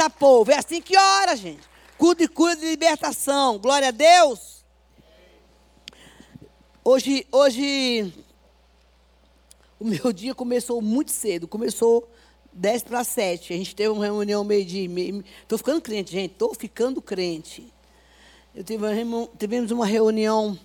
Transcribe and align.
Eita, 0.00 0.08
povo, 0.08 0.50
é 0.50 0.56
assim 0.56 0.80
que 0.80 0.96
ora, 0.96 1.36
gente. 1.36 1.60
Culto 1.98 2.22
e 2.22 2.28
cura 2.28 2.56
de 2.56 2.64
libertação. 2.64 3.58
Glória 3.58 3.88
a 3.88 3.90
Deus. 3.90 4.64
Hoje, 6.82 7.26
hoje, 7.30 8.10
o 9.78 9.84
meu 9.84 10.08
dia 10.10 10.34
começou 10.34 10.80
muito 10.80 11.10
cedo. 11.10 11.46
Começou 11.46 12.08
10 12.50 12.84
para 12.84 13.04
7. 13.04 13.52
A 13.52 13.56
gente 13.58 13.76
teve 13.76 13.90
uma 13.90 14.02
reunião 14.02 14.42
meio-dia. 14.42 14.88
Estou 15.42 15.58
ficando 15.58 15.82
crente, 15.82 16.12
gente. 16.12 16.32
Estou 16.32 16.54
ficando 16.54 17.02
crente. 17.02 17.70
Eu 18.54 18.64
tive 18.64 19.02
uma, 19.02 19.28
tivemos 19.38 19.70
uma 19.70 19.84
reunião 19.84 20.58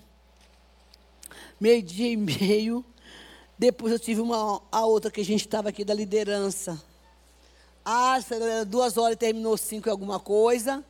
meio-dia 1.60 2.10
e 2.10 2.16
meio. 2.16 2.86
Depois 3.60 3.92
eu 3.92 4.00
tive 4.00 4.22
uma, 4.22 4.62
a 4.72 4.86
outra 4.86 5.12
que 5.12 5.20
a 5.20 5.26
gente 5.26 5.42
estava 5.42 5.68
aqui 5.68 5.84
da 5.84 5.94
liderança. 5.94 6.82
Ah, 7.88 8.18
duas 8.68 8.98
horas 8.98 9.16
terminou 9.16 9.56
cinco 9.56 9.88
e 9.88 9.92
alguma 9.92 10.20
coisa. 10.20 10.84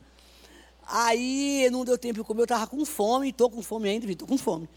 Aí 0.88 1.68
não 1.71 1.84
deu 1.84 1.98
tempo 1.98 2.20
de 2.20 2.23
comer, 2.23 2.41
eu 2.41 2.45
estava 2.45 2.68
com 2.68 2.85
fome, 2.85 3.30
estou 3.30 3.49
com 3.49 3.62
fome 3.62 3.90
ainda, 3.90 4.09
estou 4.09 4.27
com 4.27 4.38
fome. 4.38 4.70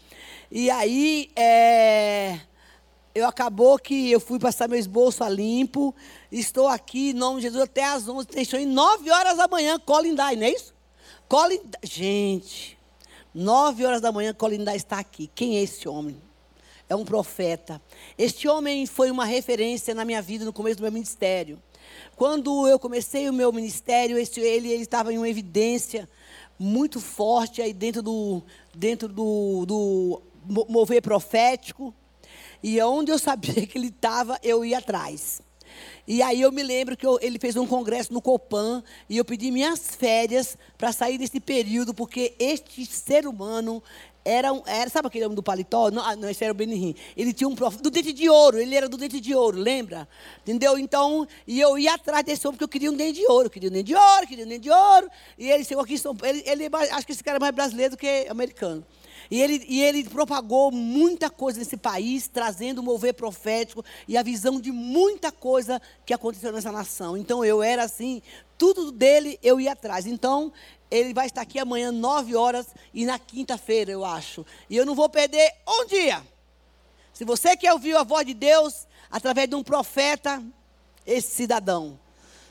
E 0.51 0.69
aí, 0.69 1.31
é, 1.35 2.39
eu 3.15 3.25
acabou 3.25 3.77
que 3.79 4.11
eu 4.11 4.19
fui 4.19 4.39
passar 4.39 4.67
meu 4.67 4.77
esboço 4.77 5.23
a 5.23 5.29
limpo, 5.29 5.95
estou 6.31 6.67
aqui, 6.67 7.11
em 7.11 7.13
nome 7.13 7.37
de 7.37 7.43
Jesus, 7.43 7.63
até 7.63 7.85
às 7.85 8.07
11, 8.07 8.27
tem 8.27 8.45
em 8.63 8.65
9 8.65 9.09
horas 9.11 9.37
da 9.37 9.47
manhã, 9.47 9.79
Colin 9.79 10.13
não 10.13 10.25
é 10.25 10.49
isso? 10.49 10.73
Colin, 11.27 11.61
gente, 11.83 12.77
9 13.33 13.85
horas 13.85 14.01
da 14.01 14.11
manhã, 14.11 14.33
Colin 14.33 14.65
está 14.73 14.99
aqui. 14.99 15.29
Quem 15.33 15.57
é 15.57 15.61
esse 15.61 15.87
homem? 15.87 16.19
É 16.89 16.95
um 16.95 17.05
profeta. 17.05 17.79
Este 18.17 18.47
homem 18.47 18.87
foi 18.87 19.11
uma 19.11 19.25
referência 19.25 19.93
na 19.93 20.03
minha 20.03 20.21
vida 20.23 20.43
no 20.43 20.51
começo 20.51 20.77
do 20.77 20.81
meu 20.81 20.91
ministério. 20.91 21.61
Quando 22.15 22.67
eu 22.67 22.79
comecei 22.79 23.29
o 23.29 23.33
meu 23.33 23.51
ministério, 23.51 24.17
esse, 24.17 24.39
ele, 24.39 24.69
estava 24.73 25.13
em 25.13 25.17
uma 25.17 25.29
evidência 25.29 26.07
muito 26.57 26.99
forte 26.99 27.61
aí 27.61 27.73
dentro 27.73 28.01
do, 28.01 28.43
dentro 28.75 29.07
do, 29.07 29.65
do 29.65 30.21
mover 30.67 31.01
profético. 31.01 31.93
E 32.61 32.81
onde 32.81 33.11
eu 33.11 33.19
sabia 33.19 33.65
que 33.67 33.77
ele 33.77 33.87
estava, 33.87 34.37
eu 34.43 34.65
ia 34.65 34.79
atrás. 34.79 35.41
E 36.07 36.21
aí 36.21 36.41
eu 36.41 36.51
me 36.51 36.63
lembro 36.63 36.97
que 36.97 37.05
eu, 37.05 37.19
ele 37.21 37.37
fez 37.37 37.55
um 37.55 37.67
congresso 37.67 38.11
no 38.11 38.21
Copan 38.21 38.83
e 39.07 39.17
eu 39.17 39.23
pedi 39.23 39.51
minhas 39.51 39.95
férias 39.95 40.57
para 40.77 40.91
sair 40.91 41.17
desse 41.17 41.39
período, 41.39 41.93
porque 41.93 42.33
este 42.39 42.85
ser 42.85 43.27
humano 43.27 43.81
era, 44.29 44.53
um, 44.53 44.61
era 44.65 44.89
sabe 44.89 45.07
aquele 45.07 45.25
homem 45.25 45.35
do 45.35 45.41
paletó? 45.41 45.89
Não, 45.89 46.03
ah, 46.03 46.15
não 46.15 46.29
esse 46.29 46.43
era 46.43 46.53
o 46.53 46.55
Benihim. 46.55 46.93
Ele 47.17 47.33
tinha 47.33 47.47
um 47.47 47.55
prof, 47.55 47.81
do 47.81 47.89
dente 47.89 48.13
de 48.13 48.29
ouro, 48.29 48.59
ele 48.59 48.75
era 48.75 48.87
do 48.87 48.95
dente 48.95 49.19
de 49.19 49.33
ouro, 49.33 49.57
lembra? 49.57 50.07
Entendeu? 50.43 50.77
Então, 50.77 51.27
e 51.47 51.59
eu 51.59 51.79
ia 51.79 51.95
atrás 51.95 52.23
desse 52.23 52.47
homem 52.47 52.55
porque 52.55 52.63
eu 52.63 52.69
queria 52.69 52.91
um 52.91 52.95
dente 52.95 53.19
de 53.19 53.25
ouro, 53.25 53.49
queria 53.49 53.69
um 53.69 53.73
dente 53.73 53.87
de 53.87 53.95
ouro, 53.95 54.27
queria 54.27 54.45
um 54.45 54.47
dente 54.47 54.61
de 54.61 54.69
ouro. 54.69 55.09
E 55.37 55.49
ele 55.49 55.63
chegou 55.63 55.83
aqui 55.83 55.95
em 55.95 55.97
São 55.97 56.15
Paulo, 56.15 56.35
ele, 56.35 56.43
ele, 56.47 56.69
acho 56.91 57.05
que 57.05 57.11
esse 57.11 57.23
cara 57.23 57.37
é 57.37 57.39
mais 57.39 57.55
brasileiro 57.55 57.95
do 57.95 57.97
que 57.97 58.27
americano. 58.29 58.85
E 59.31 59.41
ele, 59.41 59.65
e 59.67 59.81
ele 59.81 60.03
propagou 60.03 60.71
muita 60.71 61.29
coisa 61.29 61.59
nesse 61.59 61.77
país, 61.77 62.27
trazendo 62.27 62.79
o 62.79 62.83
mover 62.83 63.13
profético 63.13 63.83
e 64.07 64.17
a 64.17 64.23
visão 64.23 64.59
de 64.59 64.71
muita 64.71 65.31
coisa 65.31 65.81
que 66.05 66.13
aconteceu 66.13 66.51
nessa 66.51 66.71
nação. 66.71 67.17
Então 67.17 67.43
eu 67.43 67.61
era 67.61 67.83
assim, 67.83 68.21
tudo 68.57 68.91
dele 68.91 69.39
eu 69.43 69.59
ia 69.59 69.71
atrás. 69.71 70.05
Então, 70.05 70.51
ele 70.89 71.13
vai 71.13 71.27
estar 71.27 71.41
aqui 71.41 71.59
amanhã, 71.59 71.91
nove 71.91 72.35
horas, 72.35 72.67
e 72.93 73.05
na 73.05 73.19
quinta-feira, 73.19 73.91
eu 73.91 74.03
acho. 74.03 74.45
E 74.69 74.75
eu 74.75 74.85
não 74.85 74.95
vou 74.95 75.09
perder 75.09 75.53
um 75.67 75.85
dia. 75.85 76.25
Se 77.13 77.23
você 77.23 77.55
quer 77.55 77.73
ouvir 77.73 77.95
a 77.95 78.03
voz 78.03 78.25
de 78.25 78.33
Deus, 78.33 78.87
através 79.11 79.47
de 79.47 79.55
um 79.55 79.63
profeta, 79.63 80.43
esse 81.05 81.29
cidadão. 81.35 81.99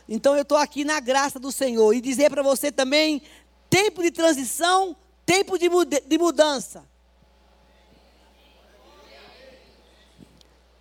Então 0.08 0.34
eu 0.34 0.42
estou 0.42 0.56
aqui 0.56 0.84
na 0.84 1.00
graça 1.00 1.38
do 1.38 1.52
Senhor. 1.52 1.92
E 1.94 2.00
dizer 2.00 2.30
para 2.30 2.42
você 2.42 2.72
também: 2.72 3.22
tempo 3.68 4.02
de 4.02 4.10
transição, 4.10 4.96
tempo 5.26 5.58
de, 5.58 5.68
de 6.06 6.18
mudança. 6.18 6.84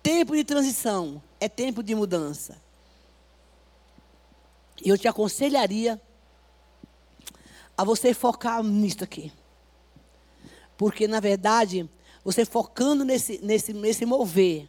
Tempo 0.02 0.34
de 0.34 0.44
transição 0.44 1.22
é 1.38 1.48
tempo 1.48 1.82
de 1.82 1.94
mudança. 1.94 2.56
E 4.82 4.88
eu 4.88 4.96
te 4.96 5.08
aconselharia 5.08 6.00
a 7.78 7.84
você 7.84 8.12
focar 8.12 8.60
nisso 8.64 9.04
aqui. 9.04 9.32
Porque, 10.76 11.06
na 11.06 11.20
verdade, 11.20 11.88
você 12.24 12.44
focando 12.44 13.04
nesse, 13.04 13.38
nesse, 13.40 13.72
nesse 13.72 14.04
mover, 14.04 14.68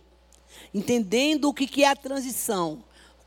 entendendo 0.71 1.49
o 1.49 1.53
que, 1.53 1.65
que 1.65 1.83
é 1.83 1.89
a 1.89 1.95
transição, 1.95 2.83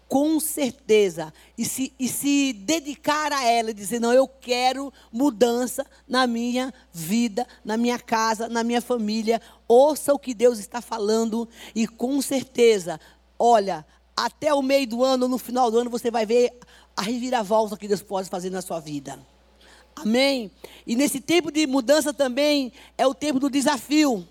com 0.07 0.39
certeza, 0.39 1.35
e 1.59 1.65
se, 1.65 1.93
e 1.99 2.07
se 2.07 2.53
dedicar 2.53 3.33
a 3.33 3.45
ela, 3.45 3.71
e 3.71 3.75
dizer: 3.75 3.99
não, 3.99 4.13
eu 4.13 4.29
quero 4.29 4.93
mudança 5.11 5.85
na 6.07 6.29
minha 6.29 6.73
vida, 6.93 7.45
na 7.65 7.77
minha 7.77 7.99
casa, 7.99 8.49
na 8.49 8.63
minha 8.63 8.81
família. 8.81 9.43
Ouça 9.67 10.15
o 10.15 10.19
que 10.19 10.33
Deus 10.33 10.61
está 10.61 10.81
falando, 10.81 11.49
e 11.75 11.89
com 11.89 12.23
certeza, 12.23 13.01
olha, 13.37 13.85
até 14.17 14.55
o 14.55 14.63
meio 14.63 14.87
do 14.87 15.03
ano, 15.03 15.27
no 15.27 15.39
final 15.39 15.73
do 15.73 15.79
ano, 15.79 15.91
você 15.91 16.09
vai 16.09 16.25
ver 16.25 16.57
a 16.97 17.03
reviravolta 17.03 17.77
que 17.77 17.89
Deus 17.89 18.03
pode 18.03 18.29
fazer 18.29 18.51
na 18.51 18.63
sua 18.63 18.79
vida. 18.79 19.19
Amém? 19.95 20.51
E 20.87 20.97
nesse 20.97 21.21
tempo 21.21 21.51
de 21.51 21.67
mudança 21.67 22.13
também 22.13 22.73
é 22.97 23.07
o 23.07 23.15
tempo 23.15 23.39
do 23.39 23.51
desafio. 23.51 24.27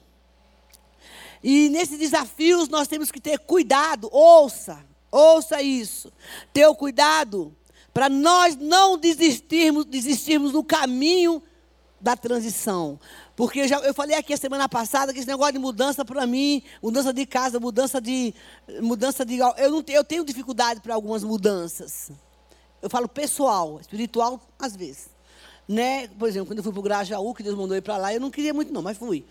E 1.43 1.69
nesses 1.69 1.97
desafios 1.97 2.69
nós 2.69 2.87
temos 2.87 3.11
que 3.11 3.19
ter 3.19 3.39
cuidado, 3.39 4.09
ouça, 4.11 4.85
ouça 5.11 5.61
isso. 5.61 6.11
Ter 6.53 6.67
o 6.67 6.75
cuidado 6.75 7.55
para 7.93 8.09
nós 8.09 8.55
não 8.55 8.97
desistirmos, 8.97 9.85
desistirmos 9.85 10.51
do 10.51 10.63
caminho 10.63 11.41
da 11.99 12.15
transição. 12.15 12.99
Porque 13.35 13.61
eu, 13.61 13.67
já, 13.67 13.77
eu 13.79 13.93
falei 13.93 14.15
aqui 14.15 14.33
a 14.33 14.37
semana 14.37 14.67
passada 14.67 15.13
que 15.13 15.19
esse 15.19 15.27
negócio 15.27 15.53
de 15.53 15.59
mudança 15.59 16.03
para 16.03 16.25
mim, 16.25 16.61
mudança 16.81 17.13
de 17.13 17.25
casa, 17.25 17.59
mudança 17.59 18.01
de. 18.01 18.33
Mudança 18.81 19.25
de 19.25 19.37
eu, 19.37 19.71
não, 19.71 19.83
eu 19.87 20.03
tenho 20.03 20.23
dificuldade 20.23 20.81
para 20.81 20.93
algumas 20.93 21.23
mudanças. 21.23 22.11
Eu 22.81 22.89
falo 22.89 23.07
pessoal, 23.07 23.79
espiritual, 23.79 24.41
às 24.59 24.75
vezes. 24.75 25.09
Né? 25.71 26.09
Por 26.19 26.27
exemplo, 26.27 26.47
quando 26.47 26.57
eu 26.57 26.63
fui 26.63 26.73
para 26.73 26.79
o 26.81 26.83
Grajaú, 26.83 27.33
que 27.33 27.41
Deus 27.41 27.55
mandou 27.55 27.77
ir 27.77 27.81
para 27.81 27.95
lá, 27.95 28.13
eu 28.13 28.19
não 28.19 28.29
queria 28.29 28.53
muito 28.53 28.73
não, 28.73 28.81
mas 28.81 28.97
fui. 28.97 29.23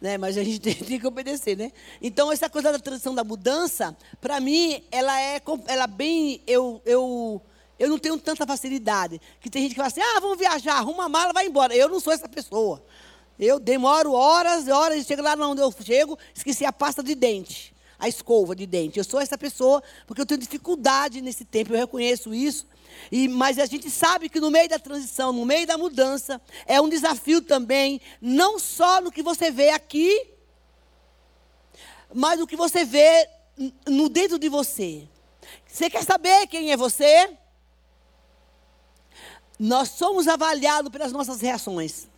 Né? 0.00 0.16
Mas 0.16 0.38
a 0.38 0.44
gente 0.44 0.60
tem, 0.62 0.74
tem, 0.74 1.00
que 1.00 1.06
obedecer, 1.06 1.56
né? 1.56 1.72
Então, 2.00 2.30
essa 2.30 2.48
coisa 2.48 2.70
da 2.70 2.78
transição 2.78 3.12
da 3.12 3.24
mudança, 3.24 3.96
para 4.20 4.38
mim, 4.38 4.80
ela 4.92 5.20
é 5.20 5.42
ela 5.66 5.88
bem... 5.88 6.40
Eu, 6.46 6.80
eu, 6.86 7.42
eu 7.80 7.88
não 7.88 7.98
tenho 7.98 8.16
tanta 8.16 8.46
facilidade. 8.46 9.20
Que 9.40 9.50
tem 9.50 9.62
gente 9.62 9.70
que 9.72 9.76
fala 9.76 9.88
assim, 9.88 10.00
ah, 10.00 10.20
vamos 10.20 10.38
viajar, 10.38 10.74
arruma 10.74 11.06
a 11.06 11.08
mala, 11.08 11.32
vai 11.32 11.46
embora. 11.46 11.74
Eu 11.74 11.88
não 11.88 11.98
sou 11.98 12.12
essa 12.12 12.28
pessoa. 12.28 12.80
Eu 13.36 13.58
demoro 13.58 14.12
horas 14.12 14.68
e 14.68 14.70
horas, 14.70 14.98
e 14.98 15.04
chego 15.04 15.22
lá 15.22 15.34
onde 15.34 15.60
eu 15.60 15.74
chego, 15.82 16.16
esqueci 16.32 16.64
a 16.64 16.72
pasta 16.72 17.02
de 17.02 17.16
dente, 17.16 17.74
a 17.98 18.08
escova 18.08 18.54
de 18.54 18.66
dente. 18.66 18.98
Eu 18.98 19.04
sou 19.04 19.20
essa 19.20 19.36
pessoa, 19.36 19.82
porque 20.06 20.22
eu 20.22 20.26
tenho 20.26 20.40
dificuldade 20.40 21.20
nesse 21.20 21.44
tempo, 21.44 21.72
eu 21.72 21.78
reconheço 21.78 22.32
isso. 22.32 22.66
E, 23.10 23.28
mas 23.28 23.58
a 23.58 23.66
gente 23.66 23.90
sabe 23.90 24.28
que 24.28 24.40
no 24.40 24.50
meio 24.50 24.68
da 24.68 24.78
transição, 24.78 25.32
no 25.32 25.44
meio 25.44 25.66
da 25.66 25.78
mudança, 25.78 26.40
é 26.66 26.80
um 26.80 26.88
desafio 26.88 27.40
também, 27.40 28.00
não 28.20 28.58
só 28.58 29.00
no 29.00 29.10
que 29.10 29.22
você 29.22 29.50
vê 29.50 29.70
aqui, 29.70 30.28
mas 32.12 32.38
no 32.38 32.46
que 32.46 32.56
você 32.56 32.84
vê 32.84 33.28
no 33.86 34.08
dentro 34.08 34.38
de 34.38 34.48
você. 34.48 35.08
Você 35.66 35.90
quer 35.90 36.04
saber 36.04 36.46
quem 36.46 36.72
é 36.72 36.76
você? 36.76 37.36
Nós 39.58 39.90
somos 39.90 40.28
avaliados 40.28 40.90
pelas 40.90 41.12
nossas 41.12 41.40
reações. 41.40 42.08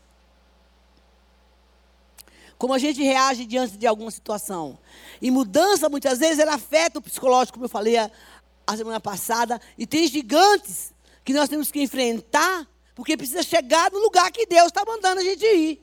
Como 2.59 2.75
a 2.75 2.79
gente 2.79 3.03
reage 3.03 3.47
diante 3.47 3.79
de 3.79 3.87
alguma 3.87 4.11
situação. 4.11 4.79
E 5.23 5.31
mudança, 5.31 5.89
muitas 5.89 6.19
vezes, 6.19 6.39
ela 6.39 6.55
afeta 6.55 6.99
o 6.99 7.03
psicológico, 7.03 7.55
como 7.55 7.65
eu 7.65 7.71
falei 7.71 7.97
a 8.75 8.77
semana 8.77 9.01
passada, 9.01 9.61
e 9.77 9.87
tem 9.87 10.07
gigantes 10.07 10.95
que 11.25 11.33
nós 11.33 11.49
temos 11.49 11.71
que 11.71 11.83
enfrentar, 11.83 12.67
porque 12.95 13.17
precisa 13.17 13.43
chegar 13.43 13.91
no 13.91 13.99
lugar 13.99 14.31
que 14.31 14.47
Deus 14.47 14.67
está 14.67 14.85
mandando 14.85 15.21
a 15.21 15.25
gente 15.25 15.45
ir. 15.45 15.83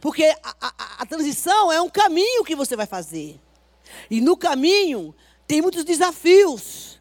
Porque 0.00 0.24
a, 0.42 0.56
a, 0.60 1.02
a 1.02 1.06
transição 1.06 1.72
é 1.72 1.80
um 1.80 1.88
caminho 1.88 2.44
que 2.44 2.54
você 2.54 2.76
vai 2.76 2.86
fazer. 2.86 3.40
E 4.10 4.20
no 4.20 4.36
caminho 4.36 5.14
tem 5.46 5.60
muitos 5.60 5.84
desafios. 5.84 7.00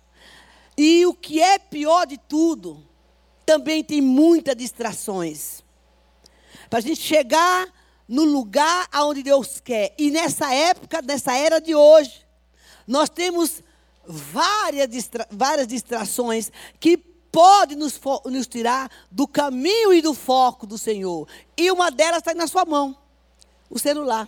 E 0.78 1.06
o 1.06 1.14
que 1.14 1.42
é 1.42 1.60
pior 1.60 2.08
de 2.08 2.18
tudo, 2.18 2.84
também 3.46 3.84
tem 3.84 4.02
muitas 4.02 4.56
distrações. 4.56 5.64
Para 6.70 6.80
a 6.80 6.82
gente 6.82 7.02
chegar 7.02 7.68
no 8.08 8.24
lugar 8.24 8.88
aonde 8.92 9.24
Deus 9.24 9.60
quer. 9.60 9.94
E 9.98 10.10
nessa 10.12 10.54
época, 10.54 11.02
nessa 11.02 11.34
era 11.34 11.60
de 11.60 11.76
hoje, 11.76 12.26
nós 12.88 13.10
temos 13.10 13.62
várias, 14.06 14.88
distra 14.88 15.28
várias 15.32 15.68
distrações 15.68 16.52
que 16.80 16.98
podem 16.98 17.78
nos, 17.78 18.00
nos 18.26 18.48
tirar 18.48 18.92
do 19.10 19.28
caminho 19.28 19.94
e 19.94 20.02
do 20.02 20.14
foco 20.14 20.68
do 20.68 20.78
Senhor. 20.78 21.28
E 21.58 21.72
uma 21.72 21.90
delas 21.90 22.20
está 22.20 22.34
na 22.34 22.48
sua 22.48 22.66
mão 22.66 22.98
o 23.70 23.80
celular. 23.80 24.28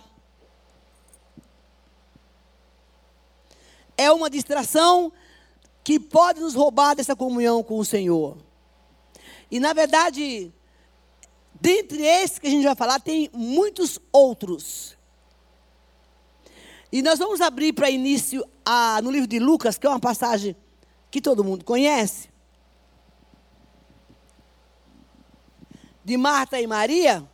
É 3.96 4.10
uma 4.10 4.30
distração 4.30 5.12
que 5.84 6.00
pode 6.00 6.40
nos 6.40 6.54
roubar 6.54 6.96
dessa 6.96 7.14
comunhão 7.14 7.62
com 7.62 7.78
o 7.78 7.84
Senhor. 7.84 8.38
E 9.50 9.60
na 9.60 9.72
verdade, 9.74 10.52
dentre 11.60 12.02
esses 12.02 12.38
que 12.38 12.46
a 12.46 12.50
gente 12.50 12.64
vai 12.64 12.74
falar, 12.74 12.98
tem 12.98 13.30
muitos 13.32 14.00
outros. 14.10 14.96
E 16.94 17.02
nós 17.02 17.18
vamos 17.18 17.40
abrir 17.40 17.72
para 17.72 17.90
início 17.90 18.48
a, 18.64 19.02
no 19.02 19.10
livro 19.10 19.26
de 19.26 19.40
Lucas, 19.40 19.76
que 19.76 19.84
é 19.84 19.90
uma 19.90 19.98
passagem 19.98 20.54
que 21.10 21.20
todo 21.20 21.42
mundo 21.42 21.64
conhece. 21.64 22.28
De 26.04 26.16
Marta 26.16 26.60
e 26.60 26.68
Maria. 26.68 27.28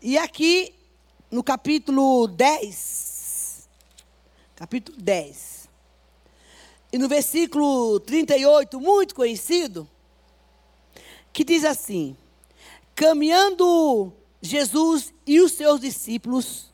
E 0.00 0.16
aqui, 0.16 0.74
no 1.30 1.44
capítulo 1.44 2.26
10, 2.26 3.68
capítulo 4.56 4.96
10, 4.96 5.68
e 6.90 6.96
no 6.96 7.06
versículo 7.06 8.00
38, 8.00 8.80
muito 8.80 9.14
conhecido, 9.14 9.86
que 11.34 11.44
diz 11.44 11.66
assim: 11.66 12.16
Caminhando 12.94 14.10
Jesus 14.40 15.12
e 15.26 15.38
os 15.38 15.52
seus 15.52 15.80
discípulos 15.80 16.69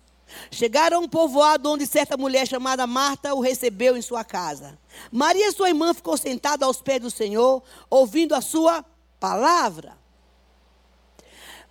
chegaram 0.51 0.99
a 0.99 1.01
um 1.01 1.09
povoado 1.09 1.71
onde 1.71 1.87
certa 1.87 2.17
mulher 2.17 2.47
chamada 2.47 2.87
Marta 2.87 3.35
o 3.35 3.41
recebeu 3.41 3.97
em 3.97 4.03
sua 4.03 4.25
casa. 4.25 4.79
Maria, 5.11 5.51
sua 5.53 5.69
irmã, 5.69 5.93
ficou 5.95 6.17
sentada 6.17 6.65
aos 6.65 6.81
pés 6.81 7.01
do 7.01 7.11
Senhor, 7.11 7.63
ouvindo 7.91 8.35
a 8.35 8.41
sua 8.41 8.85
palavra. 9.19 9.97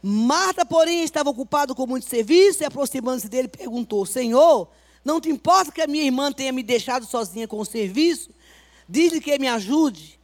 Marta, 0.02 0.66
porém, 0.66 1.04
estava 1.04 1.32
ocupada 1.32 1.74
com 1.74 1.88
muito 1.88 2.08
serviço 2.08 2.62
e, 2.62 2.66
aproximando-se 2.66 3.28
dele, 3.28 3.48
perguntou: 3.48 4.06
Senhor, 4.06 4.70
não 5.04 5.20
te 5.20 5.30
importa 5.30 5.72
que 5.72 5.82
a 5.82 5.88
minha 5.88 6.04
irmã 6.04 6.32
tenha 6.32 6.52
me 6.52 6.62
deixado 6.62 7.06
sozinha 7.06 7.48
com 7.48 7.60
o 7.60 7.66
serviço? 7.66 8.30
Diz-lhe 8.88 9.20
que 9.20 9.40
me 9.40 9.48
ajude. 9.48 10.20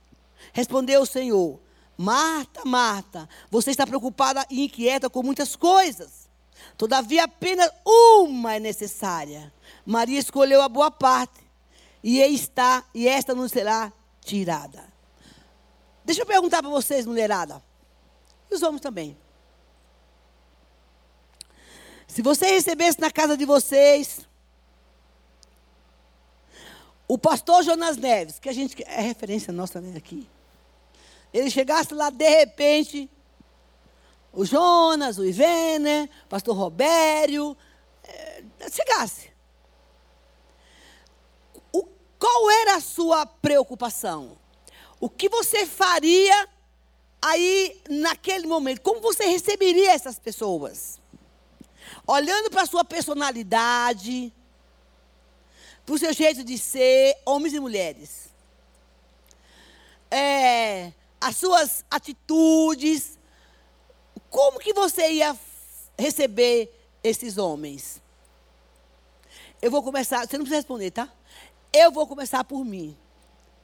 Respondeu 0.54 1.02
o 1.02 1.06
Senhor: 1.06 1.60
Marta, 1.98 2.64
Marta, 2.66 3.28
você 3.50 3.72
está 3.72 3.86
preocupada 3.88 4.46
e 4.50 4.66
inquieta 4.66 5.10
com 5.10 5.24
muitas 5.24 5.56
coisas. 5.56 6.21
Todavia, 6.78 7.26
apenas 7.26 7.70
uma 7.86 8.56
é 8.56 8.60
necessária. 8.60 9.54
Maria 9.86 10.20
escolheu 10.20 10.62
a 10.62 10.70
boa 10.70 10.92
parte, 10.92 11.40
e 12.04 12.20
está, 12.20 12.84
e 12.94 13.08
esta 13.08 13.36
não 13.36 13.48
será 13.48 13.92
tirada. 14.22 14.84
Deixa 16.04 16.22
eu 16.22 16.26
perguntar 16.26 16.62
para 16.62 16.72
vocês, 16.72 17.06
mulherada. 17.06 17.64
E 18.50 18.56
os 18.56 18.62
homens 18.62 18.82
também. 18.82 19.18
Se 22.08 22.22
você 22.22 22.48
recebesse 22.48 23.00
na 23.00 23.10
casa 23.10 23.38
de 23.38 23.46
vocês 23.46 24.28
o 27.08 27.18
pastor 27.18 27.62
Jonas 27.64 27.98
Neves, 27.98 28.40
que 28.40 28.50
a 28.50 28.54
gente 28.54 28.82
é 28.84 29.02
referência 29.02 29.52
nossa 29.52 29.80
né, 29.82 29.98
aqui. 29.98 30.28
Ele 31.34 31.50
chegasse 31.50 31.94
lá 31.94 32.10
de 32.10 32.28
repente, 32.28 33.10
o 34.34 34.46
Jonas, 34.46 35.18
o 35.18 35.26
Ivene, 35.26 36.10
o 36.26 36.28
pastor 36.28 36.56
Robério, 36.56 37.56
é, 38.04 38.44
chegasse. 38.72 39.32
O, 41.72 41.86
qual 42.18 42.52
era 42.52 42.76
a 42.76 42.82
sua 42.82 43.26
preocupação? 43.26 44.38
O 45.00 45.10
que 45.10 45.28
você 45.30 45.66
faria 45.66 46.48
aí 47.22 47.82
naquele 47.90 48.48
momento? 48.48 48.82
Como 48.82 49.02
você 49.02 49.26
receberia 49.26 49.92
essas 49.92 50.20
pessoas? 50.20 51.02
olhando 52.08 52.50
para 52.50 52.64
a 52.64 52.66
sua 52.66 52.84
personalidade, 52.84 54.34
para 55.86 55.96
o 55.96 55.98
seu 55.98 56.14
jeito 56.14 56.44
de 56.44 56.58
ser, 56.58 57.18
homens 57.26 57.54
e 57.54 57.60
mulheres. 57.60 58.30
É, 60.10 60.92
as 61.20 61.38
suas 61.38 61.86
atitudes. 61.90 63.20
Como 64.32 64.60
que 64.60 64.74
você 64.74 65.12
ia 65.12 65.38
receber 66.00 66.74
esses 67.04 67.38
homens? 67.38 68.02
Eu 69.62 69.70
vou 69.70 69.84
começar, 69.84 70.26
você 70.26 70.38
não 70.38 70.46
precisa 70.46 70.62
responder, 70.62 70.90
tá? 70.90 71.12
Eu 71.72 71.92
vou 71.92 72.08
começar 72.08 72.42
por 72.46 72.64
mim. 72.64 72.98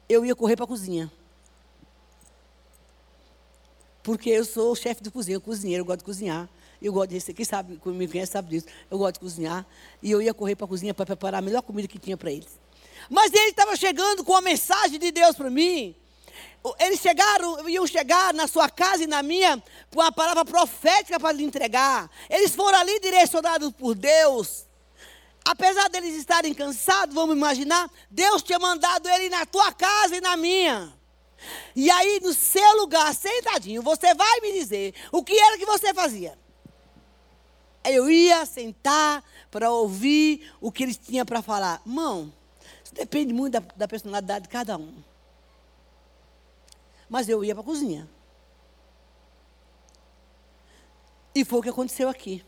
Eu 0.09 0.25
ia 0.25 0.35
correr 0.35 0.57
para 0.57 0.65
a 0.65 0.67
cozinha. 0.67 1.11
Porque 4.03 4.29
eu 4.29 4.43
sou 4.43 4.75
chefe 4.75 5.01
de 5.01 5.09
cozinha, 5.09 5.39
cozinheiro, 5.39 5.81
eu 5.81 5.85
gosto 5.85 5.99
de 5.99 6.05
cozinhar. 6.05 6.49
Eu 6.81 6.91
gosto 6.93 7.09
de 7.09 7.33
quem 7.33 7.45
sabe, 7.45 7.79
quem 7.81 7.93
me 7.93 8.07
conhece 8.07 8.33
sabe 8.33 8.49
disso. 8.49 8.67
Eu 8.91 8.97
gosto 8.97 9.15
de 9.15 9.19
cozinhar. 9.21 9.65
E 10.03 10.11
eu 10.11 10.21
ia 10.21 10.33
correr 10.33 10.55
para 10.55 10.65
a 10.65 10.67
cozinha 10.67 10.93
para 10.93 11.05
preparar 11.05 11.39
a 11.39 11.41
melhor 11.41 11.61
comida 11.61 11.87
que 11.87 11.97
tinha 11.97 12.17
para 12.17 12.31
eles. 12.31 12.59
Mas 13.09 13.33
ele 13.33 13.51
estava 13.51 13.75
chegando 13.77 14.23
com 14.23 14.35
a 14.35 14.41
mensagem 14.41 14.99
de 14.99 15.11
Deus 15.11 15.35
para 15.35 15.49
mim. 15.49 15.95
Eles 16.79 16.99
chegaram, 16.99 17.67
iam 17.69 17.87
chegar 17.87 18.33
na 18.33 18.47
sua 18.47 18.69
casa 18.69 19.03
e 19.03 19.07
na 19.07 19.23
minha 19.23 19.61
com 19.93 20.01
uma 20.01 20.11
palavra 20.11 20.43
profética 20.43 21.19
para 21.19 21.31
lhe 21.31 21.43
entregar. 21.43 22.09
Eles 22.29 22.53
foram 22.55 22.77
ali 22.77 22.99
direcionados 22.99 23.71
por 23.71 23.95
Deus. 23.95 24.65
Apesar 25.45 25.89
deles 25.89 26.15
estarem 26.15 26.53
cansados, 26.53 27.15
vamos 27.15 27.35
imaginar, 27.35 27.89
Deus 28.09 28.43
tinha 28.43 28.59
mandado 28.59 29.07
ele 29.07 29.29
na 29.29 29.45
tua 29.45 29.71
casa 29.71 30.17
e 30.17 30.21
na 30.21 30.35
minha. 30.35 30.93
E 31.75 31.89
aí, 31.89 32.19
no 32.21 32.33
seu 32.33 32.77
lugar, 32.77 33.13
sentadinho, 33.15 33.81
você 33.81 34.13
vai 34.13 34.41
me 34.41 34.51
dizer 34.51 34.93
o 35.11 35.23
que 35.23 35.39
era 35.39 35.57
que 35.57 35.65
você 35.65 35.93
fazia 35.93 36.37
eu 37.89 38.09
ia 38.09 38.45
sentar 38.45 39.23
para 39.49 39.71
ouvir 39.71 40.51
o 40.59 40.71
que 40.71 40.83
eles 40.83 40.97
tinham 40.97 41.25
para 41.25 41.41
falar. 41.41 41.81
Mão, 41.85 42.33
isso 42.83 42.93
depende 42.93 43.33
muito 43.33 43.53
da, 43.53 43.63
da 43.75 43.87
personalidade 43.87 44.43
de 44.43 44.49
cada 44.49 44.77
um. 44.77 44.93
Mas 47.09 47.29
eu 47.29 47.43
ia 47.43 47.55
para 47.55 47.61
a 47.61 47.65
cozinha. 47.65 48.09
E 51.33 51.45
foi 51.45 51.59
o 51.59 51.63
que 51.63 51.69
aconteceu 51.69 52.09
aqui. 52.09 52.43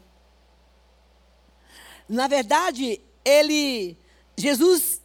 Na 2.08 2.28
verdade, 2.28 3.02
ele, 3.24 3.98
Jesus 4.36 5.02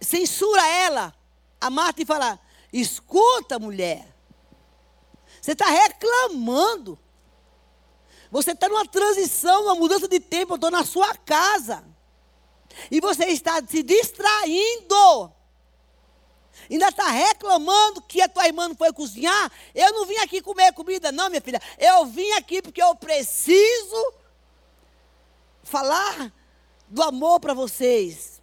censura 0.00 0.66
ela, 0.66 1.14
a 1.60 1.70
Marta, 1.70 2.02
e 2.02 2.06
fala: 2.06 2.40
escuta, 2.72 3.58
mulher, 3.58 4.10
você 5.40 5.52
está 5.52 5.66
reclamando. 5.66 6.98
Você 8.30 8.52
está 8.52 8.68
numa 8.68 8.86
transição, 8.86 9.64
uma 9.64 9.74
mudança 9.74 10.06
de 10.06 10.20
tempo. 10.20 10.52
Eu 10.52 10.56
estou 10.56 10.70
na 10.70 10.84
sua 10.84 11.16
casa. 11.16 11.84
E 12.90 13.00
você 13.00 13.24
está 13.26 13.60
se 13.66 13.82
distraindo. 13.82 15.32
Ainda 16.68 16.88
está 16.88 17.08
reclamando 17.08 18.02
que 18.02 18.20
a 18.20 18.28
tua 18.28 18.46
irmã 18.46 18.68
não 18.68 18.76
foi 18.76 18.92
cozinhar. 18.92 19.50
Eu 19.74 19.92
não 19.92 20.06
vim 20.06 20.16
aqui 20.16 20.42
comer 20.42 20.72
comida, 20.72 21.12
não, 21.12 21.28
minha 21.28 21.40
filha. 21.40 21.60
Eu 21.78 22.06
vim 22.06 22.30
aqui 22.32 22.60
porque 22.60 22.82
eu 22.82 22.94
preciso 22.96 24.14
falar 25.62 26.32
do 26.88 27.02
amor 27.02 27.38
para 27.38 27.54
vocês. 27.54 28.40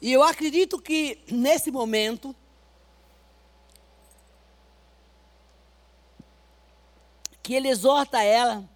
E 0.00 0.12
eu 0.12 0.22
acredito 0.22 0.80
que 0.80 1.22
nesse 1.30 1.70
momento, 1.70 2.34
que 7.42 7.54
ele 7.54 7.68
exorta 7.68 8.22
ela, 8.22 8.68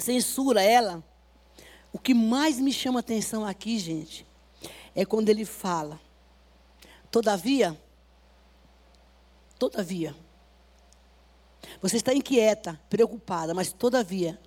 censura 0.00 0.62
ela. 0.62 1.02
O 1.92 1.98
que 1.98 2.14
mais 2.14 2.58
me 2.58 2.72
chama 2.72 3.00
atenção 3.00 3.44
aqui, 3.44 3.78
gente, 3.78 4.26
é 4.94 5.04
quando 5.04 5.28
ele 5.28 5.44
fala: 5.44 6.00
Todavia, 7.10 7.78
todavia, 9.58 10.14
você 11.80 11.96
está 11.96 12.14
inquieta, 12.14 12.80
preocupada, 12.88 13.54
mas 13.54 13.72
todavia, 13.72 14.40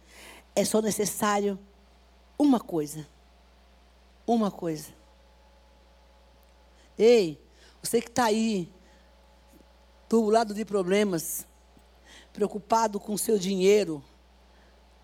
é 0.56 0.64
só 0.64 0.82
necessário 0.82 1.60
uma 2.38 2.60
coisa. 2.60 3.08
Uma 4.28 4.50
coisa. 4.50 4.90
Ei, 6.98 7.40
você 7.82 8.02
que 8.02 8.08
está 8.08 8.25
aí, 8.25 8.72
do 10.10 10.30
lado 10.30 10.54
de 10.54 10.64
problemas, 10.66 11.46
preocupado 12.34 13.00
com 13.00 13.18
seu 13.18 13.38
dinheiro, 13.38 14.04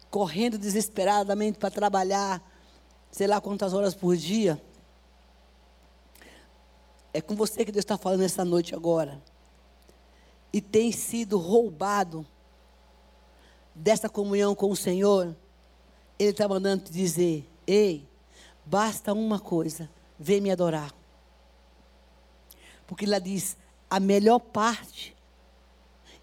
correndo 0.10 0.58
desesperadamente 0.58 1.60
para 1.60 1.70
trabalhar, 1.70 2.42
sei 3.12 3.28
lá 3.28 3.40
quantas 3.40 3.74
horas 3.74 3.94
por 3.94 4.16
dia. 4.16 4.62
É 7.14 7.22
com 7.22 7.36
você 7.36 7.66
que 7.66 7.72
Deus 7.72 7.84
está 7.84 7.98
falando 7.98 8.24
essa 8.24 8.46
noite 8.46 8.74
agora. 8.74 9.22
E 10.54 10.62
tem 10.62 10.92
sido 10.92 11.38
roubado 11.38 12.26
dessa 13.76 14.10
comunhão 14.10 14.56
com 14.56 14.70
o 14.72 14.76
Senhor. 14.76 15.36
Ele 16.18 16.32
está 16.32 16.48
mandando 16.48 16.86
te 16.86 16.92
dizer: 16.92 17.48
ei, 17.66 18.08
basta 18.66 19.14
uma 19.14 19.40
coisa, 19.40 19.90
vem 20.18 20.42
me 20.42 20.52
adorar. 20.52 20.94
Porque 22.88 23.06
lá 23.06 23.20
diz: 23.20 23.58
a 23.90 24.00
melhor 24.00 24.40
parte 24.40 25.16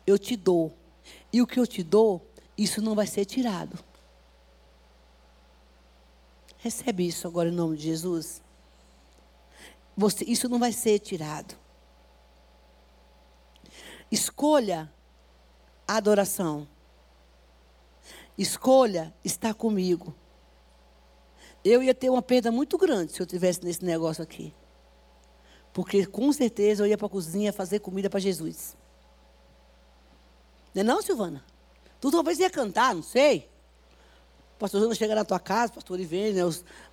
eu 0.06 0.18
te 0.18 0.36
dou 0.36 0.72
e 1.32 1.42
o 1.42 1.46
que 1.46 1.60
eu 1.60 1.66
te 1.66 1.82
dou, 1.82 2.26
isso 2.56 2.80
não 2.80 2.94
vai 2.94 3.06
ser 3.06 3.24
tirado. 3.24 3.78
Recebe 6.58 7.06
isso 7.06 7.26
agora 7.26 7.48
em 7.48 7.52
nome 7.52 7.76
de 7.76 7.84
Jesus. 7.84 8.42
Você, 9.98 10.24
isso 10.24 10.48
não 10.48 10.60
vai 10.60 10.70
ser 10.70 11.00
tirado. 11.00 11.56
Escolha 14.12 14.88
a 15.88 15.96
adoração. 15.96 16.68
Escolha 18.38 19.12
estar 19.24 19.54
comigo. 19.54 20.14
Eu 21.64 21.82
ia 21.82 21.92
ter 21.92 22.10
uma 22.10 22.22
perda 22.22 22.52
muito 22.52 22.78
grande 22.78 23.12
se 23.12 23.20
eu 23.20 23.26
tivesse 23.26 23.64
nesse 23.64 23.84
negócio 23.84 24.22
aqui. 24.22 24.54
Porque 25.72 26.06
com 26.06 26.32
certeza 26.32 26.84
eu 26.84 26.86
ia 26.86 26.96
para 26.96 27.08
a 27.08 27.10
cozinha 27.10 27.52
fazer 27.52 27.80
comida 27.80 28.08
para 28.08 28.20
Jesus. 28.20 28.76
Não 30.72 30.80
é 30.80 30.84
não, 30.84 31.02
Silvana? 31.02 31.44
Tu 32.00 32.08
talvez 32.12 32.38
ia 32.38 32.48
cantar, 32.48 32.94
não 32.94 33.02
sei. 33.02 33.50
O 34.54 34.58
pastor 34.60 34.80
Jana 34.80 34.94
chegar 34.94 35.16
na 35.16 35.24
tua 35.24 35.40
casa, 35.40 35.72
o 35.72 35.74
pastor 35.74 35.98
Ivene, 35.98 36.34
né, 36.34 36.42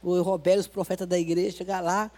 o 0.01 0.21
Roberto, 0.23 0.61
os 0.61 0.67
profetas 0.67 1.07
da 1.07 1.19
igreja, 1.19 1.55
chegar 1.55 1.81
lá. 1.81 2.11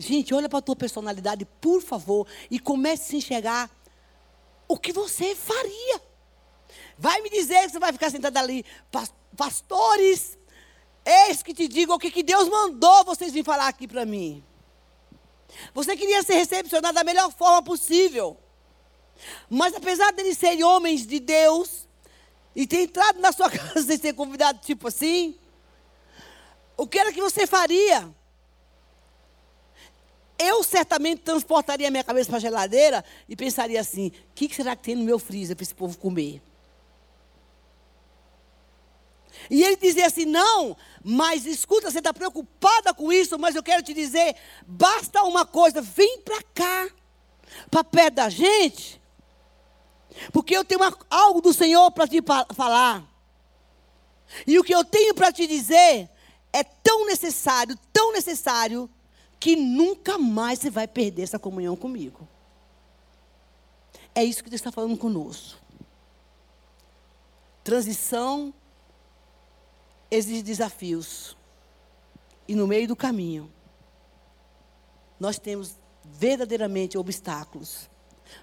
Gente, 0.00 0.32
olha 0.32 0.48
para 0.48 0.60
a 0.60 0.62
tua 0.62 0.74
personalidade, 0.74 1.44
por 1.60 1.82
favor, 1.82 2.26
e 2.50 2.58
comece 2.58 3.02
a 3.02 3.06
se 3.06 3.16
enxergar 3.18 3.70
o 4.66 4.78
que 4.78 4.94
você 4.94 5.34
faria. 5.34 6.00
Vai 6.96 7.20
me 7.20 7.28
dizer 7.28 7.60
que 7.66 7.68
você 7.72 7.78
vai 7.78 7.92
ficar 7.92 8.10
sentado 8.10 8.34
ali, 8.38 8.64
pastores, 9.36 10.38
eis 11.04 11.42
que 11.42 11.52
te 11.52 11.68
digo 11.68 11.92
o 11.92 11.98
que, 11.98 12.10
que 12.10 12.22
Deus 12.22 12.48
mandou 12.48 13.04
vocês 13.04 13.30
virem 13.30 13.44
falar 13.44 13.68
aqui 13.68 13.86
para 13.86 14.06
mim. 14.06 14.42
Você 15.74 15.94
queria 15.94 16.22
ser 16.22 16.34
recepcionado 16.34 16.94
da 16.94 17.04
melhor 17.04 17.30
forma 17.30 17.62
possível. 17.62 18.38
Mas 19.50 19.74
apesar 19.74 20.14
deles 20.14 20.38
serem 20.38 20.64
homens 20.64 21.06
de 21.06 21.20
Deus, 21.20 21.86
e 22.56 22.66
ter 22.66 22.84
entrado 22.84 23.20
na 23.20 23.32
sua 23.32 23.50
casa 23.52 23.82
sem 23.82 23.98
ser 23.98 24.14
convidado, 24.14 24.60
tipo 24.60 24.88
assim, 24.88 25.38
o 26.74 26.86
que 26.86 26.98
era 26.98 27.12
que 27.12 27.20
você 27.20 27.46
faria? 27.46 28.10
Eu 30.42 30.64
certamente 30.64 31.20
transportaria 31.20 31.90
minha 31.90 32.02
cabeça 32.02 32.30
para 32.30 32.38
a 32.38 32.40
geladeira 32.40 33.04
e 33.28 33.36
pensaria 33.36 33.78
assim: 33.78 34.06
o 34.08 34.34
que, 34.34 34.48
que 34.48 34.56
será 34.56 34.74
que 34.74 34.82
tem 34.82 34.94
no 34.94 35.04
meu 35.04 35.18
freezer 35.18 35.54
para 35.54 35.62
esse 35.62 35.74
povo 35.74 35.98
comer? 35.98 36.40
E 39.50 39.62
ele 39.62 39.76
dizia 39.76 40.06
assim: 40.06 40.24
não, 40.24 40.74
mas 41.04 41.44
escuta, 41.44 41.90
você 41.90 41.98
está 41.98 42.14
preocupada 42.14 42.94
com 42.94 43.12
isso, 43.12 43.38
mas 43.38 43.54
eu 43.54 43.62
quero 43.62 43.82
te 43.82 43.92
dizer: 43.92 44.34
basta 44.66 45.22
uma 45.24 45.44
coisa, 45.44 45.82
vem 45.82 46.20
para 46.20 46.42
cá, 46.54 46.88
para 47.70 47.84
perto 47.84 48.14
da 48.14 48.30
gente, 48.30 48.98
porque 50.32 50.56
eu 50.56 50.64
tenho 50.64 50.80
uma, 50.80 50.96
algo 51.10 51.42
do 51.42 51.52
Senhor 51.52 51.90
para 51.90 52.08
te 52.08 52.22
falar. 52.54 53.04
E 54.46 54.58
o 54.58 54.64
que 54.64 54.74
eu 54.74 54.84
tenho 54.86 55.14
para 55.14 55.30
te 55.30 55.46
dizer 55.46 56.08
é 56.50 56.64
tão 56.64 57.04
necessário, 57.04 57.78
tão 57.92 58.10
necessário, 58.14 58.88
que 59.40 59.56
nunca 59.56 60.18
mais 60.18 60.58
você 60.58 60.68
vai 60.68 60.86
perder 60.86 61.22
essa 61.22 61.38
comunhão 61.38 61.74
comigo. 61.74 62.28
É 64.14 64.22
isso 64.22 64.44
que 64.44 64.50
Deus 64.50 64.60
está 64.60 64.70
falando 64.70 64.98
conosco. 64.98 65.58
Transição 67.64 68.52
exige 70.10 70.42
desafios. 70.42 71.36
E 72.46 72.54
no 72.54 72.66
meio 72.66 72.86
do 72.86 72.94
caminho, 72.94 73.50
nós 75.18 75.38
temos 75.38 75.76
verdadeiramente 76.04 76.98
obstáculos. 76.98 77.88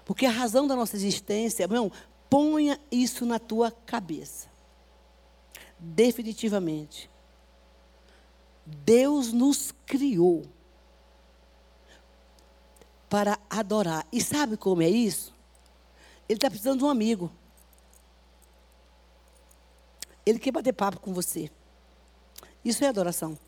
Porque 0.04 0.26
a 0.26 0.30
razão 0.30 0.66
da 0.66 0.74
nossa 0.74 0.96
existência, 0.96 1.62
irmão, 1.62 1.92
ponha 2.28 2.80
isso 2.90 3.24
na 3.24 3.38
tua 3.38 3.70
cabeça. 3.70 4.48
Definitivamente. 5.78 7.08
Deus 8.66 9.32
nos 9.32 9.72
criou 9.86 10.44
para 13.08 13.38
adorar. 13.48 14.06
E 14.12 14.20
sabe 14.20 14.56
como 14.56 14.82
é 14.82 14.88
isso? 14.88 15.34
Ele 16.28 16.36
está 16.36 16.50
precisando 16.50 16.78
de 16.78 16.84
um 16.84 16.90
amigo. 16.90 17.30
Ele 20.24 20.38
quer 20.38 20.52
bater 20.52 20.74
papo 20.74 21.00
com 21.00 21.12
você. 21.14 21.50
Isso 22.64 22.84
é 22.84 22.88
adoração. 22.88 23.38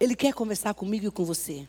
Ele 0.00 0.16
quer 0.16 0.32
conversar 0.34 0.74
comigo 0.74 1.06
e 1.06 1.10
com 1.10 1.24
você. 1.24 1.68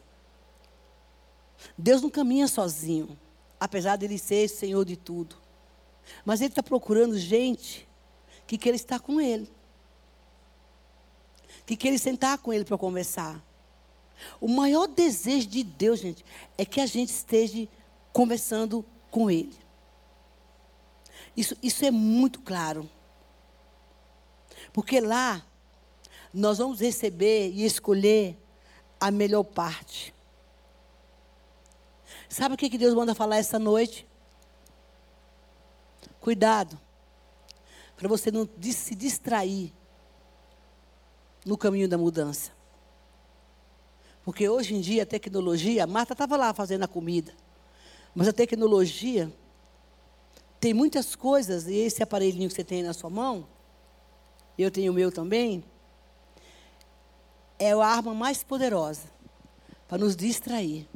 Deus 1.77 2.01
não 2.01 2.09
caminha 2.09 2.47
sozinho, 2.47 3.17
apesar 3.59 3.97
dele 3.97 4.17
ser 4.17 4.47
Senhor 4.47 4.83
de 4.85 4.95
tudo. 4.95 5.35
Mas 6.25 6.41
Ele 6.41 6.49
está 6.49 6.63
procurando 6.63 7.17
gente 7.17 7.87
que 8.47 8.57
queira 8.57 8.75
estar 8.75 8.99
com 8.99 9.21
Ele. 9.21 9.51
Que 11.65 11.75
queira 11.75 11.97
sentar 11.97 12.37
com 12.39 12.51
Ele 12.51 12.65
para 12.65 12.77
conversar. 12.77 13.43
O 14.39 14.47
maior 14.47 14.87
desejo 14.87 15.47
de 15.47 15.63
Deus, 15.63 15.99
gente, 15.99 16.25
é 16.57 16.65
que 16.65 16.81
a 16.81 16.85
gente 16.85 17.09
esteja 17.09 17.67
conversando 18.11 18.85
com 19.09 19.29
Ele. 19.29 19.55
Isso, 21.35 21.55
isso 21.61 21.85
é 21.85 21.91
muito 21.91 22.41
claro. 22.41 22.89
Porque 24.73 24.99
lá, 24.99 25.45
nós 26.33 26.57
vamos 26.57 26.79
receber 26.79 27.49
e 27.51 27.65
escolher 27.65 28.37
a 28.99 29.09
melhor 29.09 29.43
parte. 29.43 30.13
Sabe 32.27 32.55
o 32.55 32.57
que 32.57 32.77
Deus 32.77 32.93
manda 32.93 33.15
falar 33.15 33.37
essa 33.37 33.57
noite? 33.57 34.05
Cuidado, 36.19 36.79
para 37.95 38.07
você 38.07 38.29
não 38.29 38.47
se 38.61 38.93
distrair 38.93 39.73
no 41.45 41.57
caminho 41.57 41.87
da 41.87 41.97
mudança. 41.97 42.58
Porque 44.29 44.47
hoje 44.47 44.75
em 44.75 44.79
dia 44.79 45.01
a 45.01 45.05
tecnologia, 45.07 45.85
a 45.85 45.87
Marta 45.87 46.13
estava 46.13 46.37
lá 46.37 46.53
fazendo 46.53 46.83
a 46.83 46.87
comida, 46.87 47.33
mas 48.13 48.27
a 48.27 48.31
tecnologia 48.31 49.33
tem 50.59 50.71
muitas 50.71 51.15
coisas, 51.15 51.65
e 51.65 51.73
esse 51.73 52.03
aparelhinho 52.03 52.47
que 52.47 52.53
você 52.53 52.63
tem 52.63 52.83
na 52.83 52.93
sua 52.93 53.09
mão, 53.09 53.47
eu 54.55 54.69
tenho 54.69 54.91
o 54.91 54.95
meu 54.95 55.11
também, 55.11 55.63
é 57.57 57.71
a 57.71 57.83
arma 57.83 58.13
mais 58.13 58.43
poderosa 58.43 59.09
para 59.87 59.97
nos 59.97 60.15
distrair 60.15 60.87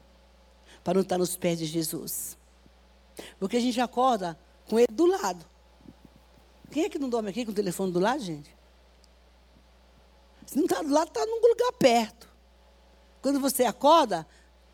para 0.84 0.94
não 0.94 1.02
estar 1.02 1.18
nos 1.18 1.36
pés 1.36 1.58
de 1.58 1.66
Jesus. 1.66 2.38
Porque 3.40 3.58
a 3.58 3.60
gente 3.60 3.82
acorda 3.82 4.38
com 4.70 4.78
ele 4.78 4.90
do 4.92 5.08
lado. 5.08 5.44
Quem 6.70 6.84
é 6.84 6.90
que 6.90 7.00
não 7.00 7.10
dorme 7.10 7.32
aqui 7.32 7.44
com 7.46 7.52
o 7.52 7.56
telefone 7.56 7.92
do 7.92 8.00
lado, 8.00 8.22
gente? 8.22 8.56
Se 10.46 10.56
não 10.56 10.66
está 10.66 10.84
do 10.84 10.94
lado, 10.94 11.08
está 11.08 11.26
num 11.26 11.42
lugar 11.42 11.72
perto. 11.80 12.33
Quando 13.24 13.40
você 13.40 13.64
acorda, 13.64 14.28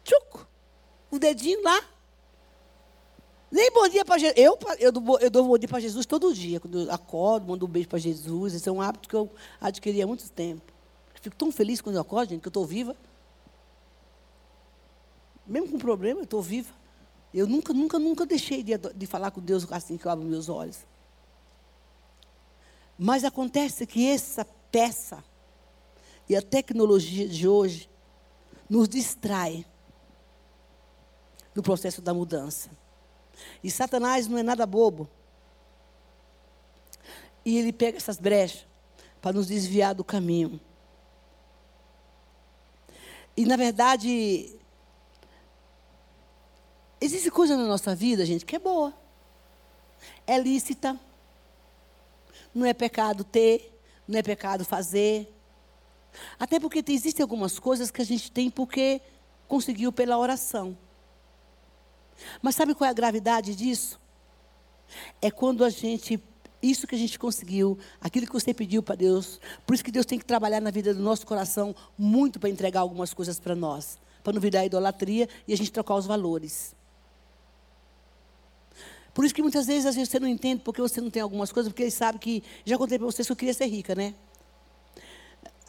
tchuc, 0.03 0.43
o 1.11 1.19
dedinho 1.19 1.61
lá. 1.61 1.85
Nem 3.51 3.71
bom 3.71 3.87
dia 3.87 4.03
para 4.03 4.17
Jesus. 4.17 4.35
Eu, 4.35 4.57
eu, 4.79 4.91
dou, 4.91 5.19
eu 5.19 5.29
dou 5.29 5.45
bom 5.45 5.55
dia 5.55 5.69
para 5.69 5.79
Jesus 5.79 6.03
todo 6.07 6.33
dia. 6.33 6.59
Quando 6.59 6.81
eu 6.81 6.91
acordo, 6.91 7.47
mando 7.47 7.67
um 7.67 7.69
beijo 7.69 7.87
para 7.87 7.99
Jesus. 7.99 8.55
Esse 8.55 8.67
é 8.67 8.71
um 8.71 8.81
hábito 8.81 9.07
que 9.07 9.15
eu 9.15 9.29
adquiri 9.61 10.01
há 10.01 10.07
muito 10.07 10.27
tempo. 10.31 10.63
fico 11.21 11.35
tão 11.35 11.51
feliz 11.51 11.79
quando 11.79 11.97
eu 11.97 12.01
acordo, 12.01 12.31
gente, 12.31 12.41
que 12.41 12.47
eu 12.47 12.49
estou 12.49 12.65
viva. 12.65 12.95
Mesmo 15.45 15.69
com 15.69 15.77
problema, 15.77 16.21
eu 16.21 16.23
estou 16.23 16.41
viva. 16.41 16.73
Eu 17.31 17.45
nunca, 17.45 17.71
nunca, 17.71 17.99
nunca 17.99 18.25
deixei 18.25 18.63
de, 18.63 18.75
de 18.77 19.05
falar 19.05 19.29
com 19.29 19.41
Deus 19.41 19.71
assim 19.71 19.95
que 19.95 20.07
eu 20.07 20.11
abro 20.11 20.25
meus 20.25 20.49
olhos. 20.49 20.79
Mas 22.97 23.23
acontece 23.23 23.85
que 23.85 24.07
essa 24.07 24.43
peça 24.71 25.23
e 26.27 26.35
a 26.35 26.41
tecnologia 26.41 27.27
de 27.27 27.47
hoje 27.47 27.88
nos 28.69 28.87
distrai 28.87 29.65
do 31.53 31.63
processo 31.63 32.01
da 32.01 32.13
mudança. 32.13 32.69
E 33.63 33.71
Satanás 33.71 34.27
não 34.27 34.37
é 34.37 34.43
nada 34.43 34.65
bobo. 34.65 35.09
E 37.43 37.57
ele 37.57 37.73
pega 37.73 37.97
essas 37.97 38.19
brechas 38.19 38.65
para 39.21 39.33
nos 39.33 39.47
desviar 39.47 39.95
do 39.95 40.03
caminho. 40.03 40.59
E 43.35 43.45
na 43.45 43.55
verdade, 43.55 44.59
Existe 47.01 47.31
coisa 47.31 47.55
na 47.55 47.65
nossa 47.65 47.95
vida, 47.95 48.25
gente, 48.25 48.45
que 48.45 48.57
é 48.57 48.59
boa. 48.59 48.93
É 50.27 50.37
lícita. 50.37 50.99
Não 52.53 52.65
é 52.65 52.73
pecado 52.73 53.23
ter, 53.23 53.79
não 54.07 54.19
é 54.19 54.23
pecado 54.23 54.65
fazer. 54.65 55.33
Até 56.39 56.59
porque 56.59 56.83
existem 56.87 57.23
algumas 57.23 57.59
coisas 57.59 57.91
que 57.91 58.01
a 58.01 58.05
gente 58.05 58.31
tem 58.31 58.49
porque 58.49 59.01
conseguiu 59.47 59.91
pela 59.91 60.17
oração. 60.17 60.77
Mas 62.41 62.55
sabe 62.55 62.75
qual 62.75 62.87
é 62.87 62.91
a 62.91 62.93
gravidade 62.93 63.55
disso? 63.55 63.99
É 65.21 65.29
quando 65.31 65.63
a 65.63 65.69
gente, 65.69 66.21
isso 66.61 66.87
que 66.87 66.95
a 66.95 66.97
gente 66.97 67.17
conseguiu, 67.17 67.77
aquilo 68.01 68.25
que 68.25 68.33
você 68.33 68.53
pediu 68.53 68.83
para 68.83 68.95
Deus, 68.95 69.39
por 69.65 69.73
isso 69.73 69.83
que 69.83 69.91
Deus 69.91 70.05
tem 70.05 70.19
que 70.19 70.25
trabalhar 70.25 70.59
na 70.59 70.71
vida 70.71 70.93
do 70.93 71.01
nosso 71.01 71.25
coração 71.25 71.75
muito 71.97 72.39
para 72.39 72.49
entregar 72.49 72.81
algumas 72.81 73.13
coisas 73.13 73.39
para 73.39 73.55
nós, 73.55 73.99
para 74.23 74.33
não 74.33 74.41
virar 74.41 74.65
idolatria 74.65 75.29
e 75.47 75.53
a 75.53 75.57
gente 75.57 75.71
trocar 75.71 75.95
os 75.95 76.05
valores. 76.05 76.75
Por 79.13 79.25
isso 79.25 79.33
que 79.33 79.41
muitas 79.41 79.67
vezes, 79.67 79.85
às 79.85 79.95
vezes 79.95 80.09
você 80.09 80.19
não 80.19 80.27
entende 80.27 80.61
porque 80.63 80.81
você 80.81 81.01
não 81.01 81.09
tem 81.09 81.21
algumas 81.21 81.51
coisas, 81.51 81.71
porque 81.71 81.83
ele 81.83 81.91
sabe 81.91 82.19
que. 82.19 82.43
Já 82.63 82.77
contei 82.77 82.97
para 82.97 83.05
vocês 83.05 83.27
que 83.27 83.31
eu 83.31 83.35
queria 83.35 83.53
ser 83.53 83.65
rica, 83.65 83.93
né? 83.95 84.13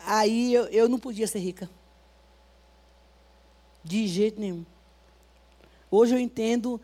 Aí 0.07 0.53
eu, 0.55 0.65
eu 0.67 0.89
não 0.89 0.99
podia 0.99 1.27
ser 1.27 1.39
rica. 1.39 1.69
De 3.83 4.07
jeito 4.07 4.41
nenhum. 4.41 4.65
Hoje 5.91 6.15
eu 6.15 6.19
entendo 6.19 6.81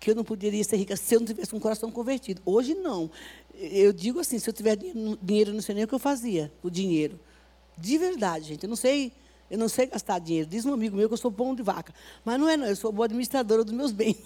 que 0.00 0.10
eu 0.10 0.14
não 0.14 0.24
poderia 0.24 0.62
ser 0.64 0.76
rica 0.76 0.96
se 0.96 1.14
eu 1.14 1.20
não 1.20 1.26
tivesse 1.26 1.54
um 1.54 1.60
coração 1.60 1.90
convertido. 1.90 2.40
Hoje 2.44 2.74
não. 2.74 3.10
Eu 3.54 3.92
digo 3.92 4.20
assim, 4.20 4.38
se 4.38 4.48
eu 4.48 4.54
tiver 4.54 4.76
dinheiro, 4.76 5.52
não 5.52 5.60
sei 5.60 5.74
nem 5.74 5.84
o 5.84 5.88
que 5.88 5.94
eu 5.94 5.98
fazia, 5.98 6.52
o 6.62 6.70
dinheiro. 6.70 7.18
De 7.76 7.98
verdade, 7.98 8.46
gente. 8.46 8.62
Eu 8.62 8.68
não 8.68 8.76
sei, 8.76 9.12
eu 9.50 9.58
não 9.58 9.68
sei 9.68 9.86
gastar 9.86 10.18
dinheiro. 10.20 10.48
Diz 10.48 10.64
um 10.64 10.72
amigo 10.72 10.96
meu 10.96 11.08
que 11.08 11.14
eu 11.14 11.18
sou 11.18 11.32
pão 11.32 11.54
de 11.54 11.62
vaca. 11.62 11.92
Mas 12.24 12.38
não 12.38 12.48
é 12.48 12.56
não, 12.56 12.66
eu 12.66 12.76
sou 12.76 12.92
boa 12.92 13.06
administradora 13.06 13.64
dos 13.64 13.74
meus 13.74 13.92
bens. 13.92 14.16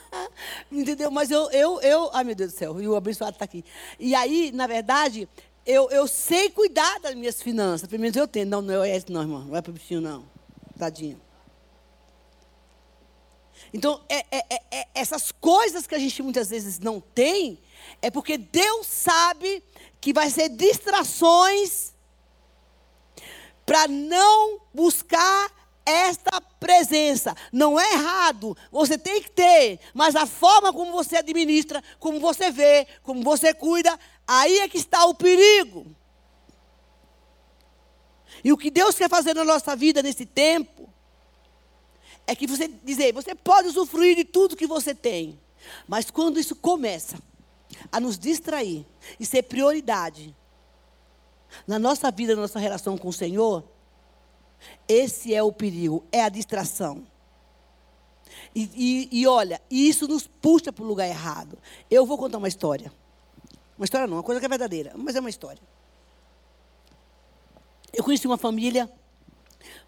Entendeu? 0.72 1.10
Mas 1.10 1.30
eu, 1.30 1.50
eu, 1.50 1.80
eu, 1.82 2.10
ai 2.12 2.24
meu 2.24 2.34
Deus 2.34 2.52
do 2.52 2.58
céu, 2.58 2.80
e 2.80 2.88
o 2.88 2.96
abençoado 2.96 3.32
está 3.32 3.44
aqui. 3.44 3.64
E 3.98 4.14
aí, 4.14 4.50
na 4.52 4.66
verdade, 4.66 5.28
eu, 5.66 5.90
eu 5.90 6.06
sei 6.06 6.50
cuidar 6.50 7.00
das 7.00 7.14
minhas 7.14 7.40
finanças. 7.40 7.88
Pelo 7.88 8.00
menos 8.00 8.16
eu 8.16 8.26
tenho. 8.26 8.46
Não, 8.46 8.62
não 8.62 8.82
é 8.82 8.96
esse 8.96 9.10
não, 9.10 9.22
irmão. 9.22 9.44
Não 9.44 9.56
é 9.56 9.62
para 9.62 9.70
o 9.70 9.72
bichinho, 9.72 10.00
não. 10.00 10.24
Tadinho. 10.78 11.20
Então, 13.72 14.02
é, 14.08 14.18
é, 14.30 14.44
é, 14.50 14.62
é, 14.70 14.88
essas 14.94 15.32
coisas 15.32 15.86
que 15.86 15.94
a 15.94 15.98
gente 15.98 16.22
muitas 16.22 16.50
vezes 16.50 16.78
não 16.78 17.00
tem, 17.00 17.58
é 18.02 18.10
porque 18.10 18.36
Deus 18.36 18.86
sabe 18.86 19.62
que 20.00 20.12
vai 20.12 20.28
ser 20.28 20.50
distrações 20.50 21.92
para 23.64 23.88
não 23.88 24.60
buscar 24.74 25.50
esta 25.86 26.40
presença. 26.40 27.34
Não 27.50 27.78
é 27.78 27.92
errado, 27.92 28.56
você 28.70 28.98
tem 28.98 29.22
que 29.22 29.30
ter, 29.30 29.80
mas 29.94 30.14
a 30.14 30.26
forma 30.26 30.72
como 30.72 30.92
você 30.92 31.16
administra, 31.16 31.82
como 31.98 32.20
você 32.20 32.50
vê, 32.50 32.86
como 33.02 33.22
você 33.22 33.54
cuida, 33.54 33.98
aí 34.40 34.60
é 34.60 34.68
que 34.68 34.78
está 34.78 35.04
o 35.06 35.14
perigo. 35.14 35.86
E 38.42 38.52
o 38.52 38.56
que 38.56 38.70
Deus 38.70 38.96
quer 38.96 39.08
fazer 39.08 39.34
na 39.34 39.44
nossa 39.44 39.76
vida 39.76 40.02
nesse 40.02 40.24
tempo 40.24 40.88
é 42.26 42.34
que 42.34 42.46
você 42.46 42.68
dizer, 42.68 43.12
você 43.12 43.34
pode 43.34 43.68
usufruir 43.68 44.16
de 44.16 44.24
tudo 44.24 44.56
que 44.56 44.66
você 44.66 44.94
tem, 44.94 45.38
mas 45.86 46.10
quando 46.10 46.40
isso 46.40 46.56
começa 46.56 47.18
a 47.90 48.00
nos 48.00 48.18
distrair 48.18 48.86
e 49.18 49.26
ser 49.26 49.42
prioridade 49.42 50.34
na 51.66 51.78
nossa 51.78 52.10
vida, 52.10 52.34
na 52.34 52.42
nossa 52.42 52.58
relação 52.58 52.96
com 52.96 53.08
o 53.08 53.12
Senhor, 53.12 53.62
esse 54.88 55.34
é 55.34 55.42
o 55.42 55.52
perigo, 55.52 56.04
é 56.10 56.22
a 56.22 56.28
distração. 56.28 57.06
E, 58.54 59.08
e, 59.12 59.20
e 59.20 59.26
olha, 59.26 59.60
isso 59.70 60.08
nos 60.08 60.26
puxa 60.26 60.72
para 60.72 60.84
o 60.84 60.86
lugar 60.86 61.06
errado. 61.06 61.58
Eu 61.90 62.06
vou 62.06 62.16
contar 62.16 62.38
uma 62.38 62.48
história. 62.48 62.92
Uma 63.82 63.84
história 63.84 64.06
não, 64.06 64.18
uma 64.18 64.22
coisa 64.22 64.38
que 64.38 64.46
é 64.46 64.48
verdadeira, 64.48 64.92
mas 64.94 65.16
é 65.16 65.18
uma 65.18 65.28
história. 65.28 65.60
Eu 67.92 68.04
conheci 68.04 68.28
uma 68.28 68.38
família. 68.38 68.88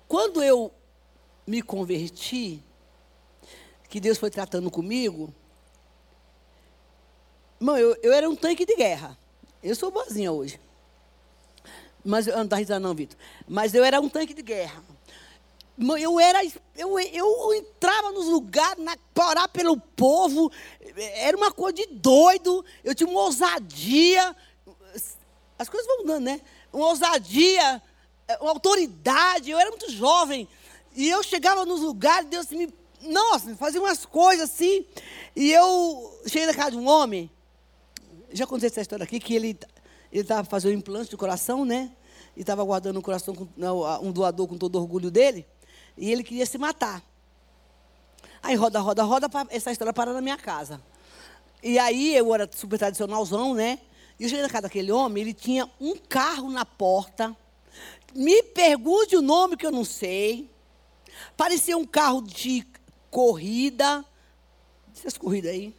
Quando 0.08 0.42
eu 0.42 0.74
me 1.46 1.62
converti, 1.62 2.60
que 3.88 4.00
Deus 4.00 4.18
foi 4.18 4.32
tratando 4.32 4.68
comigo, 4.68 5.32
Irmão, 7.60 7.78
eu, 7.78 7.96
eu 8.02 8.12
era 8.12 8.28
um 8.28 8.34
tanque 8.34 8.66
de 8.66 8.74
guerra. 8.74 9.16
Eu 9.62 9.76
sou 9.76 9.92
boazinha 9.92 10.32
hoje. 10.32 10.58
Mas 12.04 12.26
eu 12.26 12.36
não 12.36 12.42
está 12.42 12.56
risada 12.56 12.80
não, 12.80 12.96
Vitor. 12.96 13.16
Mas 13.46 13.74
eu 13.74 13.84
era 13.84 14.00
um 14.00 14.08
tanque 14.08 14.34
de 14.34 14.42
guerra. 14.42 14.82
Eu 16.00 16.20
era, 16.20 16.40
eu, 16.76 16.98
eu 16.98 17.54
entrava 17.54 18.12
nos 18.12 18.26
lugares 18.26 18.82
para 19.12 19.28
orar 19.28 19.48
pelo 19.48 19.76
povo. 19.76 20.50
Era 20.96 21.36
uma 21.36 21.50
coisa 21.50 21.74
de 21.74 21.86
doido. 21.86 22.64
Eu 22.84 22.94
tinha 22.94 23.08
uma 23.08 23.22
ousadia. 23.22 24.36
As 25.58 25.68
coisas 25.68 25.86
vão 25.86 26.06
dando, 26.06 26.24
né? 26.24 26.40
Uma 26.72 26.88
ousadia, 26.88 27.82
uma 28.40 28.50
autoridade. 28.50 29.50
Eu 29.50 29.58
era 29.58 29.70
muito 29.70 29.90
jovem. 29.90 30.48
E 30.94 31.08
eu 31.08 31.22
chegava 31.24 31.64
nos 31.64 31.80
lugares, 31.80 32.28
Deus 32.28 32.48
me. 32.50 32.72
Nossa, 33.02 33.54
fazia 33.56 33.80
umas 33.80 34.06
coisas 34.06 34.50
assim. 34.50 34.86
E 35.34 35.50
eu 35.50 36.20
cheguei 36.26 36.46
na 36.46 36.54
casa 36.54 36.70
de 36.72 36.76
um 36.76 36.86
homem. 36.86 37.28
Já 38.32 38.46
contei 38.46 38.68
essa 38.68 38.80
história 38.80 39.02
aqui, 39.02 39.18
que 39.18 39.34
ele 39.34 39.58
estava 40.12 40.44
fazendo 40.48 40.74
implante 40.74 41.10
de 41.10 41.16
coração, 41.16 41.64
né? 41.64 41.90
E 42.36 42.40
estava 42.40 42.62
guardando 42.62 42.96
o 42.98 43.02
coração 43.02 43.34
com, 43.34 43.48
um 44.02 44.12
doador 44.12 44.46
com 44.46 44.56
todo 44.56 44.76
orgulho 44.76 45.10
dele. 45.10 45.46
E 45.96 46.10
ele 46.10 46.22
queria 46.22 46.46
se 46.46 46.58
matar. 46.58 47.02
Aí 48.42 48.54
roda, 48.54 48.80
roda, 48.80 49.02
roda, 49.04 49.28
essa 49.50 49.72
história 49.72 49.92
para 49.92 50.12
na 50.12 50.20
minha 50.20 50.36
casa. 50.36 50.80
E 51.62 51.78
aí 51.78 52.14
eu 52.14 52.34
era 52.34 52.48
super 52.52 52.78
tradicionalzão, 52.78 53.54
né? 53.54 53.78
E 54.18 54.24
eu 54.24 54.28
cheguei 54.28 54.42
na 54.42 54.50
casa 54.50 54.62
daquele 54.62 54.92
homem, 54.92 55.22
ele 55.22 55.34
tinha 55.34 55.68
um 55.80 55.96
carro 55.96 56.50
na 56.50 56.64
porta. 56.64 57.34
Me 58.14 58.42
pergunte 58.42 59.16
o 59.16 59.22
nome 59.22 59.56
que 59.56 59.66
eu 59.66 59.72
não 59.72 59.84
sei. 59.84 60.50
Parecia 61.36 61.76
um 61.76 61.86
carro 61.86 62.22
de 62.22 62.66
corrida. 63.10 64.04
Essas 64.94 65.16
corridas 65.16 65.52
aí. 65.52 65.74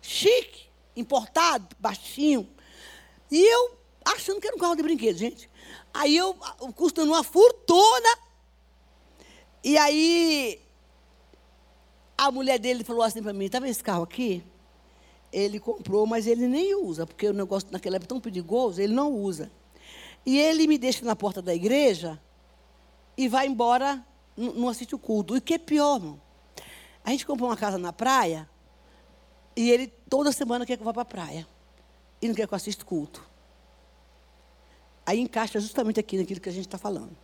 Chique, 0.00 0.66
importado, 0.96 1.76
baixinho. 1.78 2.48
E 3.30 3.38
eu 3.38 3.76
achando 4.04 4.40
que 4.40 4.46
era 4.46 4.56
um 4.56 4.58
carro 4.58 4.74
de 4.74 4.82
brinquedo, 4.82 5.18
gente. 5.18 5.48
Aí 5.92 6.16
eu, 6.16 6.34
custando 6.74 7.12
uma 7.12 7.22
fortuna. 7.22 8.08
E 9.64 9.78
aí, 9.78 10.60
a 12.18 12.30
mulher 12.30 12.58
dele 12.58 12.84
falou 12.84 13.02
assim 13.02 13.22
para 13.22 13.32
mim: 13.32 13.48
tá 13.48 13.60
vendo 13.60 13.70
esse 13.70 13.82
carro 13.82 14.02
aqui? 14.02 14.44
Ele 15.32 15.58
comprou, 15.58 16.06
mas 16.06 16.26
ele 16.26 16.46
nem 16.46 16.74
usa, 16.74 17.06
porque 17.06 17.28
o 17.28 17.32
negócio 17.32 17.68
naquela 17.70 17.96
época 17.96 18.06
é 18.06 18.10
tão 18.10 18.20
perigoso, 18.20 18.80
ele 18.80 18.92
não 18.92 19.12
usa. 19.12 19.50
E 20.26 20.38
ele 20.38 20.66
me 20.66 20.78
deixa 20.78 21.04
na 21.04 21.16
porta 21.16 21.40
da 21.40 21.54
igreja 21.54 22.20
e 23.16 23.28
vai 23.28 23.46
embora, 23.46 24.04
não 24.36 24.68
assiste 24.68 24.94
o 24.94 24.98
culto. 24.98 25.34
E 25.34 25.38
o 25.38 25.42
que 25.42 25.54
é 25.54 25.58
pior, 25.58 25.96
irmão? 25.96 26.20
A 27.04 27.10
gente 27.10 27.26
comprou 27.26 27.48
uma 27.48 27.56
casa 27.56 27.78
na 27.78 27.92
praia 27.92 28.48
e 29.56 29.70
ele 29.70 29.88
toda 30.08 30.30
semana 30.32 30.64
quer 30.64 30.76
que 30.76 30.82
eu 30.82 30.84
vá 30.84 30.92
para 30.92 31.02
a 31.02 31.06
praia. 31.06 31.46
E 32.20 32.28
não 32.28 32.34
quer 32.34 32.46
que 32.46 32.54
eu 32.54 32.56
assista 32.56 32.84
o 32.84 32.86
culto. 32.86 33.26
Aí 35.04 35.18
encaixa 35.18 35.58
justamente 35.58 35.98
aqui 35.98 36.16
naquilo 36.16 36.40
que 36.40 36.48
a 36.48 36.52
gente 36.52 36.66
está 36.66 36.78
falando. 36.78 37.16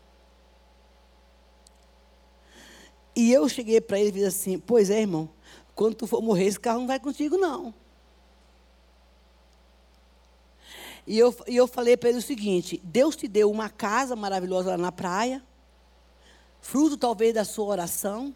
E 3.18 3.32
eu 3.32 3.48
cheguei 3.48 3.80
para 3.80 3.98
ele 3.98 4.10
e 4.10 4.12
disse 4.12 4.26
assim: 4.26 4.58
Pois 4.60 4.90
é, 4.90 5.00
irmão, 5.00 5.28
quando 5.74 5.96
tu 5.96 6.06
for 6.06 6.22
morrer, 6.22 6.44
esse 6.44 6.60
carro 6.60 6.78
não 6.78 6.86
vai 6.86 7.00
contigo, 7.00 7.36
não. 7.36 7.74
E 11.04 11.18
eu, 11.18 11.34
e 11.48 11.56
eu 11.56 11.66
falei 11.66 11.96
para 11.96 12.10
ele 12.10 12.18
o 12.18 12.22
seguinte: 12.22 12.80
Deus 12.84 13.16
te 13.16 13.26
deu 13.26 13.50
uma 13.50 13.68
casa 13.68 14.14
maravilhosa 14.14 14.70
lá 14.70 14.78
na 14.78 14.92
praia, 14.92 15.42
fruto 16.60 16.96
talvez 16.96 17.34
da 17.34 17.44
sua 17.44 17.64
oração, 17.64 18.32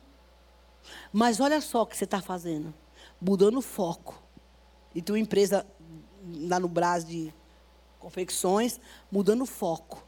mas 1.13 1.39
olha 1.39 1.61
só 1.61 1.83
o 1.83 1.87
que 1.87 1.97
você 1.97 2.03
está 2.03 2.21
fazendo 2.21 2.75
mudando 3.21 3.59
o 3.59 3.63
foco. 3.63 4.21
E 4.93 5.01
tua 5.01 5.17
empresa 5.17 5.65
lá 6.49 6.59
no 6.59 6.67
Brás 6.67 7.05
de 7.05 7.33
confecções, 8.01 8.81
mudando 9.13 9.43
o 9.43 9.47
foco. 9.47 10.05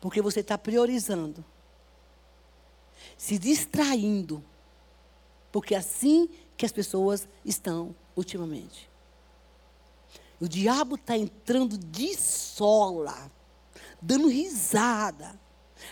Porque 0.00 0.22
você 0.22 0.40
está 0.40 0.56
priorizando 0.56 1.44
se 3.16 3.38
distraindo. 3.38 4.42
Porque 5.50 5.74
é 5.74 5.78
assim 5.78 6.28
que 6.56 6.64
as 6.64 6.72
pessoas 6.72 7.28
estão 7.44 7.94
ultimamente. 8.16 8.90
O 10.40 10.48
diabo 10.48 10.96
está 10.96 11.16
entrando 11.16 11.78
de 11.78 12.16
sola, 12.16 13.30
dando 14.00 14.28
risada, 14.28 15.40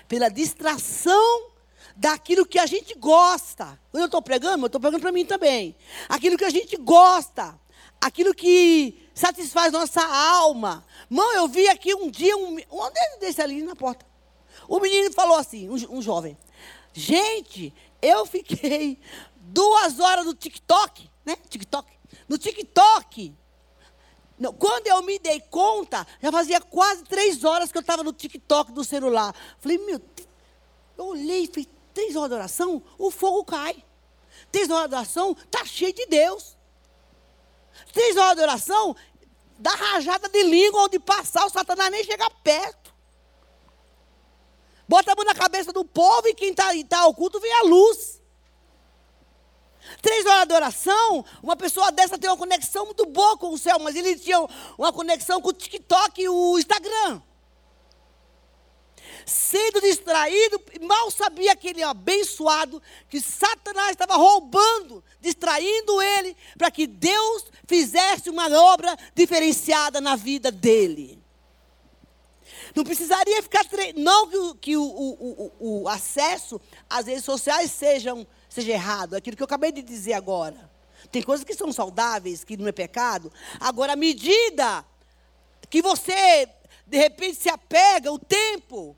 pela 0.08 0.28
distração 0.28 1.50
daquilo 1.96 2.46
que 2.46 2.58
a 2.58 2.66
gente 2.66 2.94
gosta. 2.94 3.78
Quando 3.90 4.02
eu 4.02 4.06
estou 4.06 4.22
pregando, 4.22 4.64
eu 4.64 4.66
estou 4.66 4.80
pregando 4.80 5.02
para 5.02 5.12
mim 5.12 5.24
também. 5.24 5.76
Aquilo 6.08 6.36
que 6.36 6.44
a 6.44 6.50
gente 6.50 6.76
gosta, 6.76 7.58
aquilo 8.00 8.34
que 8.34 9.08
satisfaz 9.14 9.72
nossa 9.72 10.02
alma. 10.02 10.84
Mãe, 11.08 11.36
eu 11.36 11.46
vi 11.46 11.68
aqui 11.68 11.94
um 11.94 12.10
dia 12.10 12.36
um, 12.36 12.56
um 12.56 13.18
desse 13.20 13.40
ali 13.42 13.62
na 13.62 13.76
porta. 13.76 14.06
O 14.66 14.80
menino 14.80 15.12
falou 15.12 15.36
assim, 15.36 15.68
um, 15.68 15.98
um 15.98 16.02
jovem. 16.02 16.36
Gente, 16.92 17.72
eu 18.02 18.26
fiquei 18.26 18.98
duas 19.36 20.00
horas 20.00 20.24
no 20.24 20.34
TikTok, 20.34 21.10
né? 21.24 21.36
TikTok. 21.48 21.90
No 22.28 22.38
TikTok. 22.38 23.34
Quando 24.58 24.86
eu 24.86 25.02
me 25.02 25.18
dei 25.18 25.40
conta, 25.40 26.06
já 26.22 26.32
fazia 26.32 26.60
quase 26.60 27.04
três 27.04 27.44
horas 27.44 27.70
que 27.70 27.76
eu 27.76 27.82
estava 27.82 28.02
no 28.02 28.12
TikTok 28.12 28.72
do 28.72 28.82
celular. 28.82 29.34
Falei, 29.58 29.78
meu, 29.78 30.00
eu 30.96 31.06
olhei 31.06 31.44
e 31.44 31.46
falei, 31.46 31.68
três 31.92 32.16
horas 32.16 32.30
de 32.30 32.34
oração, 32.34 32.82
o 32.98 33.10
fogo 33.10 33.44
cai. 33.44 33.84
Três 34.50 34.70
horas 34.70 34.88
de 34.88 34.94
oração, 34.94 35.36
está 35.44 35.64
cheio 35.64 35.92
de 35.92 36.06
Deus. 36.06 36.56
Três 37.92 38.16
horas 38.16 38.36
de 38.36 38.42
oração, 38.42 38.96
dá 39.58 39.72
rajada 39.72 40.28
de 40.28 40.42
língua 40.42 40.84
onde 40.84 40.98
passar, 40.98 41.44
o 41.44 41.50
Satanás 41.50 41.90
nem 41.90 42.02
chega 42.02 42.28
perto. 42.42 42.89
Bota 44.90 45.12
a 45.12 45.14
mão 45.14 45.24
na 45.24 45.36
cabeça 45.36 45.72
do 45.72 45.84
povo 45.84 46.26
e 46.26 46.34
quem 46.34 46.50
está 46.50 46.70
tá 46.88 47.06
oculto 47.06 47.38
vê 47.38 47.48
a 47.52 47.62
luz. 47.62 48.20
Três 50.02 50.26
horas 50.26 50.48
de 50.48 50.52
oração, 50.52 51.24
uma 51.40 51.54
pessoa 51.54 51.92
dessa 51.92 52.18
tem 52.18 52.28
uma 52.28 52.36
conexão 52.36 52.86
muito 52.86 53.06
boa 53.06 53.38
com 53.38 53.50
o 53.50 53.58
céu, 53.58 53.78
mas 53.78 53.94
ele 53.94 54.18
tinha 54.18 54.44
uma 54.76 54.92
conexão 54.92 55.40
com 55.40 55.50
o 55.50 55.52
TikTok 55.52 56.20
e 56.20 56.28
o 56.28 56.58
Instagram. 56.58 57.22
sendo 59.24 59.80
distraído, 59.80 60.60
mal 60.80 61.08
sabia 61.08 61.54
que 61.54 61.68
ele 61.68 61.82
é 61.82 61.84
abençoado, 61.84 62.82
que 63.08 63.20
Satanás 63.20 63.92
estava 63.92 64.16
roubando, 64.16 65.04
distraindo 65.20 66.02
ele, 66.02 66.36
para 66.58 66.68
que 66.68 66.88
Deus 66.88 67.44
fizesse 67.64 68.28
uma 68.28 68.48
obra 68.60 68.96
diferenciada 69.14 70.00
na 70.00 70.16
vida 70.16 70.50
dele. 70.50 71.19
Não 72.74 72.84
precisaria 72.84 73.42
ficar. 73.42 73.64
Tre... 73.64 73.92
Não 73.94 74.28
que, 74.28 74.36
o, 74.36 74.54
que 74.54 74.76
o, 74.76 74.82
o, 74.82 75.52
o, 75.58 75.82
o 75.82 75.88
acesso 75.88 76.60
às 76.88 77.06
redes 77.06 77.24
sociais 77.24 77.70
sejam, 77.70 78.26
seja 78.48 78.72
errado, 78.72 79.14
é 79.14 79.18
aquilo 79.18 79.36
que 79.36 79.42
eu 79.42 79.46
acabei 79.46 79.72
de 79.72 79.82
dizer 79.82 80.12
agora. 80.12 80.70
Tem 81.10 81.22
coisas 81.22 81.44
que 81.44 81.54
são 81.54 81.72
saudáveis, 81.72 82.44
que 82.44 82.56
não 82.56 82.68
é 82.68 82.72
pecado. 82.72 83.32
Agora, 83.58 83.94
à 83.94 83.96
medida 83.96 84.84
que 85.68 85.80
você, 85.80 86.48
de 86.86 86.98
repente, 86.98 87.36
se 87.36 87.48
apega 87.48 88.12
o 88.12 88.18
tempo, 88.18 88.96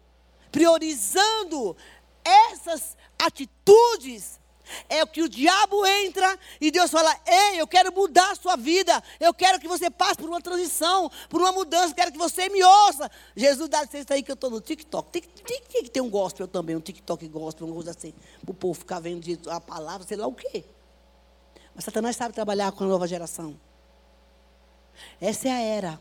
priorizando 0.50 1.76
essas 2.24 2.96
atitudes, 3.18 4.40
é 4.88 5.02
o 5.02 5.06
que 5.06 5.22
o 5.22 5.28
diabo 5.28 5.84
entra 5.86 6.38
e 6.60 6.70
Deus 6.70 6.90
fala: 6.90 7.14
Ei, 7.26 7.60
eu 7.60 7.66
quero 7.66 7.92
mudar 7.92 8.30
a 8.30 8.34
sua 8.34 8.56
vida. 8.56 9.02
Eu 9.18 9.34
quero 9.34 9.58
que 9.58 9.68
você 9.68 9.90
passe 9.90 10.16
por 10.16 10.28
uma 10.28 10.40
transição, 10.40 11.10
por 11.28 11.40
uma 11.40 11.52
mudança. 11.52 11.94
Quero 11.94 12.12
que 12.12 12.18
você 12.18 12.48
me 12.48 12.62
ouça. 12.62 13.10
Jesus 13.36 13.68
dá 13.68 13.82
licença 13.82 14.14
aí 14.14 14.22
que 14.22 14.30
eu 14.30 14.34
estou 14.34 14.50
no 14.50 14.60
TikTok. 14.60 15.10
Tem, 15.10 15.22
tem, 15.22 15.82
que 15.82 15.90
ter 15.90 16.00
um 16.00 16.10
gospel 16.10 16.46
também, 16.46 16.76
um 16.76 16.80
TikTok 16.80 17.26
gospel, 17.28 17.66
uma 17.66 17.74
coisa 17.74 17.90
assim. 17.90 18.14
Para 18.42 18.50
o 18.50 18.54
povo 18.54 18.78
ficar 18.78 19.00
vendo 19.00 19.50
a 19.50 19.60
palavra, 19.60 20.06
sei 20.06 20.16
lá 20.16 20.26
o 20.26 20.34
quê. 20.34 20.64
Mas 21.74 21.84
Satanás 21.84 22.16
sabe 22.16 22.34
trabalhar 22.34 22.70
com 22.72 22.84
a 22.84 22.86
nova 22.86 23.06
geração. 23.06 23.58
Essa 25.20 25.48
é 25.48 25.52
a 25.52 25.60
era 25.60 26.00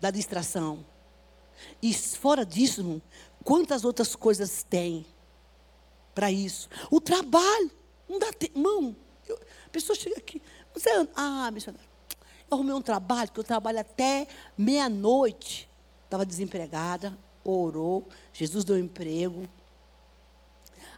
da 0.00 0.10
distração. 0.10 0.84
E 1.82 1.92
fora 1.92 2.44
disso, 2.44 3.02
quantas 3.44 3.84
outras 3.84 4.14
coisas 4.14 4.62
tem 4.62 5.04
para 6.20 6.30
isso? 6.30 6.68
O 6.90 7.00
trabalho. 7.00 7.70
Não 8.06 8.18
dá 8.18 8.30
tempo. 8.30 8.58
Irmão, 8.58 8.94
a 9.30 9.70
pessoa 9.70 9.96
chega 9.96 10.18
aqui. 10.18 10.42
Você, 10.74 10.90
ah, 11.16 11.50
missionário, 11.50 11.88
eu 12.50 12.56
arrumei 12.56 12.74
um 12.74 12.82
trabalho 12.82 13.30
que 13.32 13.40
eu 13.40 13.44
trabalho 13.44 13.80
até 13.80 14.26
meia-noite. 14.58 15.66
Estava 16.04 16.26
desempregada, 16.26 17.16
orou, 17.42 18.06
Jesus 18.34 18.64
deu 18.64 18.78
emprego. 18.78 19.48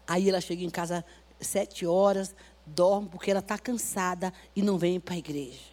Aí 0.09 0.29
ela 0.29 0.41
chega 0.41 0.65
em 0.65 0.71
casa 0.71 1.05
sete 1.41 1.87
horas, 1.87 2.35
dorme 2.67 3.09
porque 3.09 3.31
ela 3.31 3.39
está 3.39 3.57
cansada 3.57 4.33
e 4.57 4.63
não 4.63 4.77
vem 4.77 4.99
para 4.99 5.15
a 5.15 5.19
igreja. 5.19 5.71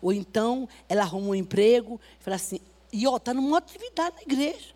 Ou 0.00 0.12
então 0.12 0.68
ela 0.88 1.02
arruma 1.02 1.30
um 1.30 1.34
emprego 1.34 2.00
e 2.20 2.22
fala 2.22 2.36
assim, 2.36 2.60
e 2.92 3.08
ó, 3.08 3.16
está 3.16 3.34
numa 3.34 3.58
atividade 3.58 4.14
na 4.14 4.22
igreja. 4.22 4.75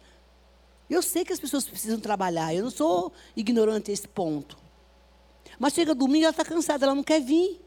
Eu 0.90 1.02
sei 1.02 1.24
que 1.24 1.32
as 1.32 1.38
pessoas 1.38 1.64
precisam 1.64 2.00
trabalhar, 2.00 2.52
eu 2.52 2.64
não 2.64 2.70
sou 2.70 3.12
ignorante 3.36 3.92
a 3.92 3.94
esse 3.94 4.08
ponto. 4.08 4.58
Mas 5.56 5.72
chega 5.72 5.94
domingo, 5.94 6.24
ela 6.24 6.32
está 6.32 6.44
cansada, 6.44 6.84
ela 6.84 6.94
não 6.94 7.04
quer 7.04 7.20
vir. 7.20 7.60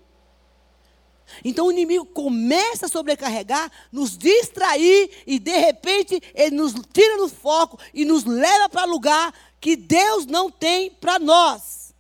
Então 1.44 1.68
o 1.68 1.72
inimigo 1.72 2.06
começa 2.06 2.86
a 2.86 2.90
sobrecarregar, 2.90 3.72
nos 3.92 4.18
distrair 4.18 5.10
e 5.26 5.40
de 5.40 5.58
repente 5.58 6.22
ele 6.36 6.56
nos 6.56 6.74
tira 6.92 7.18
do 7.18 7.30
foco 7.30 7.80
e 7.94 8.04
nos 8.04 8.26
leva 8.26 8.68
para 8.68 8.84
lugar 8.84 9.34
que 9.62 9.78
Deus 9.78 10.26
não 10.26 10.52
tem 10.52 10.92
para 10.92 11.18
nós. 11.18 11.94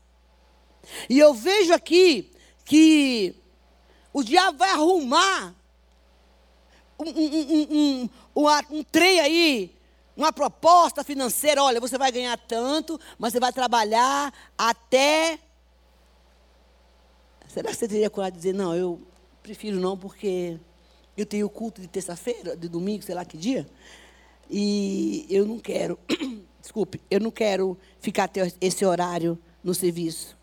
E 1.10 1.18
eu 1.18 1.34
vejo 1.34 1.74
aqui 1.74 2.32
que 2.66 3.36
o 4.12 4.24
diabo 4.24 4.58
vai 4.58 4.72
arrumar 4.72 5.56
um, 7.00 7.10
um, 7.10 7.70
um, 7.72 8.10
um, 8.36 8.78
um 8.78 8.84
trem 8.84 9.20
aí, 9.20 9.76
uma 10.15 10.32
proposta 10.32 11.04
financeira. 11.04 11.63
Olha, 11.63 11.80
você 11.80 11.97
vai 11.97 12.12
ganhar 12.12 12.38
tanto, 12.38 12.99
mas 13.17 13.34
você 13.34 13.39
vai 13.39 13.52
trabalhar 13.52 14.34
até. 14.58 15.39
Será 17.47 17.69
que 17.69 17.76
você 17.76 17.88
teria 17.88 18.10
coragem 18.10 18.34
de 18.34 18.38
dizer, 18.39 18.54
não, 18.54 18.76
eu 18.76 19.02
prefiro 19.43 19.80
não, 19.80 19.97
porque 19.97 20.60
eu 21.15 21.26
tenho 21.26 21.49
culto 21.49 21.82
de 21.82 21.88
terça-feira, 21.88 22.56
de 22.56 22.67
domingo, 22.67 23.04
sei 23.04 23.13
lá 23.13 23.23
que 23.23 23.38
dia, 23.38 23.67
e 24.49 25.28
eu 25.30 25.45
não 25.45 25.60
quero, 25.60 25.99
desculpe, 26.60 26.99
eu 27.12 27.19
não 27.19 27.30
quero 27.30 27.78
ficar 27.99 28.23
até 28.23 28.52
esse 28.60 28.84
horário 28.86 29.38
no 29.63 29.73
serviço. 29.76 30.36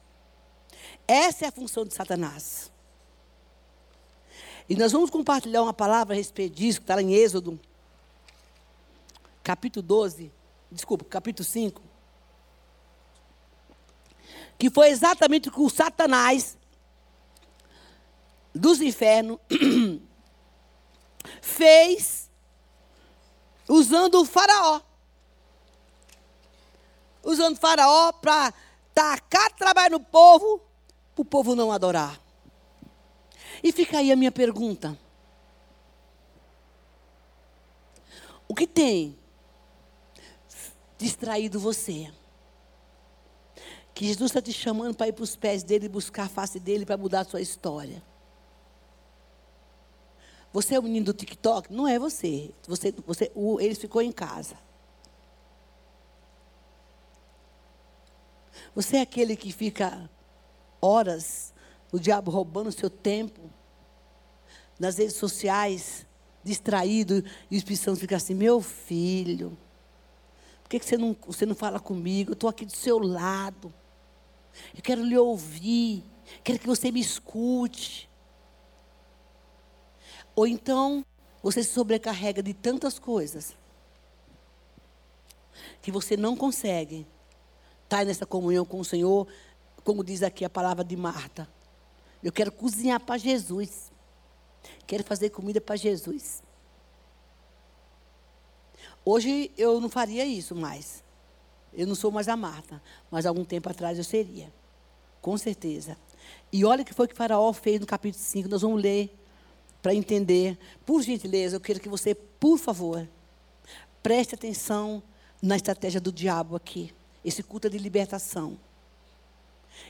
Essa 1.07 1.47
é 1.47 1.49
a 1.49 1.53
função 1.53 1.85
de 1.85 1.93
Satanás. 1.93 2.71
E 4.69 4.77
nós 4.77 4.93
vamos 4.93 5.11
compartilhar 5.11 5.63
uma 5.63 5.75
palavra 5.75 6.15
a 6.15 6.17
respeito 6.17 6.55
disso, 6.55 6.79
que 6.79 6.85
está 6.85 6.95
lá 6.95 7.03
em 7.03 7.13
Êxodo, 7.13 7.59
capítulo 9.43 9.83
12, 9.83 10.33
desculpa, 10.71 11.05
capítulo 11.05 11.45
5. 11.45 11.83
Que 14.59 14.71
foi 14.71 14.89
exatamente 14.89 15.49
o 15.49 15.53
que 15.53 15.61
o 15.61 15.71
Satanás 15.71 16.59
dos 18.55 18.81
infernos 18.81 19.39
fez 21.41 22.31
usando 23.69 24.21
o 24.21 24.25
faraó. 24.25 24.81
Usando 27.23 27.57
o 27.57 27.61
faraó 27.61 28.13
para 28.13 28.53
tacar 28.95 29.53
trabalho 29.53 29.99
no 29.99 30.01
povo 30.01 30.71
o 31.21 31.25
povo 31.25 31.55
não 31.55 31.71
adorar. 31.71 32.19
E 33.63 33.73
fica 33.73 33.99
aí 33.99 34.11
a 34.11 34.17
minha 34.17 34.33
pergunta: 34.33 34.99
o 38.49 38.55
que 38.55 38.67
tem 38.67 39.19
distraído 41.01 41.59
você? 41.59 42.13
Que 43.95 44.07
Jesus 44.07 44.31
está 44.31 44.43
te 44.43 44.53
chamando 44.53 44.95
para 44.95 45.09
ir 45.09 45.13
para 45.13 45.25
os 45.25 45.35
pés 45.35 45.63
dele 45.63 45.87
e 45.87 45.89
buscar 45.89 46.25
a 46.25 46.29
face 46.29 46.61
dele 46.61 46.85
para 46.85 46.97
mudar 46.97 47.21
a 47.21 47.25
sua 47.25 47.41
história. 47.41 48.03
Você 50.53 50.75
é 50.75 50.79
o 50.79 50.83
menino 50.83 51.07
do 51.07 51.15
TikTok? 51.15 51.73
Não 51.73 51.89
é 51.89 51.99
você. 51.99 52.53
você, 52.67 52.93
você 53.07 53.31
o, 53.35 53.61
ele 53.61 53.75
ficou 53.75 54.03
em 54.03 54.13
casa. 54.13 54.57
Você 58.75 58.99
é 58.99 59.01
aquele 59.01 59.37
que 59.37 59.53
fica 59.53 60.09
horas, 60.81 61.53
o 61.91 61.99
diabo 61.99 62.31
roubando 62.31 62.69
o 62.69 62.73
seu 62.73 62.91
tempo, 62.91 63.51
nas 64.79 64.99
redes 64.99 65.17
sociais, 65.17 66.07
distraído, 66.43 67.25
e 67.51 67.57
o 67.57 67.59
Espírito 67.59 67.85
Santo 67.85 68.01
fica 68.01 68.17
assim, 68.17 68.35
meu 68.35 68.61
filho, 68.61 69.57
por 70.71 70.79
que, 70.79 70.87
você, 70.87 70.97
não, 70.97 71.17
você 71.27 71.45
não 71.45 71.55
fala 71.57 71.81
comigo? 71.81 72.31
Eu 72.31 72.35
estou 72.35 72.49
aqui 72.49 72.65
do 72.65 72.71
seu 72.71 72.97
lado. 72.97 73.75
Eu 74.73 74.81
quero 74.81 75.03
lhe 75.03 75.19
ouvir. 75.19 76.05
Quero 76.45 76.61
que 76.61 76.67
você 76.69 76.93
me 76.93 77.01
escute. 77.01 78.09
Ou 80.37 80.47
então, 80.47 81.05
você 81.43 81.65
se 81.65 81.73
sobrecarrega 81.73 82.41
de 82.41 82.55
tantas 82.55 83.01
coisas 83.01 83.57
que 85.83 85.91
você 85.91 86.17
não 86.17 86.37
consegue 86.37 87.05
estar 87.83 88.05
nessa 88.05 88.25
comunhão 88.25 88.65
com 88.65 88.79
o 88.79 88.85
Senhor 88.85 89.27
como 89.83 90.05
diz 90.05 90.23
aqui 90.23 90.45
a 90.45 90.51
palavra 90.51 90.85
de 90.85 90.95
Marta. 90.95 91.49
Eu 92.23 92.31
quero 92.31 92.53
cozinhar 92.53 93.01
para 93.01 93.19
Jesus. 93.19 93.91
Quero 94.87 95.03
fazer 95.03 95.31
comida 95.31 95.61
para 95.61 95.75
Jesus. 95.75 96.45
Hoje 99.05 99.51
eu 99.57 99.81
não 99.81 99.89
faria 99.89 100.25
isso 100.25 100.55
mais. 100.55 101.03
Eu 101.73 101.87
não 101.87 101.95
sou 101.95 102.11
mais 102.11 102.29
a 102.29 102.37
Marta, 102.37 102.83
mas 103.11 103.27
algum 103.27 103.45
tempo 103.45 103.69
atrás 103.69 103.97
eu 103.97 104.05
seria. 104.05 104.53
Com 105.21 105.37
certeza. 105.39 105.97
E 106.53 106.65
olha 106.65 106.83
o 106.83 106.85
que 106.85 106.95
foi 106.95 107.07
que 107.07 107.15
Faraó 107.15 107.53
fez 107.53 107.81
no 107.81 107.87
capítulo 107.87 108.23
5. 108.23 108.49
Nós 108.49 108.63
vamos 108.63 108.83
ler 108.83 109.15
para 109.81 109.95
entender. 109.95 110.59
Por 110.85 111.03
gentileza, 111.03 111.57
eu 111.57 111.61
quero 111.61 111.81
que 111.81 111.89
você, 111.89 112.15
por 112.15 112.59
favor, 112.59 113.09
preste 114.03 114.35
atenção 114.35 115.03
na 115.41 115.57
estratégia 115.57 116.01
do 116.01 116.13
diabo 116.13 116.57
aqui. 116.57 116.93
Esse 117.25 117.43
culto 117.43 117.67
é 117.67 117.71
de 117.71 117.79
libertação. 117.79 118.59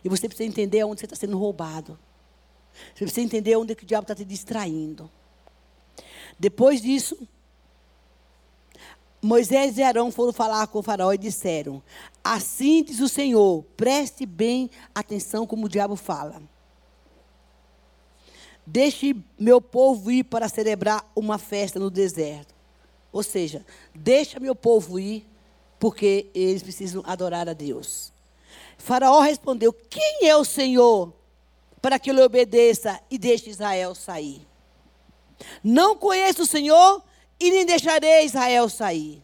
E 0.05 0.09
você 0.09 0.29
precisa 0.29 0.49
entender 0.49 0.85
onde 0.85 1.01
você 1.01 1.07
está 1.07 1.17
sendo 1.17 1.39
roubado. 1.39 1.99
Você 2.95 3.05
precisa 3.05 3.23
entender 3.23 3.57
onde 3.57 3.73
é 3.73 3.75
que 3.75 3.85
o 3.85 3.87
diabo 3.87 4.05
está 4.05 4.15
te 4.15 4.25
distraindo. 4.25 5.11
Depois 6.39 6.81
disso, 6.81 7.17
Moisés 9.23 9.77
e 9.77 9.83
Arão 9.83 10.11
foram 10.11 10.33
falar 10.33 10.67
com 10.69 10.79
o 10.79 10.83
faraó 10.83 11.13
e 11.13 11.19
disseram: 11.19 11.83
Assim 12.25 12.83
diz 12.83 13.01
o 13.01 13.09
Senhor, 13.09 13.65
preste 13.77 14.25
bem 14.25 14.71
atenção 14.95 15.47
como 15.47 15.67
o 15.67 15.69
diabo 15.69 15.95
fala. 15.95 16.43
Deixe 18.67 19.17
meu 19.39 19.61
povo 19.61 20.11
ir 20.11 20.25
para 20.25 20.49
celebrar 20.49 21.11
uma 21.15 21.39
festa 21.39 21.79
no 21.79 21.91
deserto. 21.91 22.55
Ou 23.13 23.23
seja, 23.23 23.67
deixa 23.95 24.39
meu 24.39 24.55
povo 24.55 24.99
ir, 24.99 25.27
porque 25.79 26.29
eles 26.35 26.63
precisam 26.63 27.03
adorar 27.05 27.49
a 27.49 27.53
Deus. 27.53 28.13
Faraó 28.79 29.21
respondeu: 29.21 29.73
Quem 29.73 30.29
é 30.29 30.37
o 30.37 30.45
Senhor 30.45 31.13
para 31.83 31.99
que 31.99 32.11
eu 32.11 32.15
lhe 32.15 32.23
obedeça 32.23 32.99
e 33.11 33.19
deixe 33.19 33.51
Israel 33.51 33.95
sair? 33.95 34.47
Não 35.63 35.97
conheço 35.97 36.43
o 36.43 36.47
Senhor 36.47 37.03
e 37.41 37.51
nem 37.51 37.65
deixarei 37.65 38.27
Israel 38.27 38.69
sair. 38.69 39.23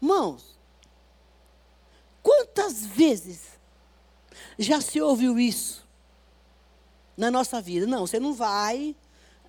Irmãos, 0.00 0.58
quantas 2.22 2.84
vezes 2.84 3.58
já 4.58 4.80
se 4.80 5.00
ouviu 5.00 5.38
isso 5.38 5.82
na 7.16 7.30
nossa 7.30 7.60
vida? 7.60 7.86
Não, 7.86 8.06
você 8.06 8.20
não 8.20 8.34
vai. 8.34 8.94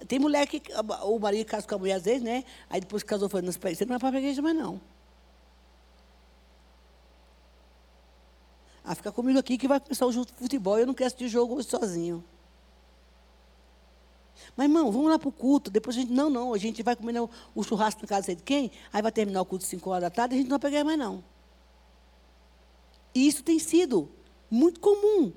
Tem 0.07 0.17
mulher 0.17 0.47
que. 0.47 0.61
O 1.03 1.19
marido 1.19 1.45
casa 1.45 1.67
com 1.67 1.75
a 1.75 1.77
mulher 1.77 1.95
às 1.95 2.03
vezes, 2.03 2.23
né? 2.23 2.45
Aí 2.69 2.79
depois 2.79 3.03
que 3.03 3.09
casou, 3.09 3.27
foi 3.27 3.41
você 3.41 3.85
não 3.85 3.99
vai 3.99 3.99
para 3.99 4.17
a 4.17 4.21
igreja 4.21 4.41
mais 4.41 4.55
não. 4.55 4.79
Ah, 8.83 8.95
fica 8.95 9.11
comigo 9.11 9.37
aqui 9.37 9.57
que 9.57 9.67
vai 9.67 9.79
começar 9.79 10.05
o 10.05 10.11
futebol. 10.11 10.79
Eu 10.79 10.87
não 10.87 10.93
quero 10.93 11.07
assistir 11.07 11.27
jogo 11.27 11.55
hoje 11.55 11.67
sozinho. 11.67 12.23
Mas, 14.55 14.67
irmão, 14.67 14.91
vamos 14.91 15.09
lá 15.09 15.19
para 15.19 15.29
o 15.29 15.31
culto. 15.31 15.71
Depois 15.71 15.95
a 15.95 15.99
gente. 15.99 16.11
Não, 16.11 16.29
não. 16.29 16.53
A 16.53 16.57
gente 16.57 16.81
vai 16.83 16.95
comer 16.95 17.19
o 17.55 17.63
churrasco 17.63 18.01
na 18.01 18.07
casa 18.07 18.35
de 18.35 18.43
quem? 18.43 18.71
Aí 18.91 19.01
vai 19.01 19.11
terminar 19.11 19.41
o 19.41 19.45
culto 19.45 19.63
às 19.63 19.69
5 19.69 19.89
horas 19.89 20.03
da 20.03 20.09
tarde. 20.09 20.35
A 20.35 20.37
gente 20.37 20.47
não 20.47 20.57
vai 20.57 20.71
pegar 20.71 20.83
mais, 20.83 20.97
não. 20.97 21.23
E 23.13 23.27
isso 23.27 23.43
tem 23.43 23.59
sido 23.59 24.09
muito 24.49 24.79
comum. 24.79 25.31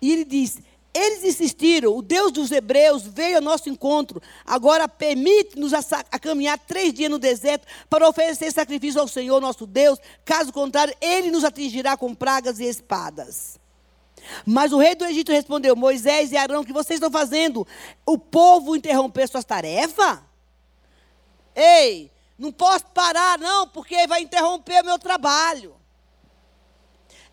E 0.00 0.12
ele 0.12 0.24
diz: 0.24 0.60
eles 0.94 1.22
insistiram, 1.22 1.96
o 1.96 2.02
Deus 2.02 2.32
dos 2.32 2.50
Hebreus 2.50 3.04
veio 3.04 3.36
ao 3.36 3.42
nosso 3.42 3.68
encontro. 3.68 4.20
Agora 4.44 4.88
permite-nos 4.88 5.72
a, 5.72 5.80
a, 6.10 6.18
caminhar 6.18 6.58
três 6.58 6.92
dias 6.92 7.10
no 7.10 7.18
deserto 7.18 7.66
para 7.88 8.08
oferecer 8.08 8.50
sacrifício 8.52 9.00
ao 9.00 9.06
Senhor 9.06 9.40
nosso 9.40 9.66
Deus. 9.66 9.98
Caso 10.24 10.52
contrário, 10.52 10.94
ele 11.00 11.30
nos 11.30 11.44
atingirá 11.44 11.96
com 11.96 12.14
pragas 12.14 12.58
e 12.58 12.64
espadas. 12.64 13.60
Mas 14.44 14.72
o 14.72 14.78
rei 14.78 14.94
do 14.94 15.04
Egito 15.04 15.32
respondeu: 15.32 15.76
Moisés 15.76 16.32
e 16.32 16.36
Arão, 16.36 16.62
o 16.62 16.64
que 16.64 16.72
vocês 16.72 16.98
estão 16.98 17.10
fazendo? 17.10 17.66
O 18.06 18.18
povo 18.18 18.76
interrompeu 18.76 19.26
suas 19.28 19.44
tarefas? 19.44 20.20
Ei, 21.54 22.10
não 22.38 22.52
posso 22.52 22.86
parar, 22.86 23.38
não, 23.38 23.66
porque 23.68 24.06
vai 24.06 24.22
interromper 24.22 24.82
o 24.82 24.86
meu 24.86 24.98
trabalho. 24.98 25.78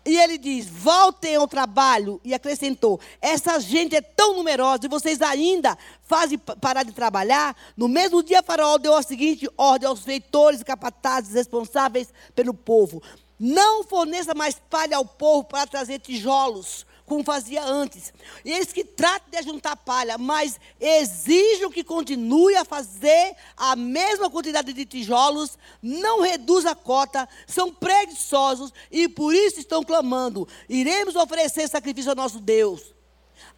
E 0.06 0.16
ele 0.16 0.38
diz: 0.38 0.66
voltem 0.66 1.34
ao 1.34 1.48
trabalho. 1.48 2.20
E 2.24 2.32
acrescentou: 2.32 3.00
essa 3.20 3.58
gente 3.58 3.96
é 3.96 4.00
tão 4.00 4.34
numerosa 4.34 4.86
e 4.86 4.88
vocês 4.88 5.20
ainda 5.20 5.76
fazem 6.02 6.38
parar 6.38 6.84
de 6.84 6.92
trabalhar. 6.92 7.56
No 7.76 7.88
mesmo 7.88 8.22
dia, 8.22 8.42
Faraó 8.42 8.78
deu 8.78 8.94
a 8.94 9.02
seguinte 9.02 9.50
ordem 9.56 9.88
aos 9.88 10.04
feitores 10.04 10.60
e 10.60 10.64
capatazes 10.64 11.34
responsáveis 11.34 12.14
pelo 12.36 12.54
povo: 12.54 13.02
não 13.38 13.84
forneça 13.84 14.34
mais 14.34 14.60
palha 14.70 14.96
ao 14.96 15.04
povo 15.04 15.44
para 15.44 15.66
trazer 15.66 15.98
tijolos, 15.98 16.86
como 17.04 17.22
fazia 17.22 17.64
antes. 17.64 18.12
Eles 18.44 18.72
que 18.72 18.84
tratam 18.84 19.30
de 19.30 19.46
juntar 19.46 19.76
palha, 19.76 20.18
mas 20.18 20.58
exijam 20.80 21.70
que 21.70 21.84
continue 21.84 22.56
a 22.56 22.64
fazer 22.64 23.36
a 23.56 23.76
mesma 23.76 24.28
quantidade 24.28 24.72
de 24.72 24.84
tijolos, 24.84 25.56
não 25.80 26.20
reduz 26.20 26.66
a 26.66 26.74
cota, 26.74 27.28
são 27.46 27.72
preguiçosos 27.72 28.72
e 28.90 29.08
por 29.08 29.34
isso 29.34 29.60
estão 29.60 29.84
clamando: 29.84 30.48
iremos 30.68 31.14
oferecer 31.14 31.68
sacrifício 31.68 32.10
ao 32.10 32.16
nosso 32.16 32.40
Deus. 32.40 32.94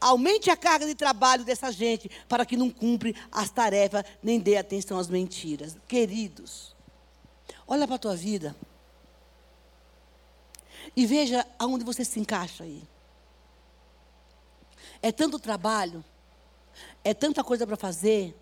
Aumente 0.01 0.49
a 0.49 0.57
carga 0.57 0.87
de 0.87 0.95
trabalho 0.95 1.45
dessa 1.45 1.73
gente 1.73 2.09
para 2.29 2.47
que 2.47 2.57
não 2.57 2.71
cumpra 2.71 3.13
as 3.33 3.51
tarefas 3.51 4.05
nem 4.23 4.39
dê 4.39 4.57
atenção 4.57 4.99
às 4.99 5.09
mentiras. 5.09 5.77
Queridos, 5.89 6.77
olha 7.67 7.85
para 7.85 7.97
a 7.97 7.99
tua 7.99 8.15
vida 8.15 8.55
e 10.97 11.07
veja 11.07 11.47
aonde 11.59 11.85
você 11.85 12.05
se 12.05 12.21
encaixa 12.21 12.65
aí. 12.65 12.83
É 15.01 15.13
tanto 15.13 15.39
trabalho, 15.39 16.05
é 17.05 17.15
tanta 17.15 17.45
coisa 17.45 17.67
para 17.67 17.77
fazer, 17.77 18.37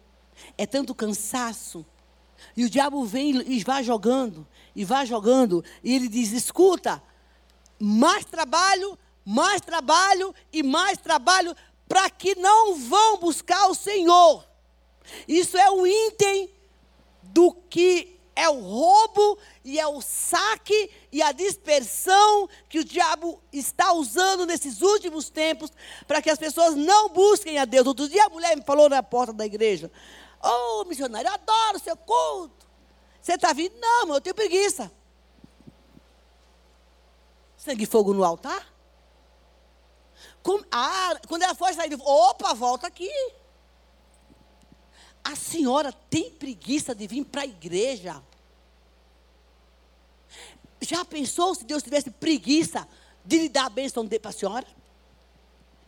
é 0.56 0.66
tanto 0.66 0.94
cansaço. 0.94 1.85
E 2.56 2.64
o 2.64 2.70
diabo 2.70 3.04
vem 3.04 3.42
e 3.50 3.62
vai 3.64 3.82
jogando, 3.82 4.46
e 4.74 4.85
vai 4.85 5.06
jogando, 5.06 5.64
e 5.82 5.94
ele 5.94 6.09
diz: 6.09 6.32
escuta, 6.32 7.02
mais 7.78 8.24
trabalho, 8.24 8.98
mais 9.24 9.61
trabalho 9.61 10.35
e 10.52 10.62
mais 10.62 10.98
trabalho, 10.98 11.54
para 11.88 12.09
que 12.11 12.35
não 12.35 12.76
vão 12.76 13.18
buscar 13.18 13.68
o 13.68 13.74
Senhor. 13.74 14.46
Isso 15.26 15.56
é 15.56 15.70
o 15.70 15.87
item 15.87 16.50
do 17.22 17.52
que 17.52 18.15
é 18.37 18.51
o 18.51 18.61
roubo 18.61 19.38
e 19.64 19.81
é 19.81 19.87
o 19.87 20.03
saque 20.03 20.90
e 21.11 21.22
a 21.22 21.33
dispersão 21.33 22.46
que 22.68 22.79
o 22.79 22.85
diabo 22.85 23.42
está 23.51 23.94
usando 23.94 24.44
nesses 24.44 24.83
últimos 24.83 25.31
tempos 25.31 25.72
para 26.07 26.20
que 26.20 26.29
as 26.29 26.38
pessoas 26.38 26.75
não 26.77 27.09
busquem 27.09 27.59
a 27.59 27.64
Deus. 27.64 27.87
Outro 27.87 28.07
dia 28.07 28.27
a 28.27 28.29
mulher 28.29 28.55
me 28.55 28.62
falou 28.62 28.90
na 28.90 29.03
porta 29.03 29.33
da 29.33 29.46
igreja: 29.46 29.90
Ô 30.42 30.83
oh, 30.83 30.85
missionário, 30.85 31.29
eu 31.29 31.35
adoro 31.35 31.79
o 31.79 31.81
seu 31.81 31.96
culto. 31.96 32.66
Você 33.22 33.33
está 33.33 33.55
vindo? 33.55 33.75
Não, 33.81 34.14
eu 34.14 34.20
tenho 34.20 34.35
preguiça. 34.35 34.92
Sangue 37.57 37.85
e 37.85 37.87
fogo 37.87 38.12
no 38.12 38.22
altar? 38.22 38.72
Como, 40.42 40.64
ah, 40.70 41.18
quando 41.27 41.42
ela 41.42 41.55
foi 41.55 41.72
sair, 41.72 41.99
opa, 42.01 42.55
volta 42.55 42.87
aqui. 42.87 43.11
A 45.26 45.34
senhora 45.34 45.92
tem 45.92 46.30
preguiça 46.30 46.94
de 46.94 47.04
vir 47.08 47.24
para 47.24 47.42
a 47.42 47.46
igreja? 47.46 48.22
Já 50.80 51.04
pensou 51.04 51.52
se 51.52 51.64
Deus 51.64 51.82
tivesse 51.82 52.12
preguiça 52.12 52.86
de 53.24 53.38
lhe 53.40 53.48
dar 53.48 53.66
a 53.66 53.68
bênção 53.68 54.06
para 54.06 54.30
a 54.30 54.32
senhora? 54.32 54.66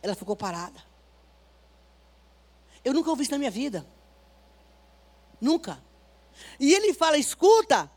Ela 0.03 0.13
ficou 0.13 0.35
parada. 0.35 0.83
Eu 2.83 2.93
nunca 2.93 3.09
ouvi 3.09 3.23
isso 3.23 3.31
na 3.31 3.37
minha 3.37 3.49
vida. 3.49 3.87
Nunca. 5.39 5.81
E 6.59 6.73
ele 6.73 6.93
fala: 6.93 7.17
escuta, 7.17 7.89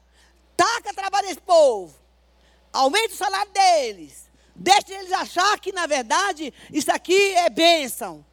taca 0.56 0.94
trabalho 0.94 1.26
desse 1.26 1.40
povo, 1.40 1.92
aumenta 2.72 3.14
o 3.14 3.16
salário 3.16 3.50
deles, 3.50 4.30
deixa 4.54 4.94
eles 4.94 5.10
achar 5.10 5.58
que, 5.58 5.72
na 5.72 5.88
verdade, 5.88 6.54
isso 6.72 6.92
aqui 6.92 7.34
é 7.34 7.50
bênção. 7.50 8.24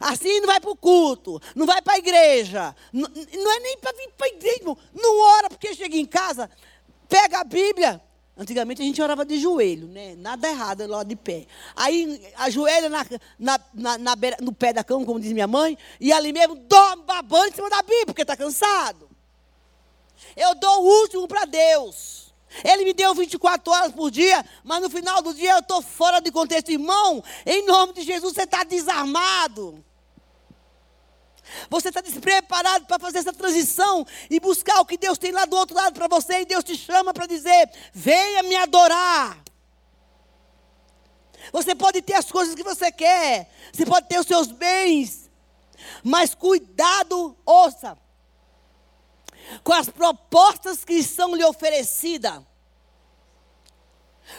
Assim 0.00 0.40
não 0.40 0.46
vai 0.46 0.60
para 0.60 0.70
o 0.70 0.76
culto, 0.76 1.40
não 1.54 1.66
vai 1.66 1.82
para 1.82 1.94
a 1.94 1.98
igreja. 1.98 2.74
Não, 2.92 3.08
não, 3.08 3.52
é 3.52 3.60
nem 3.60 3.78
para 3.78 3.92
vir 3.92 4.08
para 4.16 4.26
a 4.26 4.30
igreja, 4.30 4.76
não 4.94 5.20
ora 5.20 5.48
porque 5.48 5.74
chega 5.74 5.96
em 5.96 6.06
casa, 6.06 6.50
pega 7.08 7.40
a 7.40 7.44
Bíblia. 7.44 8.00
Antigamente 8.36 8.80
a 8.80 8.84
gente 8.84 9.02
orava 9.02 9.24
de 9.24 9.36
joelho, 9.36 9.88
né? 9.88 10.14
Nada 10.16 10.48
errado 10.48 10.86
lá 10.86 11.02
de 11.02 11.16
pé. 11.16 11.46
Aí 11.74 12.22
ajoelha 12.36 12.88
na, 12.88 13.04
na, 13.36 13.60
na, 13.74 13.98
na 13.98 14.16
beira, 14.16 14.36
no 14.40 14.52
pé 14.52 14.72
da 14.72 14.84
cama, 14.84 15.04
como 15.04 15.18
diz 15.18 15.32
minha 15.32 15.48
mãe, 15.48 15.76
e 16.00 16.12
ali 16.12 16.32
mesmo 16.32 16.54
dorme 16.54 17.02
babando 17.02 17.48
em 17.48 17.52
cima 17.52 17.68
da 17.68 17.82
Bíblia, 17.82 18.06
porque 18.06 18.22
está 18.22 18.36
cansado. 18.36 19.10
Eu 20.36 20.54
dou 20.54 20.84
o 20.84 21.00
último 21.00 21.26
para 21.26 21.46
Deus. 21.46 22.32
Ele 22.64 22.84
me 22.84 22.92
deu 22.92 23.12
24 23.12 23.72
horas 23.72 23.92
por 23.92 24.10
dia, 24.10 24.44
mas 24.62 24.80
no 24.80 24.88
final 24.88 25.20
do 25.20 25.34
dia 25.34 25.52
eu 25.52 25.58
estou 25.58 25.82
fora 25.82 26.20
de 26.20 26.30
contexto. 26.30 26.70
Irmão, 26.70 27.22
em 27.44 27.66
nome 27.66 27.92
de 27.92 28.02
Jesus, 28.02 28.34
você 28.34 28.42
está 28.42 28.62
desarmado. 28.62 29.84
Você 31.70 31.88
está 31.88 32.00
despreparado 32.00 32.86
para 32.86 32.98
fazer 32.98 33.18
essa 33.18 33.32
transição 33.32 34.06
e 34.30 34.40
buscar 34.40 34.80
o 34.80 34.86
que 34.86 34.96
Deus 34.96 35.18
tem 35.18 35.32
lá 35.32 35.44
do 35.44 35.56
outro 35.56 35.76
lado 35.76 35.94
para 35.94 36.08
você, 36.08 36.40
e 36.40 36.46
Deus 36.46 36.64
te 36.64 36.76
chama 36.76 37.12
para 37.12 37.26
dizer: 37.26 37.70
venha 37.92 38.42
me 38.42 38.56
adorar. 38.56 39.38
Você 41.52 41.74
pode 41.74 42.02
ter 42.02 42.14
as 42.14 42.30
coisas 42.30 42.54
que 42.54 42.62
você 42.62 42.92
quer, 42.92 43.50
você 43.72 43.86
pode 43.86 44.08
ter 44.08 44.18
os 44.18 44.26
seus 44.26 44.48
bens, 44.48 45.30
mas 46.02 46.34
cuidado, 46.34 47.36
ouça, 47.44 47.96
com 49.64 49.72
as 49.72 49.88
propostas 49.88 50.84
que 50.84 51.02
são 51.02 51.34
lhe 51.34 51.44
oferecidas. 51.44 52.47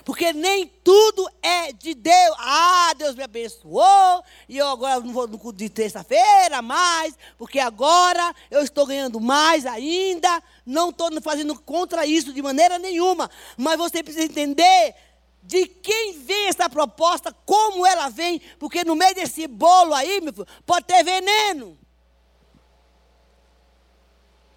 Porque 0.04 0.34
nem 0.34 0.68
tudo 0.68 1.30
é 1.42 1.72
de 1.72 1.94
Deus. 1.94 2.36
Ah, 2.40 2.94
Deus 2.98 3.16
me 3.16 3.24
abençoou. 3.24 4.24
E 4.48 4.58
eu 4.58 4.68
agora 4.68 5.00
não 5.00 5.14
vou 5.14 5.28
no 5.28 5.38
culto 5.38 5.58
de 5.58 5.70
terça-feira 5.70 6.62
mais. 6.62 7.18
Porque 7.38 7.60
agora 7.60 8.36
eu 8.50 8.62
estou 8.62 8.86
ganhando 8.86 9.20
mais 9.20 9.66
ainda. 9.66 10.42
Não 10.66 10.90
estou 10.90 11.10
fazendo 11.22 11.60
contra 11.60 12.06
isso 12.06 12.34
de 12.34 12.42
maneira 12.42 12.78
nenhuma. 12.78 13.30
Mas 13.58 13.78
você 13.78 14.04
precisa 14.04 14.26
entender 14.26 14.96
de 15.42 15.66
quem 15.66 16.20
vem 16.20 16.48
essa 16.48 16.70
proposta, 16.70 17.34
como 17.46 17.86
ela 17.86 18.10
vem. 18.10 18.40
Porque 18.60 18.84
no 18.84 18.96
meio 18.96 19.16
desse 19.16 19.48
bolo 19.48 19.94
aí, 19.94 20.22
meu 20.22 20.34
filho, 20.34 20.48
pode 20.66 20.86
ter 20.86 21.04
veneno. 21.04 21.78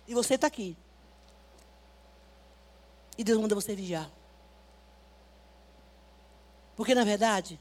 E 0.06 0.14
você 0.14 0.34
está 0.34 0.46
aqui. 0.46 0.76
E 3.16 3.24
Deus 3.24 3.40
manda 3.40 3.54
você 3.54 3.74
vigiar. 3.74 4.10
Porque, 6.76 6.94
na 6.94 7.04
verdade, 7.04 7.58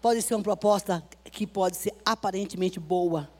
pode 0.00 0.22
ser 0.22 0.34
uma 0.34 0.42
proposta 0.42 1.02
que 1.30 1.46
pode 1.46 1.76
ser 1.76 1.94
aparentemente 2.04 2.80
boa, 2.80 3.30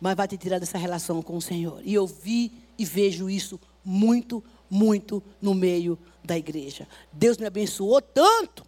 mas 0.00 0.16
vai 0.16 0.26
te 0.26 0.36
tirar 0.36 0.58
dessa 0.58 0.78
relação 0.78 1.22
com 1.22 1.36
o 1.36 1.42
Senhor. 1.42 1.80
E 1.84 1.94
eu 1.94 2.06
vi 2.06 2.52
e 2.78 2.84
vejo 2.84 3.28
isso 3.30 3.60
muito, 3.84 4.42
muito 4.68 5.22
no 5.40 5.54
meio 5.54 5.98
da 6.24 6.36
igreja. 6.36 6.88
Deus 7.12 7.36
me 7.36 7.46
abençoou 7.46 8.00
tanto, 8.00 8.64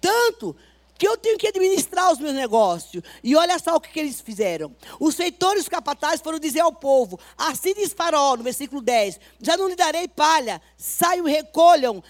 tanto, 0.00 0.56
que 1.02 1.08
eu 1.08 1.16
tenho 1.16 1.36
que 1.36 1.48
administrar 1.48 2.12
os 2.12 2.20
meus 2.20 2.32
negócios. 2.32 3.02
E 3.24 3.34
olha 3.34 3.58
só 3.58 3.74
o 3.74 3.80
que, 3.80 3.90
que 3.90 3.98
eles 3.98 4.20
fizeram. 4.20 4.72
Os 5.00 5.16
feitores 5.16 5.68
capatazes 5.68 6.20
foram 6.20 6.38
dizer 6.38 6.60
ao 6.60 6.72
povo: 6.72 7.18
Assim 7.36 7.74
diz 7.74 7.92
Faraó, 7.92 8.36
no 8.36 8.44
versículo 8.44 8.80
10: 8.80 9.18
Já 9.40 9.56
não 9.56 9.68
lhe 9.68 9.74
darei 9.74 10.06
palha, 10.06 10.62
saiam 10.76 11.28
e 11.28 11.32
recolham 11.32 12.02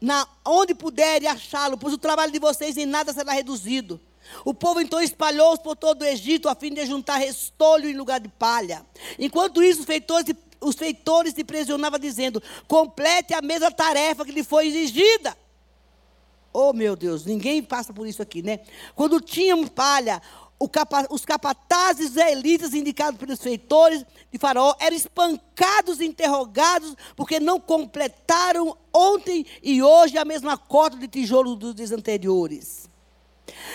na, 0.00 0.26
onde 0.44 0.74
puderem 0.74 1.28
achá-lo, 1.28 1.78
pois 1.78 1.94
o 1.94 1.98
trabalho 1.98 2.32
de 2.32 2.38
vocês 2.38 2.76
em 2.76 2.86
nada 2.86 3.12
será 3.12 3.32
reduzido. 3.32 4.00
O 4.44 4.52
povo 4.52 4.80
então 4.80 5.00
espalhou-se 5.00 5.62
por 5.62 5.76
todo 5.76 6.02
o 6.02 6.04
Egito 6.04 6.48
a 6.48 6.54
fim 6.54 6.72
de 6.72 6.84
juntar 6.84 7.16
restolho 7.16 7.88
em 7.88 7.94
lugar 7.94 8.20
de 8.20 8.28
palha. 8.28 8.84
Enquanto 9.18 9.62
isso, 9.62 9.80
os 9.80 9.86
feitores, 9.86 10.34
os 10.60 10.74
feitores 10.74 11.34
se 11.34 11.44
pressionavam 11.44 11.98
dizendo: 11.98 12.42
complete 12.66 13.34
a 13.34 13.42
mesma 13.42 13.70
tarefa 13.70 14.24
que 14.24 14.32
lhe 14.32 14.42
foi 14.42 14.66
exigida. 14.66 15.36
Oh 16.52 16.72
meu 16.72 16.96
Deus, 16.96 17.26
ninguém 17.26 17.62
passa 17.62 17.92
por 17.92 18.06
isso 18.06 18.22
aqui, 18.22 18.42
né? 18.42 18.60
Quando 18.94 19.20
tinham 19.20 19.66
palha, 19.66 20.22
capa, 20.68 21.06
os 21.10 21.24
capatazes 21.24 22.10
israelitas 22.10 22.72
indicados 22.72 23.20
pelos 23.20 23.40
feitores 23.40 24.04
de 24.32 24.38
Faraó 24.38 24.74
eram 24.80 24.96
espancados 24.96 26.00
e 26.00 26.06
interrogados 26.06 26.96
porque 27.14 27.38
não 27.38 27.60
completaram 27.60 28.76
ontem 28.92 29.44
e 29.62 29.82
hoje 29.82 30.16
a 30.16 30.24
mesma 30.24 30.56
cota 30.56 30.96
de 30.96 31.08
tijolo 31.08 31.56
dos 31.56 31.74
dias 31.74 31.92
anteriores. 31.92 32.88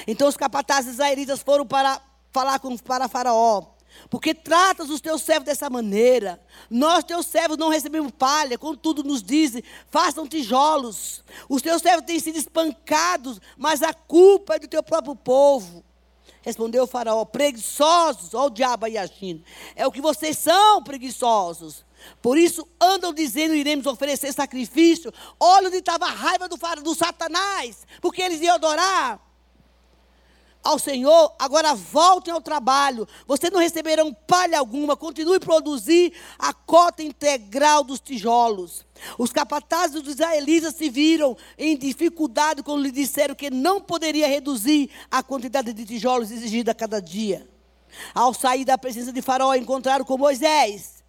Então 0.08 0.28
os 0.28 0.36
capatazes 0.36 0.94
israelitas 0.94 1.42
foram 1.42 1.66
para 1.66 2.02
falar 2.32 2.60
com 2.60 2.76
para 2.78 3.08
Faraó. 3.08 3.64
Porque 4.10 4.34
tratas 4.34 4.90
os 4.90 5.02
teus 5.02 5.22
servos 5.22 5.46
dessa 5.46 5.70
maneira. 5.70 6.42
Nós, 6.70 7.04
teus 7.04 7.26
servos, 7.26 7.58
não 7.58 7.70
recebemos 7.70 8.12
palha, 8.12 8.58
contudo 8.58 9.04
nos 9.04 9.22
dizem, 9.22 9.64
façam 9.90 10.26
tijolos. 10.26 11.24
Os 11.48 11.62
teus 11.62 11.82
servos 11.82 12.06
têm 12.06 12.20
sido 12.20 12.38
espancados, 12.38 13.40
mas 13.58 13.84
a 13.84 13.94
culpa 13.94 14.56
é 14.56 14.60
do 14.60 14.68
teu 14.68 14.82
próprio 14.82 15.16
povo. 15.16 15.84
Respondeu 16.42 16.84
o 16.84 16.88
faraó, 16.88 17.24
preguiçosos, 17.24 18.34
olha 18.34 18.48
o 18.48 18.50
diabo 18.50 18.86
aí 18.86 18.98
agindo. 18.98 19.44
É 19.76 19.86
o 19.86 19.92
que 19.92 20.02
vocês 20.02 20.38
são, 20.38 20.84
preguiçosos. 20.84 21.86
Por 22.22 22.38
isso 22.38 22.68
andam 22.80 23.14
dizendo, 23.14 23.54
iremos 23.54 23.86
oferecer 23.86 24.34
sacrifício. 24.34 25.14
Olha 25.40 25.68
onde 25.68 25.78
estava 25.78 26.06
a 26.06 26.12
raiva 26.12 26.50
do, 26.50 26.58
do 26.84 26.96
satanás, 26.96 27.86
porque 28.02 28.22
eles 28.22 28.42
iam 28.42 28.56
adorar 28.56 29.31
ao 30.64 30.78
Senhor, 30.78 31.36
agora 31.40 31.74
voltem 31.74 32.34
ao 32.34 32.42
trabalho. 32.42 33.08
Vocês 33.26 33.52
não 33.52 33.60
receberão 33.60 34.14
palha 34.14 34.60
alguma, 34.60 34.96
continue 34.96 35.38
a 35.38 35.40
produzir 35.40 36.14
a 36.38 36.54
cota 36.54 37.02
integral 37.02 37.84
dos 37.84 38.00
tijolos. 38.00 38.86
Os 39.18 39.32
capatazes 39.32 40.02
dos 40.02 40.14
israelitas 40.14 40.76
se 40.76 40.90
viram 40.90 41.36
em 41.58 41.76
dificuldade 41.76 42.62
quando 42.62 42.84
lhe 42.84 42.92
disseram 42.92 43.34
que 43.34 43.50
não 43.50 43.82
poderia 43.82 44.28
reduzir 44.28 44.92
a 45.10 45.24
quantidade 45.24 45.74
de 45.74 45.84
tijolos 45.84 46.30
exigida 46.30 46.72
a 46.72 46.76
cada 46.76 47.02
dia. 47.02 47.50
Ao 48.14 48.34
sair 48.34 48.64
da 48.64 48.78
presença 48.78 49.12
de 49.12 49.22
Faraó, 49.22 49.56
encontraram 49.56 50.06
com 50.06 50.18
Moisés. 50.18 51.04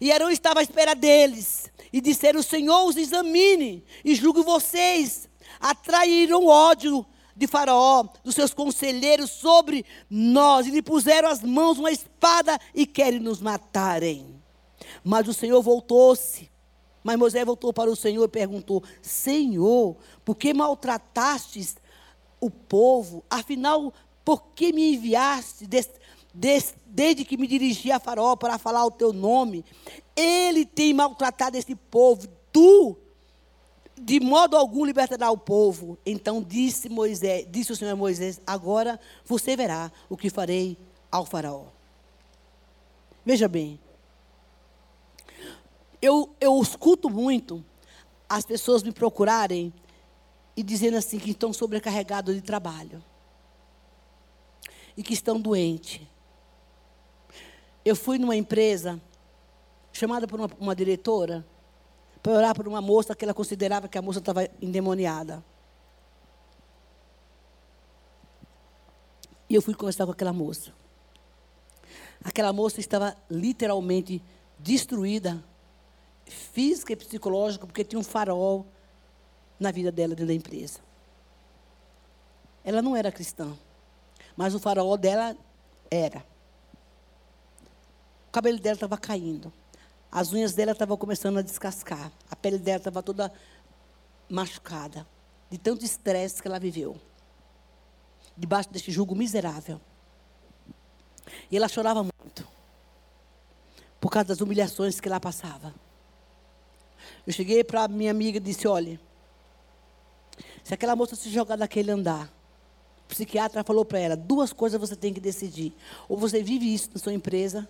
E 0.00 0.10
Arão 0.12 0.30
estava 0.30 0.60
à 0.60 0.62
espera 0.62 0.94
deles. 0.94 1.70
E 1.92 2.00
disseram: 2.00 2.40
O 2.40 2.42
Senhor 2.42 2.84
os 2.84 2.96
examine 2.96 3.84
e 4.04 4.14
julgue 4.14 4.42
vocês. 4.42 5.28
Atraíram 5.60 6.46
ódio 6.46 7.06
de 7.38 7.46
Faraó, 7.46 8.04
dos 8.24 8.34
seus 8.34 8.52
conselheiros 8.52 9.30
sobre 9.30 9.86
nós, 10.10 10.66
e 10.66 10.70
lhe 10.72 10.82
puseram 10.82 11.28
as 11.28 11.40
mãos 11.40 11.78
uma 11.78 11.92
espada 11.92 12.58
e 12.74 12.84
querem 12.84 13.20
nos 13.20 13.40
matarem. 13.40 14.42
Mas 15.04 15.28
o 15.28 15.32
Senhor 15.32 15.62
voltou-se. 15.62 16.50
Mas 17.04 17.16
Moisés 17.16 17.46
voltou 17.46 17.72
para 17.72 17.88
o 17.88 17.94
Senhor 17.94 18.24
e 18.24 18.28
perguntou: 18.28 18.82
Senhor, 19.00 19.96
por 20.24 20.34
que 20.34 20.52
maltratastes 20.52 21.76
o 22.40 22.50
povo? 22.50 23.24
Afinal, 23.30 23.94
por 24.24 24.42
que 24.54 24.72
me 24.72 24.94
enviaste 24.94 25.64
des, 25.64 25.88
des, 26.34 26.74
desde 26.84 27.24
que 27.24 27.36
me 27.36 27.46
dirigi 27.46 27.92
a 27.92 28.00
Faraó 28.00 28.34
para 28.34 28.58
falar 28.58 28.84
o 28.84 28.90
teu 28.90 29.12
nome? 29.12 29.64
Ele 30.16 30.66
tem 30.66 30.92
maltratado 30.92 31.56
esse 31.56 31.76
povo. 31.76 32.26
Tu 32.52 32.96
de 33.98 34.20
modo 34.20 34.56
algum 34.56 34.84
libertará 34.84 35.30
o 35.30 35.36
povo. 35.36 35.98
Então 36.04 36.42
disse 36.42 36.88
Moisés, 36.88 37.46
disse 37.50 37.72
o 37.72 37.76
Senhor 37.76 37.92
a 37.92 37.96
Moisés: 37.96 38.40
Agora 38.46 38.98
você 39.24 39.56
verá 39.56 39.90
o 40.08 40.16
que 40.16 40.30
farei 40.30 40.78
ao 41.10 41.26
faraó. 41.26 41.66
Veja 43.24 43.48
bem, 43.48 43.78
eu, 46.00 46.34
eu 46.40 46.60
escuto 46.62 47.10
muito 47.10 47.64
as 48.28 48.44
pessoas 48.44 48.82
me 48.82 48.92
procurarem 48.92 49.72
e 50.56 50.62
dizendo 50.62 50.96
assim 50.96 51.18
que 51.18 51.30
estão 51.30 51.52
sobrecarregados 51.52 52.34
de 52.34 52.40
trabalho 52.40 53.02
e 54.96 55.02
que 55.02 55.14
estão 55.14 55.40
doentes. 55.40 56.00
Eu 57.84 57.96
fui 57.96 58.18
numa 58.18 58.36
empresa 58.36 59.00
chamada 59.92 60.26
por 60.26 60.38
uma, 60.38 60.50
uma 60.58 60.76
diretora 60.76 61.46
para 62.22 62.32
orar 62.32 62.54
por 62.54 62.66
uma 62.66 62.80
moça 62.80 63.14
que 63.14 63.24
ela 63.24 63.34
considerava 63.34 63.88
que 63.88 63.98
a 63.98 64.02
moça 64.02 64.18
estava 64.18 64.48
endemoniada. 64.60 65.44
E 69.48 69.54
eu 69.54 69.62
fui 69.62 69.74
conversar 69.74 70.04
com 70.04 70.12
aquela 70.12 70.32
moça. 70.32 70.72
Aquela 72.22 72.52
moça 72.52 72.80
estava 72.80 73.16
literalmente 73.30 74.22
destruída, 74.58 75.42
física 76.26 76.92
e 76.92 76.96
psicológica, 76.96 77.66
porque 77.66 77.84
tinha 77.84 77.98
um 77.98 78.04
farol 78.04 78.66
na 79.58 79.70
vida 79.70 79.90
dela 79.90 80.10
dentro 80.10 80.26
da 80.26 80.34
empresa. 80.34 80.80
Ela 82.64 82.82
não 82.82 82.94
era 82.94 83.10
cristã, 83.10 83.56
mas 84.36 84.54
o 84.54 84.58
farol 84.58 84.96
dela 84.96 85.36
era. 85.90 86.24
O 88.28 88.30
cabelo 88.30 88.58
dela 88.58 88.74
estava 88.74 88.98
caindo. 88.98 89.50
As 90.10 90.32
unhas 90.32 90.54
dela 90.54 90.72
estavam 90.72 90.96
começando 90.96 91.38
a 91.38 91.42
descascar. 91.42 92.10
A 92.30 92.36
pele 92.36 92.58
dela 92.58 92.78
estava 92.78 93.02
toda 93.02 93.32
machucada. 94.28 95.06
De 95.50 95.58
tanto 95.58 95.84
estresse 95.84 96.40
que 96.40 96.48
ela 96.48 96.58
viveu. 96.58 96.96
Debaixo 98.36 98.70
deste 98.70 98.90
jugo 98.90 99.14
miserável. 99.14 99.80
E 101.50 101.56
ela 101.56 101.68
chorava 101.68 102.02
muito. 102.02 102.46
Por 104.00 104.10
causa 104.10 104.28
das 104.28 104.40
humilhações 104.40 105.00
que 105.00 105.08
ela 105.08 105.20
passava. 105.20 105.74
Eu 107.26 107.32
cheguei 107.32 107.62
para 107.62 107.88
minha 107.88 108.10
amiga 108.10 108.38
e 108.38 108.40
disse: 108.40 108.66
olha, 108.66 109.00
se 110.64 110.72
aquela 110.72 110.96
moça 110.96 111.16
se 111.16 111.30
jogar 111.30 111.56
daquele 111.56 111.90
andar, 111.90 112.32
o 113.04 113.08
psiquiatra 113.08 113.64
falou 113.64 113.84
para 113.84 113.98
ela: 113.98 114.16
duas 114.16 114.52
coisas 114.52 114.80
você 114.80 114.96
tem 114.96 115.12
que 115.12 115.20
decidir. 115.20 115.74
Ou 116.08 116.16
você 116.16 116.42
vive 116.42 116.72
isso 116.72 116.90
na 116.92 117.00
sua 117.00 117.12
empresa, 117.12 117.68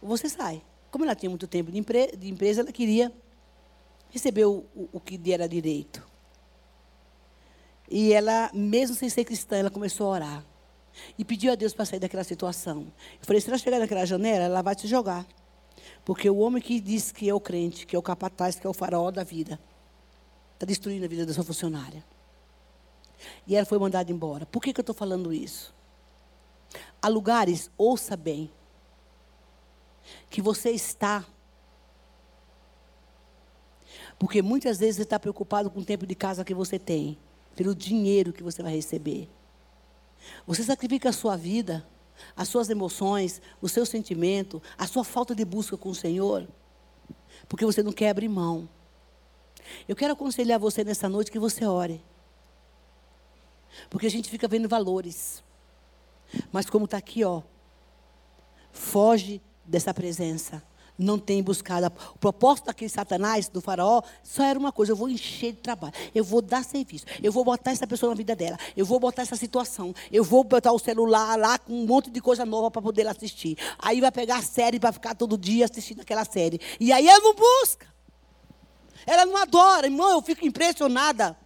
ou 0.00 0.08
você 0.08 0.28
sai. 0.28 0.62
Como 0.90 1.04
ela 1.04 1.14
tinha 1.14 1.28
muito 1.28 1.46
tempo 1.46 1.70
de, 1.70 1.78
empre 1.78 2.16
de 2.16 2.28
empresa, 2.28 2.62
ela 2.62 2.72
queria 2.72 3.12
receber 4.10 4.46
o, 4.46 4.64
o, 4.74 4.88
o 4.92 5.00
que 5.00 5.20
era 5.32 5.48
direito. 5.48 6.06
E 7.90 8.12
ela, 8.12 8.50
mesmo 8.52 8.94
sem 8.94 9.08
ser 9.08 9.24
cristã, 9.24 9.56
ela 9.56 9.70
começou 9.70 10.08
a 10.08 10.10
orar. 10.10 10.44
E 11.18 11.24
pediu 11.24 11.52
a 11.52 11.54
Deus 11.54 11.72
para 11.72 11.84
sair 11.84 12.00
daquela 12.00 12.24
situação. 12.24 12.92
Eu 13.20 13.26
falei, 13.26 13.40
se 13.40 13.48
ela 13.48 13.58
chegar 13.58 13.78
naquela 13.78 14.04
janela, 14.04 14.44
ela 14.44 14.62
vai 14.62 14.78
se 14.78 14.86
jogar. 14.86 15.26
Porque 16.04 16.28
o 16.28 16.38
homem 16.38 16.62
que 16.62 16.80
diz 16.80 17.12
que 17.12 17.28
é 17.28 17.34
o 17.34 17.40
crente, 17.40 17.86
que 17.86 17.94
é 17.94 17.98
o 17.98 18.02
capataz, 18.02 18.56
que 18.56 18.66
é 18.66 18.70
o 18.70 18.74
faraó 18.74 19.10
da 19.10 19.22
vida, 19.24 19.58
está 20.54 20.66
destruindo 20.66 21.04
a 21.04 21.08
vida 21.08 21.24
da 21.24 21.32
sua 21.32 21.44
funcionária. 21.44 22.04
E 23.46 23.56
ela 23.56 23.66
foi 23.66 23.78
mandada 23.78 24.10
embora. 24.10 24.46
Por 24.46 24.62
que, 24.62 24.72
que 24.72 24.80
eu 24.80 24.82
estou 24.82 24.94
falando 24.94 25.32
isso? 25.32 25.74
Há 27.00 27.08
lugares, 27.08 27.70
ouça 27.76 28.16
bem, 28.16 28.50
que 30.30 30.42
você 30.42 30.70
está. 30.70 31.24
Porque 34.18 34.42
muitas 34.42 34.78
vezes 34.78 34.96
você 34.96 35.02
está 35.02 35.18
preocupado 35.18 35.70
com 35.70 35.80
o 35.80 35.84
tempo 35.84 36.06
de 36.06 36.14
casa 36.14 36.44
que 36.44 36.54
você 36.54 36.78
tem, 36.78 37.18
pelo 37.54 37.74
dinheiro 37.74 38.32
que 38.32 38.42
você 38.42 38.62
vai 38.62 38.74
receber. 38.74 39.28
Você 40.46 40.62
sacrifica 40.64 41.10
a 41.10 41.12
sua 41.12 41.36
vida, 41.36 41.86
as 42.36 42.48
suas 42.48 42.68
emoções, 42.68 43.40
o 43.60 43.68
seu 43.68 43.86
sentimento, 43.86 44.62
a 44.76 44.86
sua 44.86 45.04
falta 45.04 45.34
de 45.34 45.44
busca 45.44 45.76
com 45.76 45.88
o 45.90 45.94
Senhor, 45.94 46.48
porque 47.48 47.64
você 47.64 47.82
não 47.82 47.92
quer 47.92 48.10
abrir 48.10 48.28
mão. 48.28 48.68
Eu 49.86 49.94
quero 49.94 50.12
aconselhar 50.12 50.58
você 50.58 50.82
nessa 50.82 51.08
noite 51.08 51.30
que 51.30 51.38
você 51.38 51.64
ore. 51.64 52.02
Porque 53.90 54.06
a 54.06 54.10
gente 54.10 54.30
fica 54.30 54.48
vendo 54.48 54.68
valores. 54.68 55.42
Mas 56.50 56.68
como 56.68 56.84
está 56.84 56.96
aqui, 56.96 57.24
ó. 57.24 57.42
Foge 58.72 59.40
dessa 59.68 59.92
presença. 59.94 60.62
Não 60.98 61.16
tem 61.16 61.40
buscado. 61.40 61.86
O 62.16 62.18
propósito 62.18 62.66
daquele 62.66 62.88
Satanás, 62.88 63.48
do 63.48 63.60
faraó, 63.60 64.02
só 64.24 64.42
era 64.42 64.58
uma 64.58 64.72
coisa: 64.72 64.90
eu 64.90 64.96
vou 64.96 65.08
encher 65.08 65.52
de 65.52 65.58
trabalho, 65.58 65.94
eu 66.12 66.24
vou 66.24 66.42
dar 66.42 66.64
serviço, 66.64 67.06
eu 67.22 67.30
vou 67.30 67.44
botar 67.44 67.70
essa 67.70 67.86
pessoa 67.86 68.10
na 68.10 68.16
vida 68.16 68.34
dela, 68.34 68.58
eu 68.76 68.84
vou 68.84 68.98
botar 68.98 69.22
essa 69.22 69.36
situação, 69.36 69.94
eu 70.10 70.24
vou 70.24 70.42
botar 70.42 70.72
o 70.72 70.78
celular 70.78 71.38
lá 71.38 71.56
com 71.56 71.72
um 71.72 71.86
monte 71.86 72.10
de 72.10 72.20
coisa 72.20 72.44
nova 72.44 72.68
para 72.68 72.82
poder 72.82 73.06
assistir. 73.06 73.56
Aí 73.78 74.00
vai 74.00 74.10
pegar 74.10 74.38
a 74.38 74.42
série 74.42 74.80
para 74.80 74.90
ficar 74.90 75.14
todo 75.14 75.38
dia 75.38 75.66
assistindo 75.66 76.00
aquela 76.00 76.24
série. 76.24 76.60
E 76.80 76.92
aí 76.92 77.06
ela 77.06 77.20
não 77.20 77.34
busca. 77.34 77.86
Ela 79.06 79.24
não 79.24 79.36
adora. 79.36 79.86
Irmão, 79.86 80.10
eu 80.10 80.20
fico 80.20 80.44
impressionada. 80.44 81.38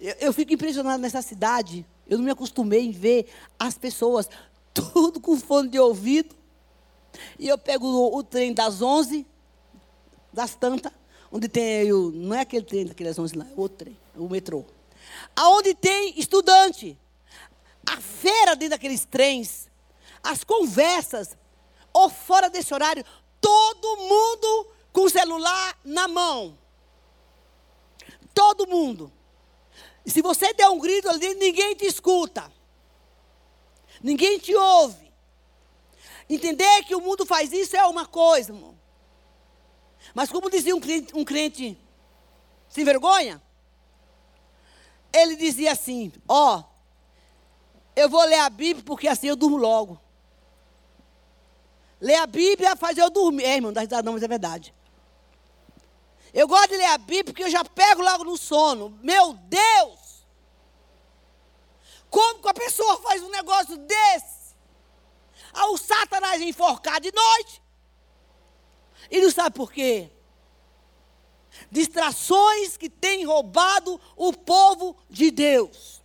Eu, 0.00 0.14
eu 0.20 0.32
fico 0.32 0.52
impressionado 0.52 1.02
nessa 1.02 1.20
cidade. 1.20 1.84
Eu 2.08 2.16
não 2.16 2.24
me 2.24 2.30
acostumei 2.30 2.86
em 2.86 2.92
ver 2.92 3.26
as 3.58 3.76
pessoas 3.76 4.30
tudo 4.72 5.18
com 5.18 5.36
fone 5.36 5.68
de 5.68 5.80
ouvido. 5.80 6.37
E 7.38 7.48
eu 7.48 7.58
pego 7.58 7.86
o, 7.86 8.16
o 8.16 8.22
trem 8.22 8.52
das 8.52 8.82
11, 8.82 9.26
das 10.32 10.54
tantas, 10.54 10.92
onde 11.30 11.48
tem, 11.48 11.92
o, 11.92 12.10
não 12.10 12.34
é 12.34 12.40
aquele 12.40 12.64
trem 12.64 12.86
daqueles 12.86 13.18
11 13.18 13.36
lá, 13.36 13.44
é 13.44 13.52
outro 13.56 13.78
trem, 13.78 13.96
o 14.16 14.28
metrô. 14.28 14.64
Aonde 15.34 15.74
tem 15.74 16.18
estudante. 16.18 16.98
A 17.86 18.00
feira 18.00 18.54
dentro 18.54 18.76
daqueles 18.76 19.04
trens, 19.06 19.68
as 20.22 20.44
conversas, 20.44 21.36
ou 21.92 22.10
fora 22.10 22.50
desse 22.50 22.74
horário, 22.74 23.04
todo 23.40 23.96
mundo 23.96 24.66
com 24.92 25.02
o 25.02 25.10
celular 25.10 25.78
na 25.84 26.06
mão. 26.06 26.58
Todo 28.34 28.66
mundo. 28.66 29.10
E 30.04 30.10
se 30.10 30.22
você 30.22 30.52
der 30.52 30.68
um 30.68 30.78
grito 30.78 31.08
ali, 31.08 31.34
ninguém 31.34 31.74
te 31.74 31.86
escuta. 31.86 32.52
Ninguém 34.02 34.38
te 34.38 34.54
ouve. 34.54 35.07
Entender 36.28 36.84
que 36.84 36.94
o 36.94 37.00
mundo 37.00 37.24
faz 37.24 37.52
isso 37.52 37.76
é 37.76 37.86
uma 37.86 38.06
coisa, 38.06 38.52
irmão. 38.52 38.78
Mas 40.14 40.30
como 40.30 40.50
dizia 40.50 40.74
um 40.74 40.80
crente, 40.80 41.16
um 41.16 41.24
crente 41.24 41.78
sem 42.68 42.84
vergonha, 42.84 43.42
ele 45.12 45.36
dizia 45.36 45.72
assim: 45.72 46.12
Ó, 46.28 46.58
oh, 46.58 46.64
eu 47.96 48.08
vou 48.08 48.22
ler 48.24 48.40
a 48.40 48.50
Bíblia 48.50 48.84
porque 48.84 49.08
assim 49.08 49.28
eu 49.28 49.36
durmo 49.36 49.56
logo. 49.56 50.00
Ler 52.00 52.16
a 52.16 52.26
Bíblia 52.26 52.76
faz 52.76 52.96
eu 52.96 53.10
dormir. 53.10 53.44
É, 53.44 53.56
irmão, 53.56 53.72
não 53.72 54.02
não, 54.02 54.12
mas 54.12 54.22
é 54.22 54.28
verdade. 54.28 54.74
Eu 56.32 56.46
gosto 56.46 56.68
de 56.68 56.76
ler 56.76 56.86
a 56.86 56.98
Bíblia 56.98 57.24
porque 57.24 57.42
eu 57.42 57.50
já 57.50 57.64
pego 57.64 58.02
logo 58.02 58.24
no 58.24 58.36
sono. 58.36 58.98
Meu 59.02 59.32
Deus! 59.32 60.26
Como 62.10 62.40
que 62.40 62.48
a 62.48 62.54
pessoa 62.54 63.00
faz 63.02 63.22
um 63.22 63.30
negócio 63.30 63.76
desse? 63.76 64.37
Ah, 65.52 65.70
o 65.70 65.78
Satanás 65.78 66.40
enforcado 66.42 67.00
de 67.00 67.12
noite. 67.14 67.62
E 69.10 69.20
não 69.20 69.30
sabe 69.30 69.56
por 69.56 69.72
quê? 69.72 70.10
Distrações 71.70 72.76
que 72.76 72.90
têm 72.90 73.24
roubado 73.24 74.00
o 74.16 74.32
povo 74.32 74.96
de 75.08 75.30
Deus. 75.30 76.02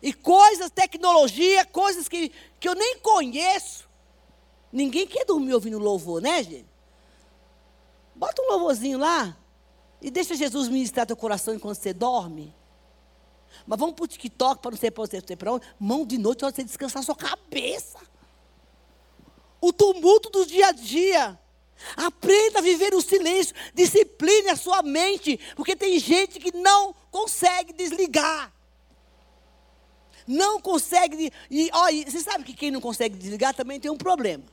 E 0.00 0.12
coisas, 0.12 0.70
tecnologia, 0.70 1.64
coisas 1.66 2.08
que, 2.08 2.30
que 2.58 2.68
eu 2.68 2.74
nem 2.74 2.98
conheço. 2.98 3.88
Ninguém 4.72 5.06
quer 5.06 5.24
dormir 5.24 5.54
ouvindo 5.54 5.78
louvor, 5.78 6.20
né, 6.20 6.42
gente? 6.42 6.66
Bota 8.14 8.40
um 8.42 8.48
louvorzinho 8.52 8.98
lá 8.98 9.36
e 10.00 10.10
deixa 10.10 10.34
Jesus 10.34 10.68
ministrar 10.68 11.06
teu 11.06 11.16
coração 11.16 11.54
enquanto 11.54 11.76
você 11.76 11.92
dorme. 11.92 12.55
Mas 13.66 13.78
vamos 13.78 13.94
para 13.94 14.04
o 14.04 14.08
TikTok 14.08 14.62
para 14.62 14.70
não 14.70 14.78
ser 14.78 14.90
para 14.92 15.04
você 15.04 15.36
para 15.36 15.52
onde. 15.52 15.66
Mão 15.78 16.06
de 16.06 16.18
noite 16.18 16.40
para 16.40 16.50
você 16.50 16.62
descansar 16.62 17.02
a 17.02 17.04
sua 17.04 17.16
cabeça. 17.16 17.98
O 19.60 19.72
tumulto 19.72 20.30
do 20.30 20.46
dia 20.46 20.68
a 20.68 20.72
dia. 20.72 21.38
Aprenda 21.96 22.60
a 22.60 22.62
viver 22.62 22.94
o 22.94 23.02
silêncio. 23.02 23.54
Discipline 23.74 24.50
a 24.50 24.56
sua 24.56 24.82
mente. 24.82 25.38
Porque 25.56 25.74
tem 25.74 25.98
gente 25.98 26.38
que 26.38 26.56
não 26.56 26.94
consegue 27.10 27.72
desligar. 27.72 28.52
Não 30.26 30.60
consegue. 30.60 31.32
E, 31.50 31.70
ó, 31.72 31.88
e 31.88 32.04
você 32.04 32.20
sabe 32.20 32.44
que 32.44 32.54
quem 32.54 32.70
não 32.70 32.80
consegue 32.80 33.16
desligar 33.16 33.54
também 33.54 33.80
tem 33.80 33.90
um 33.90 33.96
problema. 33.96 34.44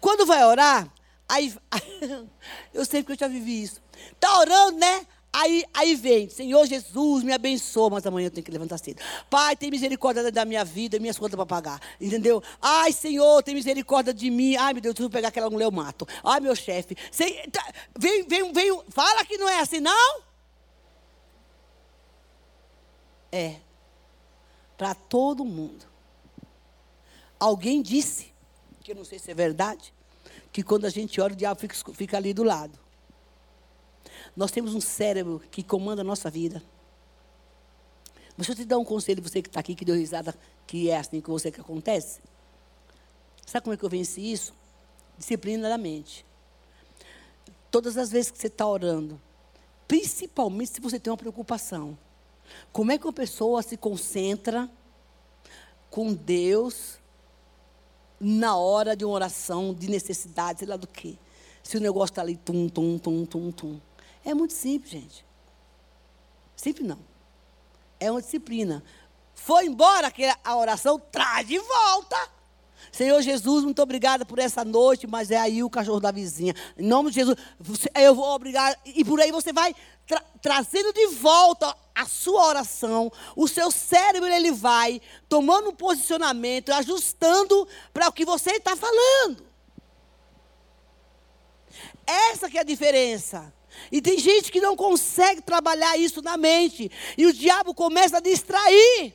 Quando 0.00 0.26
vai 0.26 0.44
orar, 0.44 0.92
aí. 1.28 1.54
eu 2.74 2.84
sei 2.84 3.02
que 3.02 3.12
eu 3.12 3.16
já 3.16 3.28
vivi 3.28 3.62
isso. 3.62 3.80
Está 4.12 4.38
orando, 4.38 4.78
né? 4.78 5.06
Aí, 5.34 5.64
aí 5.72 5.94
vem, 5.94 6.28
Senhor 6.28 6.66
Jesus, 6.66 7.24
me 7.24 7.32
abençoa, 7.32 7.88
mas 7.88 8.06
amanhã 8.06 8.26
eu 8.26 8.30
tenho 8.30 8.44
que 8.44 8.50
levantar 8.50 8.76
cedo. 8.76 9.00
Pai, 9.30 9.56
tem 9.56 9.70
misericórdia 9.70 10.30
da 10.30 10.44
minha 10.44 10.62
vida, 10.62 10.98
minhas 10.98 11.18
contas 11.18 11.36
para 11.36 11.46
pagar. 11.46 11.80
Entendeu? 11.98 12.42
Ai, 12.60 12.92
Senhor, 12.92 13.42
tem 13.42 13.54
misericórdia 13.54 14.12
de 14.12 14.28
mim. 14.28 14.56
Ai, 14.56 14.74
meu 14.74 14.82
Deus, 14.82 14.94
eu 14.98 15.08
pegar 15.08 15.28
aquela 15.28 15.48
mulher, 15.48 15.64
eu 15.64 15.70
mato. 15.70 16.06
Ai, 16.22 16.38
meu 16.38 16.54
chefe. 16.54 16.94
Tá, 17.50 17.72
vem, 17.98 18.28
vem, 18.28 18.52
vem. 18.52 18.82
Fala 18.90 19.24
que 19.24 19.38
não 19.38 19.48
é 19.48 19.60
assim, 19.60 19.80
não? 19.80 20.22
É. 23.32 23.56
Para 24.76 24.94
todo 24.94 25.46
mundo. 25.46 25.86
Alguém 27.40 27.80
disse, 27.80 28.34
que 28.82 28.92
eu 28.92 28.96
não 28.96 29.04
sei 29.04 29.18
se 29.18 29.30
é 29.30 29.34
verdade, 29.34 29.94
que 30.52 30.62
quando 30.62 30.84
a 30.84 30.90
gente 30.90 31.18
ora, 31.22 31.32
o 31.32 31.36
diabo 31.36 31.58
fica, 31.58 31.74
fica 31.94 32.16
ali 32.18 32.34
do 32.34 32.42
lado. 32.42 32.81
Nós 34.36 34.50
temos 34.50 34.74
um 34.74 34.80
cérebro 34.80 35.42
que 35.50 35.62
comanda 35.62 36.02
a 36.02 36.04
nossa 36.04 36.30
vida. 36.30 36.62
Mas 38.36 38.48
eu 38.48 38.54
te 38.54 38.64
dar 38.64 38.78
um 38.78 38.84
conselho, 38.84 39.22
você 39.22 39.42
que 39.42 39.48
está 39.48 39.60
aqui, 39.60 39.74
que 39.74 39.84
deu 39.84 39.94
risada, 39.94 40.34
que 40.66 40.88
é 40.88 40.96
assim 40.96 41.20
com 41.20 41.32
você 41.32 41.50
que 41.50 41.60
acontece. 41.60 42.20
Sabe 43.46 43.64
como 43.64 43.74
é 43.74 43.76
que 43.76 43.84
eu 43.84 43.90
venci 43.90 44.32
isso? 44.32 44.54
Disciplina 45.18 45.68
da 45.68 45.76
mente. 45.76 46.24
Todas 47.70 47.96
as 47.96 48.10
vezes 48.10 48.30
que 48.30 48.38
você 48.38 48.46
está 48.46 48.66
orando, 48.66 49.20
principalmente 49.86 50.72
se 50.72 50.80
você 50.80 50.98
tem 50.98 51.10
uma 51.10 51.16
preocupação, 51.16 51.98
como 52.72 52.92
é 52.92 52.98
que 52.98 53.06
uma 53.06 53.12
pessoa 53.12 53.62
se 53.62 53.76
concentra 53.76 54.70
com 55.90 56.12
Deus 56.12 56.98
na 58.18 58.56
hora 58.56 58.96
de 58.96 59.04
uma 59.04 59.14
oração, 59.14 59.74
de 59.74 59.90
necessidade, 59.90 60.60
sei 60.60 60.68
lá 60.68 60.76
do 60.76 60.86
quê? 60.86 61.16
Se 61.62 61.76
o 61.76 61.80
negócio 61.80 62.12
está 62.12 62.22
ali, 62.22 62.36
tum, 62.36 62.68
tum, 62.68 62.98
tum, 62.98 63.26
tum, 63.26 63.52
tum. 63.52 63.80
É 64.24 64.34
muito 64.34 64.52
simples, 64.52 64.90
gente. 64.90 65.26
Simples 66.56 66.86
não. 66.86 66.98
É 67.98 68.10
uma 68.10 68.20
disciplina. 68.20 68.82
Foi 69.34 69.66
embora 69.66 70.12
a 70.44 70.56
oração, 70.56 70.98
traz 70.98 71.46
de 71.46 71.58
volta. 71.58 72.30
Senhor 72.90 73.20
Jesus, 73.22 73.64
muito 73.64 73.80
obrigada 73.80 74.24
por 74.24 74.38
essa 74.38 74.64
noite, 74.64 75.06
mas 75.06 75.30
é 75.30 75.38
aí 75.38 75.62
o 75.62 75.70
cachorro 75.70 76.00
da 76.00 76.10
vizinha. 76.10 76.54
Em 76.76 76.86
nome 76.86 77.10
de 77.10 77.16
Jesus, 77.16 77.38
eu 77.94 78.14
vou 78.14 78.26
obrigar. 78.34 78.78
E 78.84 79.04
por 79.04 79.20
aí 79.20 79.30
você 79.30 79.52
vai 79.52 79.74
tra 80.06 80.20
trazendo 80.40 80.92
de 80.92 81.06
volta 81.06 81.74
a 81.94 82.04
sua 82.06 82.46
oração. 82.46 83.10
O 83.36 83.46
seu 83.48 83.70
cérebro, 83.70 84.28
ele 84.28 84.50
vai 84.50 85.00
tomando 85.28 85.70
um 85.70 85.74
posicionamento, 85.74 86.72
ajustando 86.72 87.66
para 87.92 88.08
o 88.08 88.12
que 88.12 88.24
você 88.24 88.52
está 88.52 88.76
falando. 88.76 89.46
Essa 92.06 92.50
que 92.50 92.58
é 92.58 92.60
a 92.60 92.64
diferença. 92.64 93.52
E 93.90 94.00
tem 94.00 94.18
gente 94.18 94.50
que 94.50 94.60
não 94.60 94.76
consegue 94.76 95.42
trabalhar 95.42 95.96
isso 95.96 96.22
na 96.22 96.36
mente. 96.36 96.90
E 97.16 97.26
o 97.26 97.32
diabo 97.32 97.74
começa 97.74 98.18
a 98.18 98.20
distrair. 98.20 99.14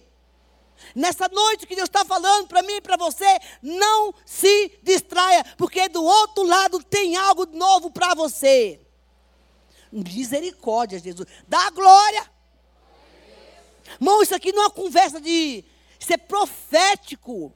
Nessa 0.94 1.28
noite 1.28 1.66
que 1.66 1.76
Deus 1.76 1.90
está 1.90 2.06
falando 2.06 2.48
para 2.48 2.62
mim 2.62 2.74
e 2.74 2.82
para 2.82 2.98
você, 2.98 3.40
não 3.62 4.14
se 4.26 4.80
distraia, 4.84 5.44
porque 5.58 5.90
do 5.90 6.04
outro 6.04 6.44
lado 6.44 6.84
tem 6.84 7.16
algo 7.16 7.46
novo 7.48 7.90
para 7.90 8.14
você. 8.14 8.80
Misericórdia, 9.92 11.00
Jesus. 11.00 11.28
Dá 11.48 11.70
glória. 11.72 12.30
Irmão, 14.00 14.22
isso 14.22 14.36
aqui 14.36 14.52
não 14.52 14.64
é 14.64 14.66
uma 14.66 14.72
conversa 14.72 15.20
de. 15.20 15.64
É 16.10 16.18
profético. 16.18 17.54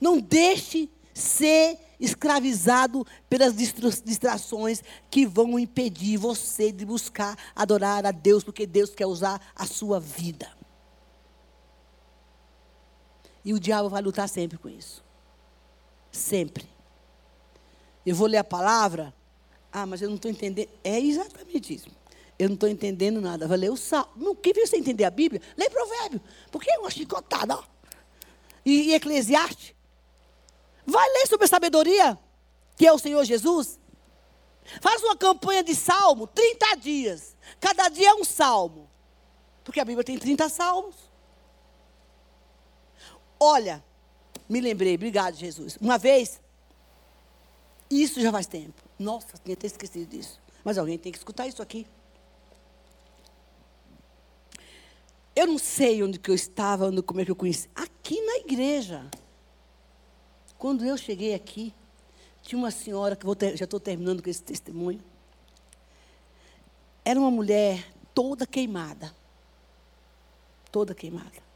Não 0.00 0.20
deixe 0.20 0.88
ser 1.12 1.76
escravizado 1.98 3.06
pelas 3.28 3.54
distrações 3.56 4.82
que 5.10 5.26
vão 5.26 5.58
impedir 5.58 6.16
você 6.16 6.70
de 6.70 6.84
buscar 6.84 7.36
adorar 7.54 8.06
a 8.06 8.10
Deus, 8.10 8.44
porque 8.44 8.66
Deus 8.66 8.94
quer 8.94 9.06
usar 9.06 9.40
a 9.54 9.66
sua 9.66 9.98
vida. 9.98 10.48
E 13.44 13.54
o 13.54 13.60
diabo 13.60 13.88
vai 13.88 14.02
lutar 14.02 14.28
sempre 14.28 14.58
com 14.58 14.68
isso. 14.68 15.02
Sempre. 16.12 16.68
Eu 18.04 18.14
vou 18.14 18.26
ler 18.26 18.38
a 18.38 18.44
palavra. 18.44 19.14
Ah, 19.72 19.86
mas 19.86 20.02
eu 20.02 20.08
não 20.08 20.16
estou 20.16 20.30
entendendo. 20.30 20.68
É 20.82 21.00
exatamente 21.00 21.74
isso. 21.74 21.88
Eu 22.38 22.48
não 22.48 22.54
estou 22.54 22.68
entendendo 22.68 23.20
nada. 23.20 23.48
Vai 23.48 23.58
ler 23.58 23.70
o 23.70 23.76
salmo. 23.76 24.10
Não, 24.16 24.34
viu 24.34 24.66
você 24.66 24.76
entender 24.76 25.04
a 25.04 25.10
Bíblia? 25.10 25.40
Lê 25.56 25.68
provérbio. 25.68 26.20
Porque 26.50 26.70
é 26.70 26.78
uma 26.78 26.90
chicotada, 26.90 27.56
ó. 27.56 27.64
E, 28.64 28.90
e 28.90 28.94
Eclesiastes. 28.94 29.74
Vai 30.88 31.06
ler 31.10 31.26
sobre 31.26 31.44
a 31.44 31.48
sabedoria, 31.48 32.18
que 32.74 32.86
é 32.86 32.92
o 32.92 32.98
Senhor 32.98 33.22
Jesus. 33.22 33.78
Faz 34.80 35.02
uma 35.02 35.14
campanha 35.14 35.62
de 35.62 35.74
salmo, 35.74 36.26
30 36.26 36.76
dias. 36.76 37.36
Cada 37.60 37.90
dia 37.90 38.08
é 38.08 38.14
um 38.14 38.24
salmo. 38.24 38.88
Porque 39.62 39.80
a 39.80 39.84
Bíblia 39.84 40.02
tem 40.02 40.18
30 40.18 40.48
salmos. 40.48 40.96
Olha, 43.38 43.84
me 44.48 44.62
lembrei, 44.62 44.94
obrigado, 44.94 45.34
Jesus. 45.34 45.76
Uma 45.78 45.98
vez, 45.98 46.40
isso 47.90 48.18
já 48.18 48.32
faz 48.32 48.46
tempo. 48.46 48.82
Nossa, 48.98 49.36
tinha 49.44 49.52
até 49.52 49.66
esquecido 49.66 50.08
disso. 50.08 50.40
Mas 50.64 50.78
alguém 50.78 50.96
tem 50.96 51.12
que 51.12 51.18
escutar 51.18 51.46
isso 51.46 51.60
aqui. 51.60 51.86
Eu 55.36 55.46
não 55.46 55.58
sei 55.58 56.02
onde 56.02 56.18
que 56.18 56.30
eu 56.30 56.34
estava, 56.34 56.86
onde, 56.86 57.02
como 57.02 57.20
é 57.20 57.26
que 57.26 57.30
eu 57.30 57.36
conheci. 57.36 57.68
Aqui 57.74 58.18
na 58.22 58.38
igreja. 58.38 59.06
Quando 60.58 60.84
eu 60.84 60.96
cheguei 60.96 61.34
aqui, 61.34 61.72
tinha 62.42 62.58
uma 62.58 62.72
senhora, 62.72 63.14
que 63.14 63.36
ter, 63.36 63.56
já 63.56 63.64
estou 63.64 63.78
terminando 63.78 64.22
com 64.22 64.28
esse 64.28 64.42
testemunho. 64.42 65.00
era 67.04 67.18
uma 67.18 67.30
mulher 67.30 67.86
toda 68.12 68.44
queimada. 68.44 69.14
Toda 70.72 70.94
queimada. 70.94 71.48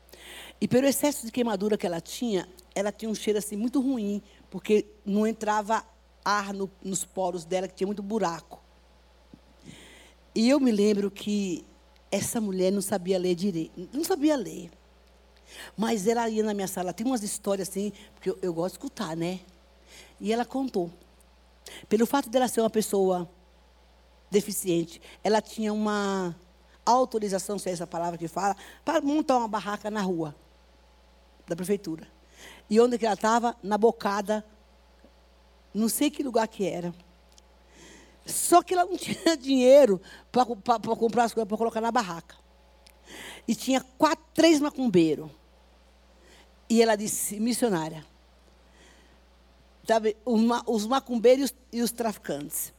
E 0.61 0.69
pelo 0.69 0.87
excesso 0.87 1.27
de 1.27 1.33
queimadura 1.33 1.77
que 1.77 1.85
ela 1.85 2.01
tinha, 2.01 2.49
ela 2.73 2.93
tinha 2.93 3.11
um 3.11 3.15
cheiro 3.15 3.41
assim 3.41 3.57
muito 3.57 3.81
ruim, 3.81 4.23
porque 4.49 4.87
não 5.05 5.27
entrava 5.27 5.85
ar 6.25 6.55
no, 6.55 6.71
nos 6.81 7.05
poros 7.05 7.45
dela, 7.45 7.67
que 7.67 7.75
tinha 7.75 7.87
muito 7.89 8.03
buraco. 8.03 8.63
E 10.33 10.49
eu 10.49 10.61
me 10.61 10.71
lembro 10.71 11.11
que 11.11 11.67
essa 12.11 12.41
mulher 12.41 12.71
não 12.71 12.81
sabia 12.81 13.19
ler 13.19 13.35
direito, 13.35 13.89
não 13.93 14.05
sabia 14.05 14.37
ler. 14.37 14.71
Mas 15.77 16.07
ela 16.07 16.29
ia 16.29 16.43
na 16.43 16.55
minha 16.55 16.69
sala, 16.69 16.93
tem 16.93 17.07
umas 17.07 17.23
histórias 17.23 17.69
assim, 17.69 17.93
porque 18.15 18.31
eu, 18.31 18.39
eu 18.43 18.55
gosto 18.55 18.75
de 18.75 18.79
escutar, 18.79 19.17
né? 19.17 19.41
E 20.21 20.33
ela 20.33 20.45
contou. 20.45 20.91
Pelo 21.89 22.07
fato 22.07 22.29
dela 22.29 22.49
ser 22.49 22.61
uma 22.61 22.71
pessoa 22.71 23.29
deficiente, 24.31 25.01
ela 25.23 25.41
tinha 25.41 25.73
uma 25.73 26.35
autorização, 26.85 27.59
se 27.59 27.69
é 27.69 27.73
essa 27.73 27.87
palavra 27.87 28.19
que 28.19 28.29
fala, 28.29 28.57
para 28.85 29.01
montar 29.01 29.39
uma 29.39 29.49
barraca 29.49 29.91
na 29.91 30.01
rua 30.01 30.35
da 31.47 31.55
prefeitura. 31.55 32.07
E 32.69 32.81
onde 32.81 32.99
que 32.99 33.05
ela 33.05 33.15
estava? 33.15 33.57
Na 33.63 33.77
bocada, 33.77 34.45
não 35.75 35.89
sei 35.89 36.11
que 36.11 36.23
lugar 36.23 36.49
que 36.49 36.67
era. 36.67 36.95
Só 38.25 38.63
que 38.63 38.75
ela 38.75 38.85
não 38.85 38.97
tinha 38.99 39.37
dinheiro 39.37 40.01
para 40.31 40.47
comprar 40.97 41.25
as 41.25 41.35
coisas 41.35 41.49
para 41.49 41.59
colocar 41.59 41.81
na 41.81 41.91
barraca. 41.91 42.37
E 43.47 43.55
tinha 43.55 43.81
quatro, 43.99 44.25
três 44.33 44.61
macumbeiros. 44.61 45.31
E 46.73 46.81
ela 46.81 46.97
disse, 46.97 47.39
missionária, 47.39 48.03
sabe, 49.87 50.16
os 50.25 50.87
macumbeiros 50.87 51.53
e 51.70 51.83
os 51.83 51.93
traficantes, 51.93 52.73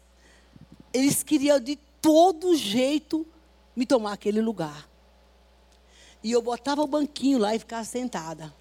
eles 0.91 1.21
queriam 1.21 1.59
de 1.59 1.75
todo 2.01 2.55
jeito 2.55 3.23
me 3.75 3.85
tomar 3.85 4.13
aquele 4.13 4.41
lugar. 4.41 4.89
E 6.23 6.31
eu 6.31 6.41
botava 6.41 6.81
o 6.81 6.87
banquinho 6.87 7.37
lá 7.37 7.53
e 7.53 7.59
ficava 7.59 7.83
sentada. 7.83 8.51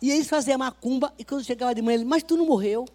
E 0.00 0.10
eles 0.10 0.28
faziam 0.28 0.56
macumba, 0.56 1.12
e 1.18 1.26
quando 1.26 1.44
chegava 1.44 1.74
de 1.74 1.82
manhã, 1.82 1.96
ele, 1.96 2.06
mas 2.06 2.22
tu 2.22 2.34
não 2.34 2.46
morreu? 2.46 2.86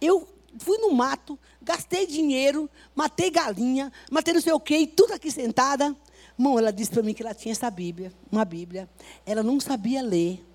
Eu 0.00 0.26
fui 0.58 0.78
no 0.78 0.90
mato, 0.90 1.38
gastei 1.60 2.06
dinheiro, 2.06 2.70
matei 2.94 3.28
galinha, 3.28 3.92
matei 4.10 4.32
não 4.32 4.40
sei 4.40 4.54
o 4.54 4.60
quê, 4.60 4.78
e 4.78 4.86
tudo 4.86 5.12
aqui 5.12 5.30
sentada. 5.30 5.94
Mão, 6.38 6.58
ela 6.58 6.72
disse 6.72 6.92
para 6.92 7.02
mim 7.02 7.12
que 7.12 7.22
ela 7.22 7.34
tinha 7.34 7.52
essa 7.52 7.70
Bíblia, 7.70 8.10
uma 8.32 8.42
Bíblia. 8.42 8.88
Ela 9.26 9.42
não 9.42 9.60
sabia 9.60 10.00
ler. 10.00 10.45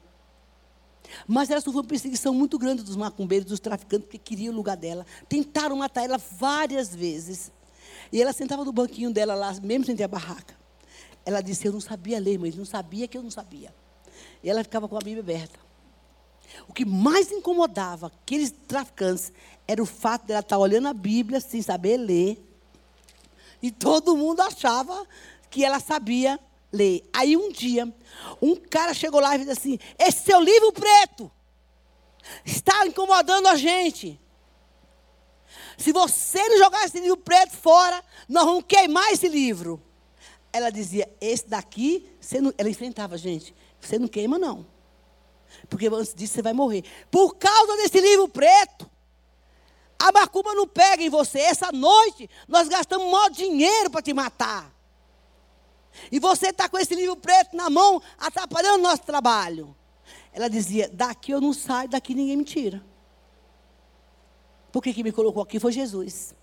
Mas 1.27 1.49
ela 1.49 1.61
sofreu 1.61 1.81
uma 1.81 1.87
perseguição 1.87 2.33
muito 2.33 2.57
grande 2.57 2.83
dos 2.83 2.95
macumbeiros, 2.95 3.47
dos 3.47 3.59
traficantes, 3.59 4.09
que 4.09 4.17
queriam 4.17 4.53
o 4.53 4.55
lugar 4.55 4.77
dela. 4.77 5.05
Tentaram 5.27 5.75
matar 5.75 6.03
ela 6.03 6.17
várias 6.17 6.93
vezes. 6.93 7.51
E 8.11 8.21
ela 8.21 8.33
sentava 8.33 8.65
no 8.65 8.71
banquinho 8.71 9.11
dela 9.11 9.35
lá, 9.35 9.53
mesmo 9.61 9.85
sem 9.85 9.95
ter 9.95 10.03
a 10.03 10.07
barraca. 10.07 10.55
Ela 11.25 11.41
disse: 11.41 11.67
Eu 11.67 11.73
não 11.73 11.81
sabia 11.81 12.19
ler, 12.19 12.37
mas 12.39 12.55
não 12.55 12.65
sabia 12.65 13.07
que 13.07 13.17
eu 13.17 13.23
não 13.23 13.31
sabia. 13.31 13.73
E 14.43 14.49
ela 14.49 14.63
ficava 14.63 14.87
com 14.87 14.95
a 14.95 14.99
Bíblia 14.99 15.21
aberta. 15.21 15.59
O 16.67 16.73
que 16.73 16.85
mais 16.85 17.31
incomodava 17.31 18.07
aqueles 18.07 18.51
traficantes 18.67 19.31
era 19.67 19.81
o 19.81 19.85
fato 19.85 20.25
dela 20.25 20.41
estar 20.41 20.57
olhando 20.57 20.87
a 20.87 20.93
Bíblia 20.93 21.39
sem 21.39 21.61
saber 21.61 21.97
ler. 21.97 22.43
E 23.61 23.71
todo 23.71 24.17
mundo 24.17 24.41
achava 24.41 25.05
que 25.49 25.63
ela 25.63 25.79
sabia 25.79 26.39
ler. 26.71 27.07
Aí 27.13 27.35
um 27.35 27.51
dia, 27.51 27.91
um 28.41 28.55
cara 28.55 28.93
chegou 28.93 29.19
lá 29.19 29.35
e 29.35 29.39
disse 29.39 29.51
assim: 29.51 29.79
Esse 29.99 30.23
seu 30.25 30.39
livro 30.39 30.71
preto 30.71 31.31
está 32.45 32.85
incomodando 32.85 33.47
a 33.47 33.55
gente. 33.55 34.19
Se 35.77 35.91
você 35.91 36.47
não 36.49 36.57
jogar 36.57 36.85
esse 36.85 36.99
livro 36.99 37.17
preto 37.17 37.57
fora, 37.57 38.03
nós 38.27 38.45
vamos 38.45 38.63
queimar 38.67 39.11
esse 39.11 39.27
livro. 39.27 39.81
Ela 40.53 40.69
dizia: 40.69 41.09
Esse 41.19 41.47
daqui, 41.47 42.09
ela 42.57 42.69
enfrentava 42.69 43.15
a 43.15 43.17
gente. 43.17 43.55
Você 43.79 43.97
não 43.97 44.07
queima, 44.07 44.37
não. 44.37 44.65
Porque 45.69 45.87
antes 45.87 46.13
disso 46.13 46.35
você 46.35 46.41
vai 46.41 46.53
morrer. 46.53 46.83
Por 47.09 47.35
causa 47.35 47.75
desse 47.77 47.99
livro 47.99 48.27
preto, 48.27 48.89
a 49.99 50.11
macumba 50.11 50.53
não 50.53 50.67
pega 50.67 51.03
em 51.03 51.09
você. 51.09 51.39
Essa 51.39 51.71
noite 51.71 52.29
nós 52.47 52.67
gastamos 52.67 53.11
maior 53.11 53.29
dinheiro 53.29 53.89
para 53.89 54.01
te 54.01 54.13
matar. 54.13 54.73
E 56.11 56.19
você 56.19 56.47
está 56.49 56.69
com 56.69 56.77
esse 56.77 56.95
livro 56.95 57.15
preto 57.15 57.55
na 57.55 57.69
mão, 57.69 58.01
atrapalhando 58.17 58.79
o 58.79 58.81
nosso 58.81 59.03
trabalho. 59.03 59.75
Ela 60.33 60.49
dizia: 60.49 60.89
daqui 60.89 61.31
eu 61.31 61.41
não 61.41 61.53
saio, 61.53 61.89
daqui 61.89 62.13
ninguém 62.13 62.37
me 62.37 62.45
tira. 62.45 62.83
Porque 64.71 64.93
quem 64.93 65.03
me 65.03 65.11
colocou 65.11 65.43
aqui 65.43 65.59
foi 65.59 65.71
Jesus. 65.71 66.33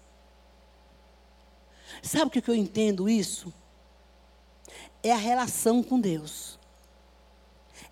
Sabe 2.03 2.27
o 2.27 2.31
que 2.31 2.49
eu 2.49 2.55
entendo 2.55 3.09
isso? 3.09 3.53
É 5.03 5.13
a 5.13 5.17
relação 5.17 5.83
com 5.83 5.99
Deus. 5.99 6.59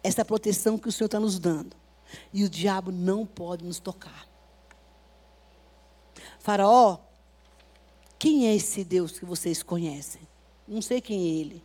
Essa 0.02 0.24
proteção 0.24 0.76
que 0.76 0.88
o 0.88 0.92
Senhor 0.92 1.06
está 1.06 1.18
nos 1.18 1.38
dando. 1.38 1.74
E 2.32 2.44
o 2.44 2.50
diabo 2.50 2.92
não 2.92 3.24
pode 3.26 3.64
nos 3.64 3.80
tocar. 3.80 4.28
Faraó, 6.38 6.98
quem 8.18 8.46
é 8.46 8.54
esse 8.54 8.84
Deus 8.84 9.18
que 9.18 9.24
vocês 9.24 9.62
conhecem? 9.62 10.25
Não 10.66 10.82
sei 10.82 11.00
quem 11.00 11.18
é 11.18 11.40
ele. 11.40 11.64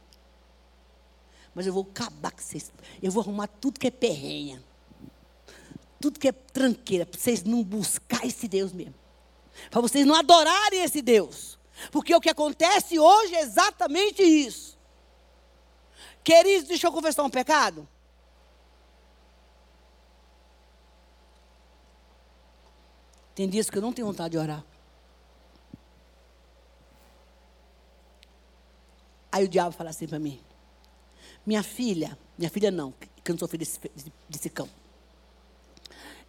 Mas 1.53 1.67
eu 1.67 1.73
vou 1.73 1.87
acabar 1.89 2.31
com 2.31 2.41
vocês. 2.41 2.71
Eu 3.01 3.11
vou 3.11 3.21
arrumar 3.21 3.47
tudo 3.47 3.79
que 3.79 3.87
é 3.87 3.91
perrenha. 3.91 4.63
Tudo 5.99 6.19
que 6.19 6.27
é 6.27 6.31
tranqueira. 6.31 7.05
Para 7.05 7.19
vocês 7.19 7.43
não 7.43 7.63
buscar 7.63 8.25
esse 8.25 8.47
Deus 8.47 8.71
mesmo. 8.71 8.95
Para 9.69 9.81
vocês 9.81 10.05
não 10.05 10.15
adorarem 10.15 10.83
esse 10.83 11.01
Deus. 11.01 11.59
Porque 11.91 12.13
o 12.15 12.21
que 12.21 12.29
acontece 12.29 12.99
hoje 12.99 13.35
é 13.35 13.41
exatamente 13.41 14.21
isso. 14.21 14.77
Queridos, 16.23 16.67
deixa 16.67 16.87
eu 16.87 16.91
confessar 16.91 17.23
um 17.23 17.29
pecado. 17.29 17.87
Tem 23.33 23.49
dias 23.49 23.69
que 23.69 23.77
eu 23.77 23.81
não 23.81 23.93
tenho 23.93 24.07
vontade 24.07 24.31
de 24.31 24.37
orar. 24.37 24.63
Aí 29.31 29.45
o 29.45 29.47
diabo 29.47 29.71
fala 29.71 29.89
assim 29.89 30.07
para 30.07 30.19
mim: 30.19 30.39
Minha 31.45 31.63
filha, 31.63 32.17
minha 32.37 32.49
filha 32.49 32.69
não, 32.69 32.91
que 33.23 33.31
eu 33.31 33.33
não 33.33 33.39
sou 33.39 33.47
filha 33.47 33.59
desse, 33.59 33.79
desse 34.27 34.49
cão. 34.49 34.67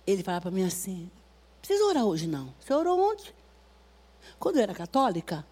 Ele 0.06 0.22
fala 0.22 0.40
para 0.40 0.50
mim 0.50 0.64
assim: 0.64 1.10
Precisa 1.60 1.84
orar 1.84 2.04
hoje 2.04 2.26
não. 2.26 2.54
Você 2.60 2.72
orou 2.72 3.12
ontem? 3.12 3.32
Quando 4.38 4.56
eu 4.56 4.62
era 4.62 4.74
católica, 4.74 5.44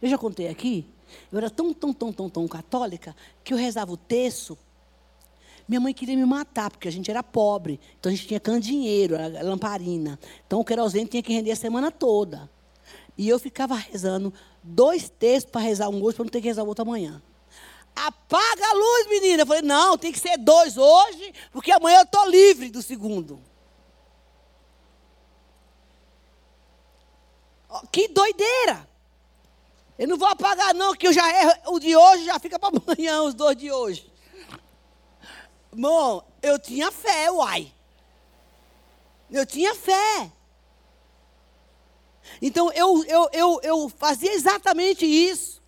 eu 0.00 0.08
já 0.08 0.18
contei 0.18 0.48
aqui, 0.48 0.86
eu 1.32 1.38
era 1.38 1.50
tão, 1.50 1.72
tão, 1.72 1.92
tão, 1.92 2.12
tão, 2.12 2.28
tão 2.28 2.48
católica 2.48 3.16
que 3.42 3.54
eu 3.54 3.58
rezava 3.58 3.92
o 3.92 3.96
terço. 3.96 4.58
Minha 5.66 5.80
mãe 5.80 5.94
queria 5.94 6.16
me 6.16 6.26
matar, 6.26 6.70
porque 6.70 6.88
a 6.88 6.92
gente 6.92 7.10
era 7.10 7.22
pobre. 7.22 7.80
Então 7.98 8.12
a 8.12 8.14
gente 8.14 8.26
tinha 8.26 8.40
candeeiro, 8.40 9.16
lamparina. 9.42 10.18
Então 10.46 10.60
o 10.60 10.64
querosene 10.64 11.06
tinha 11.06 11.22
que 11.22 11.32
render 11.32 11.52
a 11.52 11.56
semana 11.56 11.90
toda. 11.90 12.50
E 13.16 13.28
eu 13.28 13.38
ficava 13.38 13.74
rezando 13.74 14.32
dois 14.62 15.08
textos 15.08 15.50
para 15.50 15.60
rezar 15.60 15.88
um 15.88 16.02
hoje, 16.02 16.16
para 16.16 16.24
não 16.24 16.30
ter 16.30 16.40
que 16.40 16.48
rezar 16.48 16.64
o 16.64 16.68
outro 16.68 16.82
amanhã. 16.82 17.22
Apaga 17.94 18.66
a 18.66 18.74
luz, 18.74 19.08
menina. 19.08 19.42
Eu 19.42 19.46
falei, 19.46 19.62
não, 19.62 19.96
tem 19.96 20.12
que 20.12 20.18
ser 20.18 20.36
dois 20.36 20.76
hoje, 20.76 21.32
porque 21.52 21.70
amanhã 21.70 21.98
eu 21.98 22.04
estou 22.04 22.28
livre 22.28 22.70
do 22.70 22.82
segundo. 22.82 23.40
Que 27.90 28.08
doideira! 28.08 28.88
Eu 29.96 30.08
não 30.08 30.16
vou 30.16 30.26
apagar, 30.26 30.74
não, 30.74 30.94
que 30.94 31.06
eu 31.06 31.12
já 31.12 31.28
erro. 31.40 31.74
O 31.74 31.78
de 31.78 31.94
hoje 31.96 32.24
já 32.24 32.38
fica 32.38 32.58
para 32.58 32.70
amanhã, 32.76 33.22
os 33.22 33.34
dois 33.34 33.56
de 33.56 33.70
hoje. 33.70 34.12
Bom, 35.72 36.22
eu 36.42 36.58
tinha 36.58 36.90
fé, 36.90 37.30
uai. 37.30 37.72
Eu 39.30 39.46
tinha 39.46 39.74
fé. 39.74 40.30
Então 42.40 42.72
eu, 42.72 43.04
eu, 43.04 43.28
eu, 43.32 43.60
eu 43.62 43.88
fazia 43.88 44.32
exatamente 44.32 45.04
isso. 45.04 45.62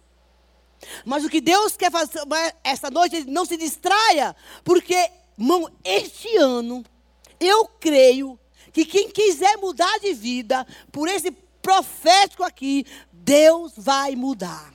Mas 1.05 1.25
o 1.25 1.29
que 1.29 1.41
Deus 1.41 1.77
quer 1.77 1.91
fazer 1.91 2.21
essa 2.63 2.91
noite, 2.91 3.25
não 3.25 3.45
se 3.45 3.57
distraia, 3.57 4.37
porque, 4.63 5.11
irmão, 5.39 5.71
este 5.85 6.37
ano, 6.37 6.85
eu 7.41 7.67
creio 7.81 8.39
que 8.73 8.85
quem 8.85 9.11
quiser 9.11 9.57
mudar 9.57 9.99
de 10.01 10.13
vida, 10.13 10.67
por 10.93 11.09
esse 11.09 11.31
profético 11.63 12.45
aqui, 12.45 12.85
Deus 13.11 13.73
vai 13.77 14.15
mudar. 14.15 14.73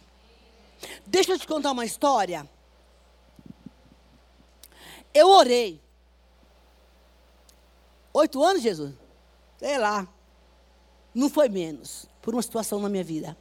Deixa 1.05 1.33
eu 1.33 1.39
te 1.39 1.47
contar 1.47 1.71
uma 1.71 1.85
história. 1.85 2.49
Eu 5.13 5.29
orei. 5.29 5.79
Oito 8.13 8.43
anos, 8.43 8.61
Jesus? 8.61 8.93
Sei 9.57 9.77
lá. 9.77 10.07
Não 11.13 11.29
foi 11.29 11.49
menos, 11.49 12.07
por 12.21 12.33
uma 12.33 12.41
situação 12.41 12.79
na 12.79 12.89
minha 12.89 13.03
vida. 13.03 13.37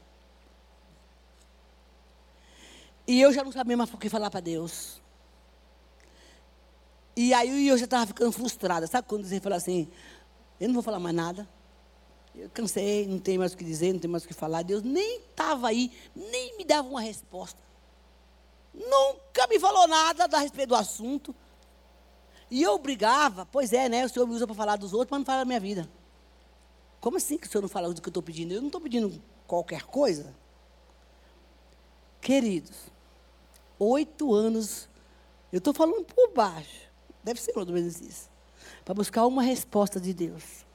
E 3.07 3.21
eu 3.21 3.33
já 3.33 3.43
não 3.43 3.53
sabia 3.53 3.77
mais 3.77 3.93
o 3.93 3.97
que 3.97 4.09
falar 4.09 4.31
para 4.31 4.41
Deus. 4.41 5.01
E 7.16 7.35
aí 7.35 7.68
eu 7.68 7.77
já 7.77 7.85
estava 7.85 8.07
ficando 8.07 8.33
frustrada. 8.33 8.87
Sabe 8.87 9.07
quando 9.09 9.25
você 9.25 9.41
fala 9.41 9.57
assim, 9.57 9.89
eu 10.61 10.68
não 10.68 10.75
vou 10.75 10.83
falar 10.83 11.01
mais 11.01 11.14
nada? 11.14 11.49
Eu 12.35 12.49
cansei, 12.51 13.07
não 13.07 13.18
tem 13.18 13.37
mais 13.37 13.53
o 13.53 13.57
que 13.57 13.64
dizer, 13.64 13.93
não 13.93 14.01
tem 14.01 14.11
mais 14.11 14.25
o 14.25 14.29
que 14.29 14.35
falar. 14.35 14.62
Deus 14.62 14.83
nem 14.83 15.18
estava 15.18 15.68
aí, 15.68 15.93
nem 16.14 16.57
me 16.57 16.64
dava 16.64 16.89
uma 16.89 17.01
resposta. 17.01 17.59
Nunca 18.73 19.47
me 19.49 19.59
falou 19.59 19.89
nada 19.89 20.29
a 20.37 20.41
respeito 20.41 20.68
do 20.68 20.77
assunto. 20.77 21.35
E 22.51 22.62
eu 22.62 22.79
brigava, 22.79 23.47
pois 23.47 23.73
é, 23.73 23.89
né? 23.89 24.05
O 24.05 24.09
Senhor 24.09 24.27
me 24.27 24.35
usa 24.35 24.47
para 24.47 24.55
falar 24.55 24.77
dos 24.77 24.93
outros, 24.93 25.11
mas 25.11 25.18
não 25.18 25.27
fala 25.27 25.41
da 25.41 25.45
minha 25.45 25.61
vida. 25.61 25.89
Como 27.01 27.17
assim 27.17 27.39
que 27.39 27.47
o 27.47 27.51
Senhor 27.51 27.63
não 27.63 27.69
fala 27.69 27.93
do 27.93 28.01
que 28.01 28.09
eu 28.09 28.11
estou 28.11 28.23
pedindo? 28.23 28.53
Eu 28.53 28.61
não 28.61 28.69
estou 28.69 28.81
pedindo 28.81 29.23
qualquer 29.47 29.85
coisa. 29.85 30.35
Queridos, 32.21 32.77
oito 33.79 34.35
anos, 34.35 34.89
eu 35.51 35.59
estou 35.59 35.73
falando 35.73 36.05
por 36.05 36.33
baixo, 36.33 36.89
deve 37.25 37.41
ser 37.41 37.57
ou 37.57 37.65
menos 37.67 38.01
isso, 38.01 38.29
para 38.85 38.93
buscar 38.93 39.27
uma 39.27 39.43
resposta 39.43 39.99
de 39.99 40.13
Deus. 40.13 40.67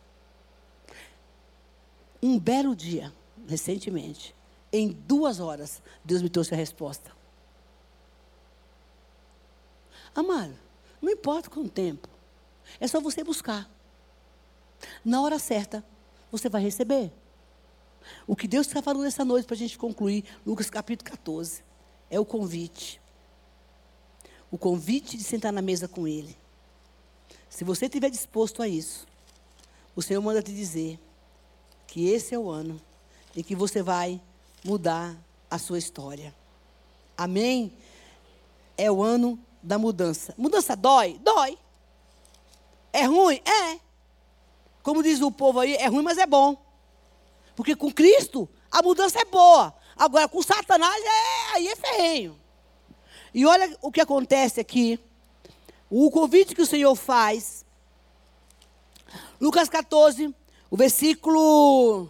Um 2.22 2.40
belo 2.40 2.76
dia, 2.76 3.14
recentemente, 3.48 4.36
em 4.74 4.92
duas 4.92 5.40
horas, 5.40 5.84
Deus 6.04 6.24
me 6.24 6.30
trouxe 6.30 6.56
a 6.56 6.58
resposta. 6.58 7.12
Amado, 10.16 10.58
não 11.00 11.12
importa 11.12 11.50
quanto 11.50 11.70
tempo, 11.70 12.10
é 12.80 12.88
só 12.88 13.00
você 13.00 13.24
buscar. 13.24 13.70
Na 15.04 15.22
hora 15.22 15.38
certa, 15.38 15.86
você 16.38 16.50
vai 16.50 16.62
receber. 16.62 17.12
O 18.28 18.36
que 18.36 18.48
Deus 18.48 18.68
está 18.68 18.82
falando 18.82 19.04
nessa 19.04 19.26
noite 19.26 19.46
para 19.46 19.56
a 19.56 19.58
gente 19.58 19.78
concluir, 19.78 20.24
Lucas 20.46 20.70
capítulo 20.70 21.10
14, 21.10 21.64
é 22.10 22.20
o 22.20 22.26
convite. 22.26 23.02
O 24.52 24.58
convite 24.58 25.18
de 25.18 25.24
sentar 25.24 25.52
na 25.52 25.62
mesa 25.62 25.88
com 25.88 26.08
Ele. 26.08 26.38
Se 27.50 27.64
você 27.64 27.86
estiver 27.86 28.10
disposto 28.10 28.62
a 28.62 28.68
isso, 28.68 29.08
o 29.96 30.02
Senhor 30.02 30.22
manda 30.22 30.42
te 30.42 30.54
dizer 30.54 31.00
que 31.88 32.10
esse 32.10 32.36
é 32.36 32.40
o 32.40 32.50
ano 32.50 32.80
em 33.36 33.42
que 33.42 33.56
você 33.56 33.82
vai 33.82 34.22
mudar 34.64 35.16
a 35.50 35.58
sua 35.58 35.78
história. 35.78 36.36
Amém? 37.18 37.72
É 38.78 38.92
o 38.92 39.02
ano 39.02 39.40
da 39.64 39.78
mudança. 39.78 40.34
Mudança 40.38 40.76
dói? 40.76 41.20
Dói. 41.24 41.58
É 42.92 43.06
ruim? 43.06 43.42
É. 43.46 43.85
Como 44.86 45.02
diz 45.02 45.20
o 45.20 45.32
povo 45.32 45.60
aí, 45.60 45.74
é 45.78 45.88
ruim, 45.88 46.04
mas 46.04 46.20
é 46.20 46.28
bom. 46.28 46.56
Porque 47.56 47.76
com 47.76 47.92
Cristo, 47.92 48.48
a 48.70 48.84
mudança 48.84 49.20
é 49.20 49.26
boa. 49.26 49.74
Agora, 49.98 50.28
com 50.28 50.44
Satanás, 50.44 51.04
é, 51.04 51.56
aí 51.56 51.68
é 51.70 51.76
ferrenho. 51.76 52.40
E 53.34 53.48
olha 53.48 53.76
o 53.82 53.92
que 53.92 54.00
acontece 54.00 54.60
aqui. 54.60 55.00
O 55.90 56.12
convite 56.12 56.54
que 56.54 56.62
o 56.62 56.68
Senhor 56.68 56.94
faz. 56.96 57.66
Lucas 59.42 59.68
14, 59.70 60.32
o 60.70 60.78
versículo 60.78 62.08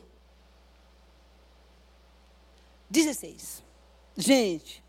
16. 2.90 3.64
Gente, 4.18 4.84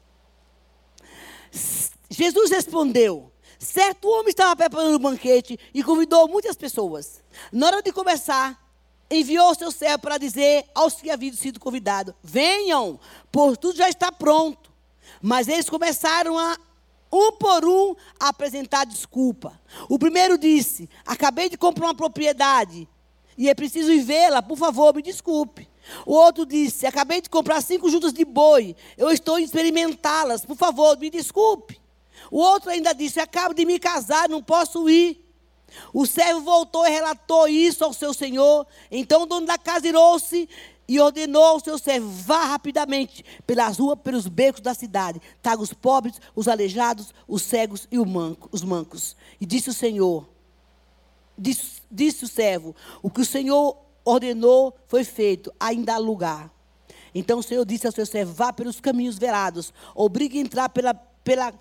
Jesus 2.11 2.51
respondeu: 2.51 3.31
Certo 3.59 4.09
homem 4.09 4.29
estava 4.29 4.55
preparando 4.55 4.97
um 4.97 5.01
banquete 5.01 5.59
e 5.73 5.83
convidou 5.83 6.29
muitas 6.29 6.57
pessoas. 6.57 7.23
Na 7.51 7.67
hora 7.67 7.83
de 7.83 7.93
começar, 7.93 8.61
enviou 9.11 9.55
seu 9.55 9.71
servo 9.71 10.01
para 10.01 10.19
dizer 10.19 10.65
aos 10.75 10.95
que 10.95 11.11
haviam 11.11 11.35
sido 11.35 11.61
convidados: 11.61 12.15
Venham, 12.23 13.01
por 13.33 13.57
tudo 13.57 13.77
já 13.77 13.89
está 13.89 14.13
pronto. 14.13 14.71
Mas 15.23 15.49
eles 15.49 15.71
começaram 15.71 16.39
a, 16.39 16.57
um 17.13 17.33
por 17.33 17.65
um, 17.65 17.95
a 18.21 18.29
apresentar 18.29 18.85
desculpa. 18.85 19.59
O 19.89 19.99
primeiro 19.99 20.37
disse: 20.37 20.89
Acabei 21.07 21.49
de 21.49 21.57
comprar 21.57 21.87
uma 21.87 21.95
propriedade 21.95 22.89
e 23.39 23.49
é 23.49 23.55
preciso 23.55 23.93
ir 23.93 24.01
vê-la, 24.01 24.43
por 24.43 24.57
favor, 24.57 24.95
me 24.95 25.03
desculpe. 25.03 25.69
O 26.05 26.13
outro 26.13 26.45
disse: 26.45 26.87
Acabei 26.87 27.21
de 27.21 27.31
comprar 27.31 27.63
cinco 27.63 27.89
juntas 27.89 28.13
de 28.13 28.25
boi, 28.25 28.77
eu 28.97 29.11
estou 29.11 29.39
experimentá-las, 29.39 30.45
por 30.45 30.57
favor, 30.57 30.99
me 30.99 31.09
desculpe. 31.09 31.81
O 32.31 32.39
outro 32.39 32.71
ainda 32.71 32.95
disse: 32.95 33.21
Acabo 33.21 33.55
de 33.55 33.65
me 33.65 33.79
casar, 33.79 34.29
não 34.29 34.43
posso 34.43 34.89
ir. 34.89 35.25
O 35.93 36.07
servo 36.07 36.41
voltou 36.41 36.87
e 36.87 36.91
relatou 36.91 37.49
isso 37.49 37.85
ao 37.85 37.93
seu 37.93 38.15
senhor. 38.15 38.67
Então 38.91 39.23
o 39.23 39.27
dono 39.27 39.47
da 39.47 39.59
casa 39.59 39.89
irou-se 39.89 40.49
e 40.89 41.01
ordenou 41.01 41.43
ao 41.43 41.61
seu 41.61 41.79
servo: 41.79 42.09
vá 42.09 42.45
rapidamente 42.45 43.25
pelas 43.47 43.79
ruas, 43.79 43.99
pelos 44.01 44.27
becos 44.27 44.61
da 44.61 44.75
cidade, 44.75 45.21
traga 45.43 45.63
os 45.63 45.73
pobres, 45.73 46.21
os 46.35 46.49
aleijados, 46.49 47.13
os 47.27 47.43
cegos 47.43 47.89
e 47.91 47.99
os 47.99 48.63
mancos. 48.63 49.17
E 49.41 49.47
disse 49.47 49.71
o 49.71 49.75
Senhor: 49.75 50.29
disse, 51.37 51.83
disse 51.91 52.25
o 52.25 52.29
servo: 52.29 52.75
o 53.03 53.11
que 53.11 53.21
o 53.21 53.27
Senhor 53.27 53.77
ordenou 54.05 54.77
foi 54.87 55.05
feito, 55.05 55.53
ainda 55.59 55.95
há 55.95 55.99
lugar. 55.99 56.51
Então 57.15 57.39
o 57.39 57.43
Senhor 57.43 57.65
disse 57.65 57.87
ao 57.87 57.93
seu 57.93 58.07
servo: 58.07 58.33
vá 58.33 58.53
pelos 58.53 58.81
caminhos 58.81 59.19
verados, 59.19 59.73
obrigue 59.95 60.39
a 60.39 60.43
entrar 60.43 60.69
pela, 60.69 60.95
pela 60.95 61.53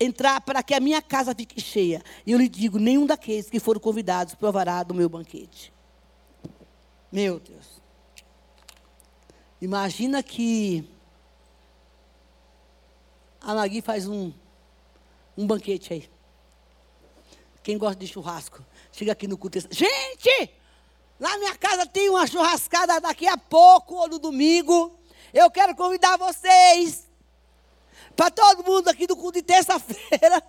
entrar 0.00 0.40
para 0.40 0.62
que 0.62 0.74
a 0.74 0.80
minha 0.80 1.00
casa 1.02 1.34
fique 1.34 1.60
cheia. 1.60 2.02
E 2.26 2.32
eu 2.32 2.38
lhe 2.38 2.48
digo: 2.48 2.78
nenhum 2.78 3.06
daqueles 3.06 3.50
que 3.50 3.60
foram 3.60 3.80
convidados 3.80 4.34
provará 4.34 4.82
do 4.82 4.94
meu 4.94 5.08
banquete. 5.08 5.72
Meu 7.10 7.40
Deus. 7.40 7.80
Imagina 9.60 10.22
que 10.22 10.88
a 13.40 13.54
Magui 13.54 13.80
faz 13.80 14.06
um, 14.06 14.32
um 15.36 15.46
banquete 15.46 15.92
aí. 15.92 16.10
Quem 17.62 17.78
gosta 17.78 17.96
de 17.96 18.06
churrasco, 18.06 18.64
chega 18.92 19.12
aqui 19.12 19.26
no 19.26 19.36
culto 19.36 19.58
gente, 19.70 20.50
lá 21.18 21.30
na 21.30 21.38
minha 21.38 21.56
casa 21.56 21.86
tem 21.86 22.08
uma 22.10 22.26
churrascada 22.26 23.00
daqui 23.00 23.26
a 23.26 23.36
pouco, 23.36 23.94
ou 23.94 24.08
no 24.08 24.18
domingo. 24.18 24.96
Eu 25.32 25.50
quero 25.50 25.74
convidar 25.74 26.16
vocês 26.16 27.05
para 28.14 28.30
todo 28.30 28.64
mundo 28.64 28.88
aqui 28.88 29.06
do 29.06 29.16
culto 29.16 29.38
de 29.38 29.42
terça-feira 29.42 30.42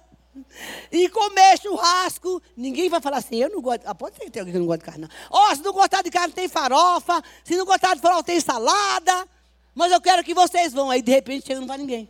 e 0.92 1.10
comer 1.10 1.60
churrasco. 1.60 2.42
Ninguém 2.56 2.90
vai 2.90 3.02
falar 3.02 3.18
assim, 3.18 3.38
eu 3.38 3.50
não 3.50 3.62
gosto. 3.62 3.82
Ah, 3.86 3.96
pode 3.96 4.16
ser 4.18 4.30
que 4.30 4.40
alguém 4.40 4.54
que 4.54 4.60
não 4.60 4.68
gosta 4.68 4.80
de 4.80 4.86
carne. 4.86 5.10
Ó, 5.30 5.52
oh, 5.52 5.56
se 5.56 5.62
não 5.62 5.74
gostar 5.74 6.02
de 6.02 6.10
carne, 6.10 6.34
tem 6.34 6.48
farofa. 6.48 7.22
Se 7.44 7.56
não 7.56 7.66
gostar 7.66 7.96
de 7.96 8.02
farofa, 8.02 8.24
tem 8.24 8.40
salada. 8.40 9.28
Mas 9.74 9.92
eu 9.92 10.02
quero 10.02 10.24
que 10.24 10.34
vocês 10.34 10.74
vão. 10.74 10.90
Aí, 10.90 11.02
de 11.02 11.12
repente, 11.12 11.48
chega 11.48 11.60
não 11.60 11.68
vai 11.68 11.78
ninguém. 11.78 12.10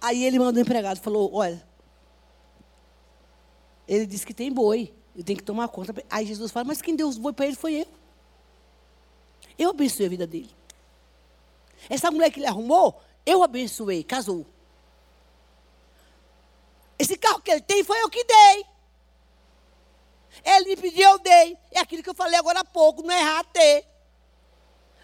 Aí 0.00 0.22
ele 0.22 0.38
mandou 0.38 0.58
o 0.58 0.60
empregado, 0.60 1.00
falou, 1.00 1.32
olha, 1.32 1.66
ele 3.88 4.04
disse 4.04 4.26
que 4.26 4.34
tem 4.34 4.52
boi, 4.52 4.92
eu 5.16 5.24
tenho 5.24 5.38
que 5.38 5.44
tomar 5.44 5.66
conta. 5.68 5.94
Aí 6.10 6.26
Jesus 6.26 6.52
fala, 6.52 6.64
mas 6.64 6.82
quem 6.82 6.94
deu 6.94 7.08
os 7.08 7.16
boi 7.16 7.32
para 7.32 7.46
ele 7.46 7.56
foi 7.56 7.80
eu. 7.80 7.86
Eu 9.58 9.70
abençoei 9.70 10.06
a 10.06 10.10
vida 10.10 10.26
dele. 10.26 10.50
Essa 11.88 12.10
mulher 12.10 12.30
que 12.30 12.40
ele 12.40 12.46
arrumou, 12.46 13.00
eu 13.24 13.42
abençoei, 13.42 14.02
casou. 14.04 14.46
Esse 16.98 17.16
carro 17.16 17.40
que 17.40 17.50
ele 17.50 17.60
tem 17.60 17.82
foi 17.82 18.00
eu 18.02 18.08
que 18.08 18.24
dei. 18.24 18.66
Ele 20.44 20.70
me 20.70 20.76
pediu, 20.76 21.10
eu 21.10 21.18
dei. 21.18 21.58
É 21.70 21.80
aquilo 21.80 22.02
que 22.02 22.10
eu 22.10 22.14
falei 22.14 22.38
agora 22.38 22.60
há 22.60 22.64
pouco, 22.64 23.02
não 23.02 23.12
é 23.12 23.20
errar 23.20 23.44
ter. 23.44 23.86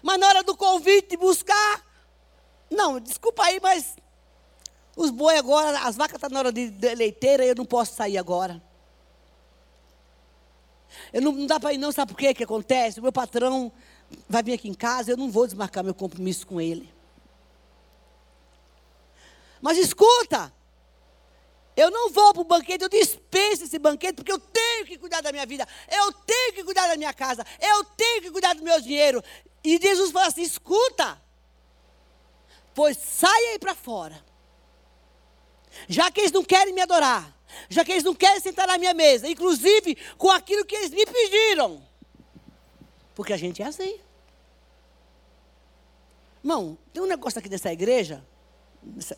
Mas 0.01 0.19
na 0.19 0.27
hora 0.27 0.43
do 0.43 0.55
convite, 0.57 1.15
buscar, 1.15 1.85
não, 2.69 2.99
desculpa 2.99 3.43
aí, 3.43 3.59
mas 3.61 3.95
os 4.95 5.11
boi 5.11 5.37
agora, 5.37 5.79
as 5.81 5.95
vacas 5.95 6.15
estão 6.15 6.29
tá 6.29 6.33
na 6.33 6.39
hora 6.39 6.51
de, 6.51 6.69
de 6.69 6.95
leiteira, 6.95 7.45
eu 7.45 7.55
não 7.55 7.65
posso 7.65 7.93
sair 7.93 8.17
agora. 8.17 8.61
Eu 11.13 11.21
não, 11.21 11.31
não 11.31 11.45
dá 11.45 11.59
para 11.59 11.73
ir 11.73 11.77
não, 11.77 11.91
sabe 11.91 12.11
por 12.11 12.17
quê 12.19 12.33
que 12.33 12.43
acontece? 12.43 12.99
O 12.99 13.03
meu 13.03 13.11
patrão 13.11 13.71
vai 14.27 14.43
vir 14.43 14.53
aqui 14.53 14.69
em 14.69 14.73
casa, 14.73 15.11
eu 15.11 15.17
não 15.17 15.29
vou 15.29 15.45
desmarcar 15.45 15.83
meu 15.83 15.93
compromisso 15.93 16.45
com 16.47 16.59
ele. 16.59 16.91
Mas 19.61 19.77
escuta, 19.77 20.51
eu 21.75 21.89
não 21.91 22.09
vou 22.09 22.33
para 22.33 22.41
o 22.41 22.45
banquete, 22.45 22.83
eu 22.83 22.89
dispenso 22.89 23.63
esse 23.63 23.77
banquete, 23.79 24.15
porque 24.15 24.31
eu 24.31 24.39
tenho 24.39 24.85
que 24.85 24.97
cuidar 24.97 25.21
da 25.21 25.31
minha 25.31 25.45
vida, 25.45 25.67
eu 25.89 26.11
tenho 26.11 26.53
que 26.53 26.63
cuidar 26.63 26.87
da 26.87 26.97
minha 26.97 27.13
casa, 27.13 27.45
eu 27.59 27.83
tenho 27.83 28.21
que 28.23 28.31
cuidar 28.31 28.53
do 28.55 28.63
meu 28.63 28.79
dinheiro. 28.81 29.23
E 29.63 29.77
Jesus 29.77 30.11
fala 30.11 30.27
assim: 30.27 30.41
escuta, 30.41 31.21
pois 32.73 32.97
saia 32.97 33.51
aí 33.51 33.59
para 33.59 33.75
fora. 33.75 34.23
Já 35.87 36.11
que 36.11 36.19
eles 36.19 36.31
não 36.31 36.43
querem 36.43 36.73
me 36.73 36.81
adorar, 36.81 37.33
já 37.69 37.85
que 37.85 37.91
eles 37.91 38.03
não 38.03 38.13
querem 38.13 38.41
sentar 38.41 38.67
na 38.67 38.77
minha 38.77 38.93
mesa, 38.93 39.27
inclusive 39.27 39.95
com 40.17 40.29
aquilo 40.29 40.65
que 40.65 40.75
eles 40.75 40.89
me 40.89 41.05
pediram. 41.05 41.90
Porque 43.21 43.33
a 43.33 43.37
gente 43.37 43.61
é 43.61 43.67
assim. 43.67 43.99
Irmão, 46.43 46.75
tem 46.91 47.03
um 47.03 47.05
negócio 47.05 47.37
aqui 47.37 47.47
dessa 47.47 47.71
igreja, 47.71 48.25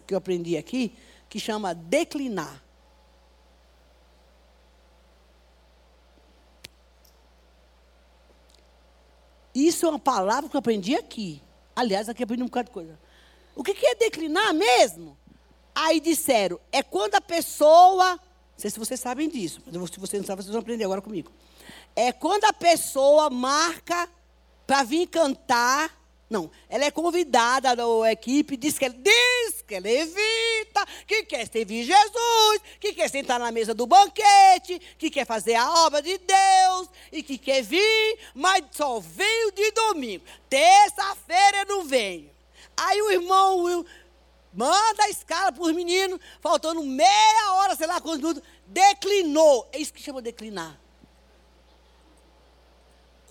que 0.05 0.13
eu 0.13 0.17
aprendi 0.17 0.57
aqui, 0.57 0.93
que 1.29 1.39
chama 1.39 1.73
declinar. 1.73 2.61
Isso 9.55 9.85
é 9.85 9.89
uma 9.89 9.97
palavra 9.97 10.49
que 10.49 10.57
eu 10.57 10.59
aprendi 10.59 10.97
aqui. 10.97 11.41
Aliás, 11.73 12.09
aqui 12.09 12.23
eu 12.23 12.25
aprendi 12.25 12.43
um 12.43 12.47
bocado 12.47 12.67
de 12.67 12.73
coisa. 12.73 12.99
O 13.55 13.63
que 13.63 13.85
é 13.85 13.95
declinar 13.95 14.53
mesmo? 14.53 15.17
Aí 15.73 16.01
disseram, 16.01 16.59
é 16.73 16.83
quando 16.83 17.15
a 17.15 17.21
pessoa 17.21 18.15
Não 18.15 18.19
sei 18.57 18.69
se 18.69 18.77
vocês 18.77 18.99
sabem 18.99 19.29
disso, 19.29 19.61
mas 19.65 19.91
se 19.91 19.97
vocês 19.97 20.21
não 20.21 20.27
sabem, 20.27 20.43
vocês 20.43 20.51
vão 20.51 20.61
aprender 20.61 20.83
agora 20.83 21.01
comigo. 21.01 21.31
É 21.95 22.11
quando 22.11 22.45
a 22.45 22.53
pessoa 22.53 23.29
marca 23.29 24.09
para 24.65 24.83
vir 24.83 25.07
cantar. 25.07 25.91
Não, 26.29 26.49
ela 26.67 26.85
é 26.85 26.89
convidada 26.89 27.75
da 27.75 28.11
equipe, 28.11 28.57
diz 28.57 28.79
que, 28.79 28.89
diz 28.89 29.61
que 29.67 29.75
é 29.75 29.79
levita, 29.79 30.83
que 31.05 31.23
quer 31.25 31.47
servir 31.47 31.83
Jesus, 31.83 32.61
que 32.79 32.93
quer 32.93 33.07
sentar 33.07 33.39
na 33.39 33.51
mesa 33.51 33.73
do 33.75 33.85
banquete, 33.85 34.81
que 34.97 35.11
quer 35.11 35.27
fazer 35.27 35.53
a 35.53 35.85
obra 35.85 36.01
de 36.01 36.17
Deus 36.17 36.89
e 37.11 37.21
que 37.21 37.37
quer 37.37 37.61
vir, 37.61 38.19
mas 38.33 38.63
só 38.71 38.99
veio 38.99 39.51
de 39.51 39.71
domingo. 39.71 40.25
Terça-feira 40.49 41.65
não 41.65 41.83
venho. 41.83 42.31
Aí 42.75 42.99
o 42.99 43.11
irmão 43.11 43.85
manda 44.51 45.03
a 45.03 45.09
escala 45.09 45.51
para 45.51 45.61
os 45.61 45.71
meninos, 45.71 46.19
faltando 46.41 46.81
meia 46.81 47.53
hora, 47.53 47.75
sei 47.75 47.85
lá 47.85 48.01
quantos 48.01 48.21
minutos, 48.21 48.43
declinou. 48.65 49.69
É 49.71 49.77
isso 49.77 49.93
que 49.93 50.01
chama 50.01 50.19
declinar. 50.19 50.82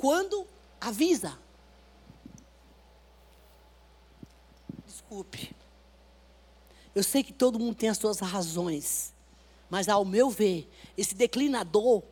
Quando 0.03 0.45
avisa. 0.81 1.39
Desculpe. 4.85 5.55
Eu 6.93 7.05
sei 7.05 7.23
que 7.23 7.33
todo 7.33 7.57
mundo 7.57 7.77
tem 7.77 7.89
as 7.89 7.99
suas 7.99 8.19
razões. 8.19 9.15
Mas 9.71 9.89
ao 9.89 10.05
meu 10.05 10.29
ver, 10.29 10.69
esse 10.99 11.15
declinador, 11.15 12.03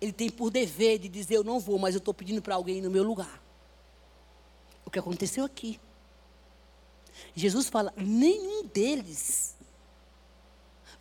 ele 0.00 0.14
tem 0.14 0.30
por 0.30 0.50
dever 0.50 0.98
de 0.98 1.10
dizer 1.10 1.34
eu 1.34 1.44
não 1.44 1.60
vou, 1.60 1.78
mas 1.78 1.94
eu 1.94 1.98
estou 1.98 2.14
pedindo 2.14 2.40
para 2.40 2.54
alguém 2.54 2.80
no 2.80 2.90
meu 2.90 3.04
lugar. 3.04 3.42
O 4.86 4.90
que 4.90 4.98
aconteceu 4.98 5.44
aqui. 5.44 5.78
Jesus 7.34 7.68
fala: 7.68 7.92
nenhum 7.98 8.64
deles 8.64 9.54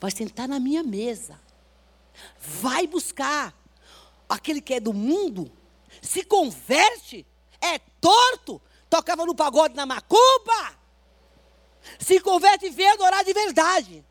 vai 0.02 0.12
sentar 0.12 0.50
na 0.50 0.60
minha 0.60 0.84
mesa. 0.84 1.40
Vai 2.38 2.86
buscar 2.88 3.58
aquele 4.28 4.60
que 4.60 4.74
é 4.74 4.82
do 4.82 4.92
mundo 4.92 5.50
se 6.06 6.24
converte, 6.24 7.26
é 7.62 7.80
torto, 8.00 8.62
tocava 8.90 9.26
no 9.26 9.36
pagode 9.36 9.76
na 9.76 9.86
macumba, 9.86 10.78
se 12.00 12.20
converte 12.20 12.68
e 12.68 12.70
vem 12.70 12.88
adorar 12.90 13.24
de 13.24 13.34
verdade. 13.34 14.06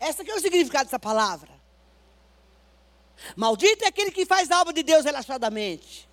Esse 0.00 0.28
é 0.28 0.34
o 0.34 0.40
significado 0.40 0.84
dessa 0.84 0.98
palavra. 0.98 1.50
Maldito 3.36 3.84
é 3.84 3.88
aquele 3.88 4.10
que 4.10 4.26
faz 4.26 4.50
a 4.50 4.60
obra 4.60 4.72
de 4.72 4.82
Deus 4.82 5.04
relaxadamente. 5.04 6.08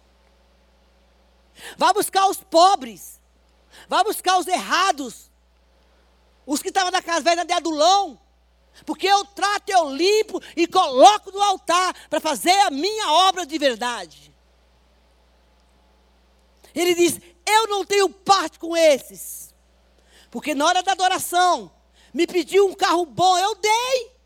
Vá 1.78 1.91
buscar 1.91 2.28
os 2.28 2.38
pobres. 2.38 3.20
Vá 3.88 4.03
buscar 4.03 4.38
os 4.38 4.47
errados. 4.47 5.32
Os 6.45 6.62
que 6.62 6.70
estavam 6.70 6.91
na 6.91 7.01
caverna 7.01 7.43
de 7.43 7.53
Adulão. 7.53 8.20
Porque 8.86 9.07
eu 9.07 9.26
trato, 9.26 9.70
eu 9.70 9.89
limpo 9.93 10.41
e 10.55 10.68
coloco 10.68 11.32
no 11.32 11.41
altar 11.41 11.93
para 12.10 12.20
fazer 12.20 12.57
a 12.62 12.70
minha 12.70 13.12
obra 13.12 13.45
de 13.45 13.57
verdade. 13.57 14.29
Ele 16.74 16.95
diz: 16.95 17.20
Eu 17.45 17.67
não 17.67 17.86
tenho 17.86 18.09
parte 18.09 18.59
com 18.59 18.76
esses. 18.76 19.53
Porque 20.30 20.53
na 20.53 20.65
hora 20.65 20.84
da 20.84 20.91
adoração, 20.91 21.72
me 22.13 22.28
pediu 22.28 22.67
um 22.67 22.74
carro 22.74 23.05
bom, 23.05 23.38
eu 23.38 23.55
dei. 23.55 24.20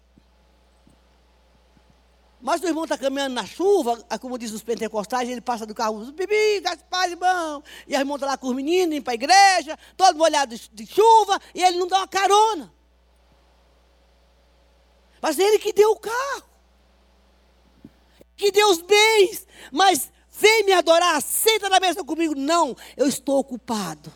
Mas 2.44 2.62
o 2.62 2.68
irmão 2.68 2.84
está 2.84 2.98
caminhando 2.98 3.36
na 3.36 3.46
chuva, 3.46 4.04
como 4.20 4.38
diz 4.38 4.52
os 4.52 4.62
pentecostais, 4.62 5.30
ele 5.30 5.40
passa 5.40 5.66
do 5.66 5.74
carro, 5.74 6.12
bibi, 6.12 6.60
Gaspar, 6.60 7.10
irmão. 7.10 7.64
E 7.88 7.96
a 7.96 8.00
irmã 8.00 8.16
está 8.16 8.28
lá 8.28 8.38
com 8.38 8.48
os 8.50 8.56
meninos, 8.56 8.98
indo 8.98 9.04
para 9.04 9.14
a 9.14 9.16
igreja, 9.16 9.80
todo 9.96 10.18
molhado 10.18 10.54
de, 10.74 10.86
chuva, 10.86 11.40
e 11.56 11.64
ele 11.64 11.78
não 11.78 11.88
dá 11.88 12.00
uma 12.00 12.08
carona. 12.08 12.74
Mas 15.22 15.40
ele 15.40 15.58
que 15.58 15.72
deu 15.72 15.92
o 15.92 16.00
carro. 16.00 16.44
Que 18.36 18.52
deu 18.52 18.72
os 18.72 18.82
bens. 18.82 19.48
Mas 19.72 20.12
Vem 20.34 20.66
me 20.66 20.74
adorar, 20.74 21.22
senta 21.22 21.70
na 21.70 21.80
mesa 21.80 22.04
comigo. 22.04 22.34
Não, 22.36 22.76
eu 22.98 23.08
estou 23.08 23.40
ocupado. 23.40 24.12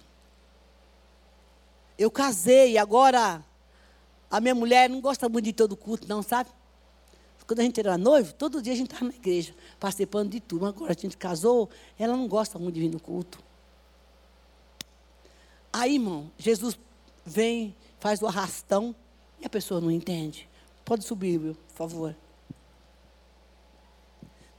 Eu 1.97 2.09
casei, 2.09 2.77
agora 2.77 3.43
a 4.29 4.41
minha 4.41 4.55
mulher 4.55 4.89
não 4.89 4.99
gosta 4.99 5.29
muito 5.29 5.45
de 5.45 5.53
todo 5.53 5.77
culto, 5.77 6.07
não, 6.07 6.21
sabe? 6.21 6.49
Quando 7.47 7.61
a 7.61 7.63
gente 7.63 7.79
era 7.79 7.97
noivo, 7.97 8.33
todo 8.33 8.61
dia 8.61 8.73
a 8.73 8.75
gente 8.75 8.91
estava 8.91 9.09
na 9.09 9.15
igreja, 9.15 9.55
participando 9.79 10.31
de 10.31 10.41
tudo. 10.41 10.65
Agora 10.65 10.91
a 10.91 11.01
gente 11.01 11.15
casou, 11.15 11.69
ela 11.97 12.15
não 12.17 12.27
gosta 12.27 12.59
muito 12.59 12.75
de 12.75 12.81
vir 12.81 12.89
no 12.89 12.99
culto. 12.99 13.41
Aí, 15.71 15.93
irmão, 15.93 16.29
Jesus 16.37 16.77
vem, 17.25 17.73
faz 17.99 18.21
o 18.21 18.27
arrastão 18.27 18.93
e 19.39 19.45
a 19.45 19.49
pessoa 19.49 19.79
não 19.79 19.89
entende. 19.89 20.49
Pode 20.83 21.05
subir, 21.05 21.39
meu, 21.39 21.55
por 21.55 21.73
favor. 21.73 22.15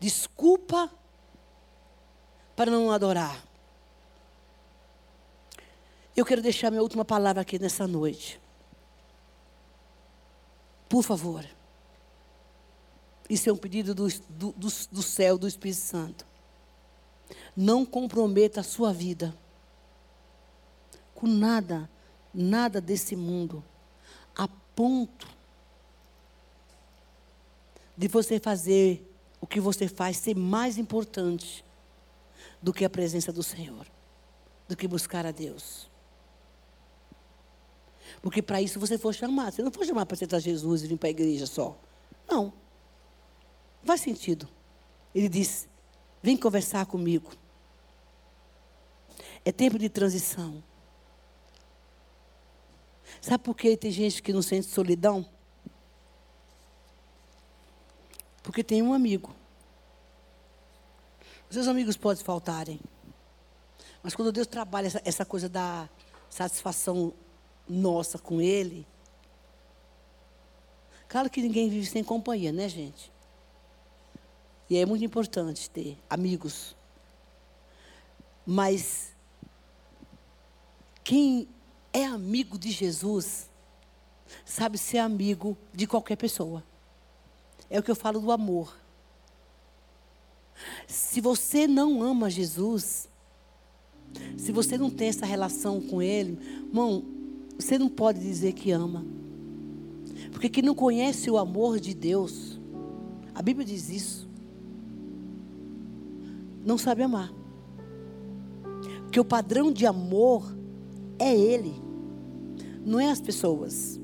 Desculpa 0.01 0.91
para 2.59 2.73
não 2.73 2.91
adorar. 2.91 3.41
Eu 6.17 6.25
quero 6.25 6.43
deixar 6.43 6.73
minha 6.73 6.83
última 6.83 7.05
palavra 7.05 7.41
aqui 7.41 7.57
nessa 7.57 7.87
noite. 7.87 8.41
Por 10.89 11.05
favor. 11.05 11.47
Isso 13.31 13.49
é 13.49 13.53
um 13.53 13.57
pedido 13.57 13.95
do, 13.95 14.09
do, 14.29 14.53
do, 14.91 15.03
céu, 15.03 15.39
do 15.39 15.47
Espírito 15.47 15.83
Santo. 15.83 16.27
Não 17.57 17.87
comprometa 17.87 18.59
a 18.59 18.65
sua 18.65 18.93
vida 18.93 19.33
com 21.15 21.29
nada, 21.29 21.89
nada 22.35 22.81
desse 22.81 23.15
mundo, 23.15 23.63
a 24.35 24.49
ponto 24.75 25.29
de 27.97 28.09
você 28.09 28.41
fazer 28.41 29.09
o 29.41 29.47
que 29.47 29.61
você 29.61 29.87
faz 29.87 30.17
ser 30.17 30.35
mais 30.35 30.77
importante 30.77 31.68
do 32.63 32.73
que 32.73 32.85
a 32.85 32.91
presença 32.91 33.33
do 33.33 33.43
Senhor, 33.43 33.87
do 34.67 34.77
que 34.77 34.89
buscar 34.89 35.25
a 35.25 35.31
Deus. 35.31 35.89
Porque 38.21 38.43
para 38.43 38.61
isso 38.61 38.81
você 38.81 38.99
foi 38.99 39.13
chamado. 39.13 39.53
Você 39.53 39.63
não 39.63 39.71
foi 39.71 39.87
chamado 39.87 40.07
para 40.07 40.15
aceitar 40.15 40.41
Jesus 40.41 40.83
e 40.83 40.87
vir 40.89 40.97
para 40.97 41.09
a 41.09 41.11
igreja 41.11 41.47
só. 41.47 41.79
Não. 42.29 42.45
Não 42.45 43.87
faz 43.87 44.01
sentido. 44.01 44.49
Ele 45.15 45.29
diz: 45.29 45.69
vem 46.23 46.37
conversar 46.37 46.87
comigo. 46.87 47.31
É 49.45 49.53
tempo 49.53 49.79
de 49.79 49.89
transição. 49.89 50.63
Sabe 53.21 53.43
por 53.43 53.55
que 53.55 53.77
tem 53.77 53.91
gente 53.91 54.23
que 54.23 54.33
não 54.33 54.43
sente 54.43 54.67
solidão? 54.67 55.27
Porque 58.43 58.63
tem 58.63 58.83
um 58.83 58.93
amigo 58.93 59.35
os 61.49 61.55
seus 61.55 61.69
amigos 61.69 61.97
podem 61.97 62.23
faltarem. 62.25 62.81
Mas 64.03 64.15
quando 64.15 64.33
Deus 64.33 64.47
trabalha 64.47 64.87
essa, 64.87 65.03
essa 65.05 65.25
coisa 65.25 65.49
da 65.49 65.89
satisfação 66.29 67.13
nossa 67.69 68.19
com 68.19 68.41
Ele. 68.41 68.87
Claro 71.09 71.31
que 71.31 71.41
ninguém 71.41 71.69
vive 71.69 71.87
sem 71.87 72.05
companhia, 72.05 72.53
né, 72.53 72.69
gente? 72.69 73.11
E 74.69 74.77
é 74.77 74.85
muito 74.85 75.05
importante 75.05 75.71
ter 75.71 75.99
amigos. 76.09 76.77
Mas 78.45 79.15
quem 81.03 81.49
é 81.93 82.05
amigo 82.05 82.59
de 82.59 82.71
Jesus 82.71 83.49
sabe 84.45 84.77
ser 84.77 84.99
amigo 84.99 85.57
de 85.73 85.87
qualquer 85.87 86.17
pessoa. 86.17 86.63
É 87.71 87.79
o 87.79 87.83
que 87.83 87.91
eu 87.91 87.97
falo 87.97 88.21
do 88.21 88.31
amor. 88.31 88.77
Se 90.87 91.21
você 91.21 91.67
não 91.67 92.03
ama 92.03 92.31
Jesus, 92.31 93.09
se 94.37 94.53
você 94.53 94.79
não 94.79 94.91
tem 94.91 95.09
essa 95.09 95.27
relação 95.27 95.81
com 95.81 96.03
Ele, 96.03 96.39
irmão, 96.67 97.05
você 97.59 97.79
não 97.79 97.89
pode 97.89 98.21
dizer 98.21 98.53
que 98.53 98.71
ama. 98.71 99.05
Porque 100.33 100.49
quem 100.49 100.63
não 100.63 100.75
conhece 100.75 101.31
o 101.31 101.39
amor 101.39 101.81
de 101.81 101.95
Deus, 101.95 102.61
a 103.35 103.43
Bíblia 103.43 103.67
diz 103.67 103.89
isso, 103.89 104.29
não 106.65 106.79
sabe 106.79 107.03
amar. 107.03 107.33
Porque 109.03 109.21
o 109.21 109.25
padrão 109.25 109.73
de 109.73 109.87
amor 109.87 110.55
é 111.19 111.35
Ele, 111.35 111.75
não 112.85 113.01
é 113.01 113.11
as 113.11 113.21
pessoas. 113.21 113.99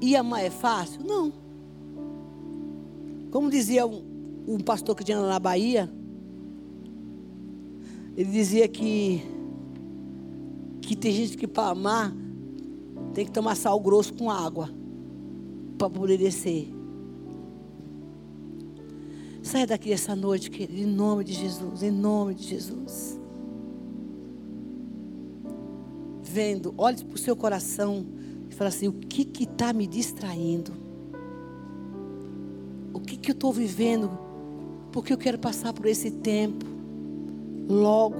E 0.00 0.14
amar 0.14 0.44
é 0.44 0.50
fácil? 0.50 1.02
Não. 1.04 1.32
Como 3.30 3.50
dizia 3.50 3.86
um, 3.86 4.15
um 4.46 4.58
pastor 4.58 4.94
que 4.94 5.04
tinha 5.04 5.20
na 5.20 5.38
Bahia, 5.38 5.90
ele 8.16 8.30
dizia 8.30 8.66
que, 8.68 9.22
que 10.80 10.96
tem 10.96 11.12
gente 11.12 11.36
que 11.36 11.46
para 11.46 11.70
amar 11.70 12.14
tem 13.12 13.24
que 13.24 13.32
tomar 13.32 13.54
sal 13.54 13.78
grosso 13.80 14.14
com 14.14 14.30
água 14.30 14.70
para 15.78 15.90
poder 15.90 16.18
descer. 16.18 16.72
Saia 19.42 19.66
daqui 19.66 19.92
essa 19.92 20.14
noite, 20.14 20.50
querido, 20.50 20.80
em 20.80 20.86
nome 20.86 21.24
de 21.24 21.32
Jesus, 21.32 21.82
em 21.82 21.90
nome 21.90 22.34
de 22.34 22.48
Jesus. 22.48 23.18
Vendo, 26.22 26.74
olhe 26.76 27.02
para 27.04 27.14
o 27.14 27.18
seu 27.18 27.36
coração 27.36 28.04
e 28.50 28.54
fala 28.54 28.68
assim: 28.68 28.88
o 28.88 28.92
que 28.92 29.44
está 29.44 29.72
me 29.72 29.86
distraindo? 29.86 30.86
que 33.26 33.32
eu 33.32 33.34
estou 33.34 33.52
vivendo, 33.52 34.08
porque 34.96 35.12
eu 35.12 35.18
quero 35.18 35.38
passar 35.38 35.74
por 35.74 35.84
esse 35.84 36.10
tempo 36.10 36.64
logo. 37.68 38.16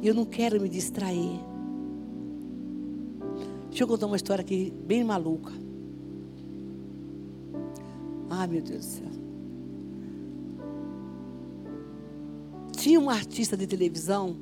E 0.00 0.06
eu 0.06 0.14
não 0.14 0.24
quero 0.24 0.60
me 0.60 0.68
distrair. 0.68 1.40
Deixa 3.68 3.82
eu 3.82 3.88
contar 3.88 4.06
uma 4.06 4.14
história 4.14 4.42
aqui 4.42 4.72
bem 4.86 5.02
maluca. 5.02 5.50
Ah, 8.30 8.46
meu 8.46 8.62
Deus 8.62 8.78
do 8.78 8.90
céu. 8.92 9.08
Tinha 12.76 13.00
um 13.00 13.10
artista 13.10 13.56
de 13.56 13.66
televisão. 13.66 14.36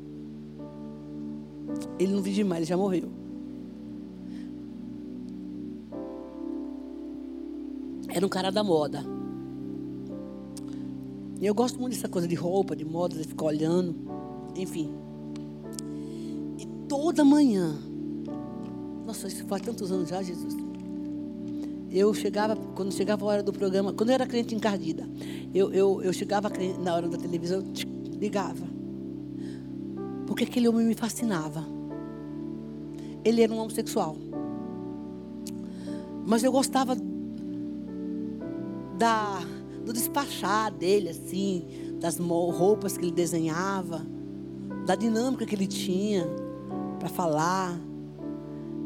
Ele 1.99 2.13
não 2.13 2.21
vive 2.21 2.45
mais, 2.45 2.59
ele 2.59 2.69
já 2.69 2.77
morreu. 2.77 3.09
Era 8.11 8.27
um 8.27 8.29
cara 8.29 8.53
da 8.53 8.63
moda. 8.63 9.20
E 11.41 11.47
eu 11.47 11.55
gosto 11.55 11.81
muito 11.81 11.95
dessa 11.95 12.09
coisa 12.09 12.29
de 12.29 12.35
roupa, 12.35 12.77
de 12.77 12.85
moda, 12.85 13.17
de 13.17 13.25
ficar 13.27 13.47
olhando. 13.47 13.97
Enfim. 14.55 14.93
E 16.59 16.67
toda 16.87 17.25
manhã. 17.25 17.75
Nossa, 19.07 19.27
isso 19.27 19.47
faz 19.47 19.63
tantos 19.63 19.91
anos 19.91 20.11
já, 20.11 20.23
Jesus. 20.23 20.55
Eu 21.91 22.13
chegava, 22.13 22.55
quando 22.77 22.93
chegava 22.93 23.25
a 23.25 23.29
hora 23.29 23.43
do 23.43 23.53
programa, 23.53 23.93
quando 23.95 24.11
eu 24.11 24.15
era 24.15 24.27
crente 24.27 24.55
encardida, 24.55 25.09
eu, 25.55 25.73
eu, 25.73 26.03
eu 26.03 26.13
chegava 26.13 26.51
na 26.79 26.95
hora 26.95 27.09
da 27.09 27.17
televisão, 27.17 27.61
eu 27.61 28.19
ligava. 28.19 28.67
Porque 30.27 30.45
aquele 30.45 30.69
homem 30.69 30.87
me 30.87 30.95
fascinava. 30.95 31.65
Ele 33.25 33.43
era 33.43 33.53
um 33.53 33.59
homossexual. 33.59 34.17
Mas 36.27 36.45
eu 36.45 36.53
gostava 36.53 36.95
da, 38.97 39.43
do 39.91 39.93
despachar 39.93 40.73
dele, 40.73 41.09
assim, 41.09 41.65
das 42.01 42.17
roupas 42.19 42.97
que 42.97 43.05
ele 43.05 43.13
desenhava, 43.13 44.07
da 44.87 44.95
dinâmica 44.95 45.45
que 45.45 45.55
ele 45.55 45.67
tinha 45.67 46.27
para 46.99 47.09
falar, 47.09 47.79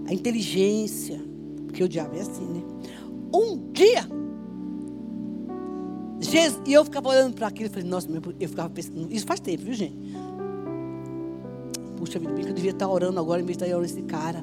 a 0.06 0.14
inteligência, 0.14 1.20
porque 1.66 1.84
o 1.84 1.88
diabo 1.88 2.16
é 2.16 2.20
assim, 2.20 2.44
né? 2.44 2.62
Um 3.34 3.70
dia, 3.72 4.08
Jesus, 6.20 6.62
e 6.66 6.72
eu 6.72 6.84
ficava 6.84 7.08
olhando 7.08 7.34
para 7.34 7.48
aquilo 7.48 7.66
e 7.66 7.70
falei, 7.70 7.88
nossa, 7.88 8.08
eu 8.40 8.48
ficava 8.48 8.70
pensando, 8.70 9.12
isso 9.12 9.26
faz 9.26 9.40
tempo, 9.40 9.62
viu 9.62 9.74
gente? 9.74 9.96
Puxa 11.96 12.18
vida, 12.18 12.32
bem 12.32 12.44
que 12.44 12.50
eu 12.50 12.54
devia 12.54 12.70
estar 12.70 12.88
orando 12.88 13.20
agora 13.20 13.42
em 13.42 13.44
vez 13.44 13.58
de 13.58 13.64
estar 13.64 13.76
orando 13.76 13.92
esse 13.92 14.02
cara. 14.02 14.42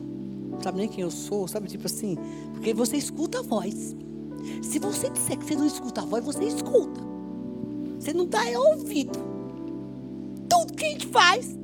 Não 0.52 0.62
sabe 0.62 0.78
nem 0.78 0.88
quem 0.88 1.02
eu 1.02 1.12
sou, 1.12 1.48
sabe? 1.48 1.68
Tipo 1.68 1.88
assim, 1.88 2.18
porque 2.54 2.74
você 2.74 2.98
escuta 2.98 3.40
a 3.40 3.42
voz. 3.42 3.96
Se 4.62 4.80
você 4.80 5.10
disser 5.10 5.38
que 5.38 5.46
você 5.46 5.56
não 5.56 5.66
escuta 5.66 6.02
a 6.02 6.06
voz, 6.06 6.24
você 6.24 6.46
escuta. 6.46 7.02
Você 8.00 8.14
não 8.14 8.26
dá 8.26 8.42
ouvido. 8.58 9.20
Tudo 10.50 10.74
que 10.74 10.86
a 10.86 10.90
gente 10.90 11.08
faz, 11.08 11.58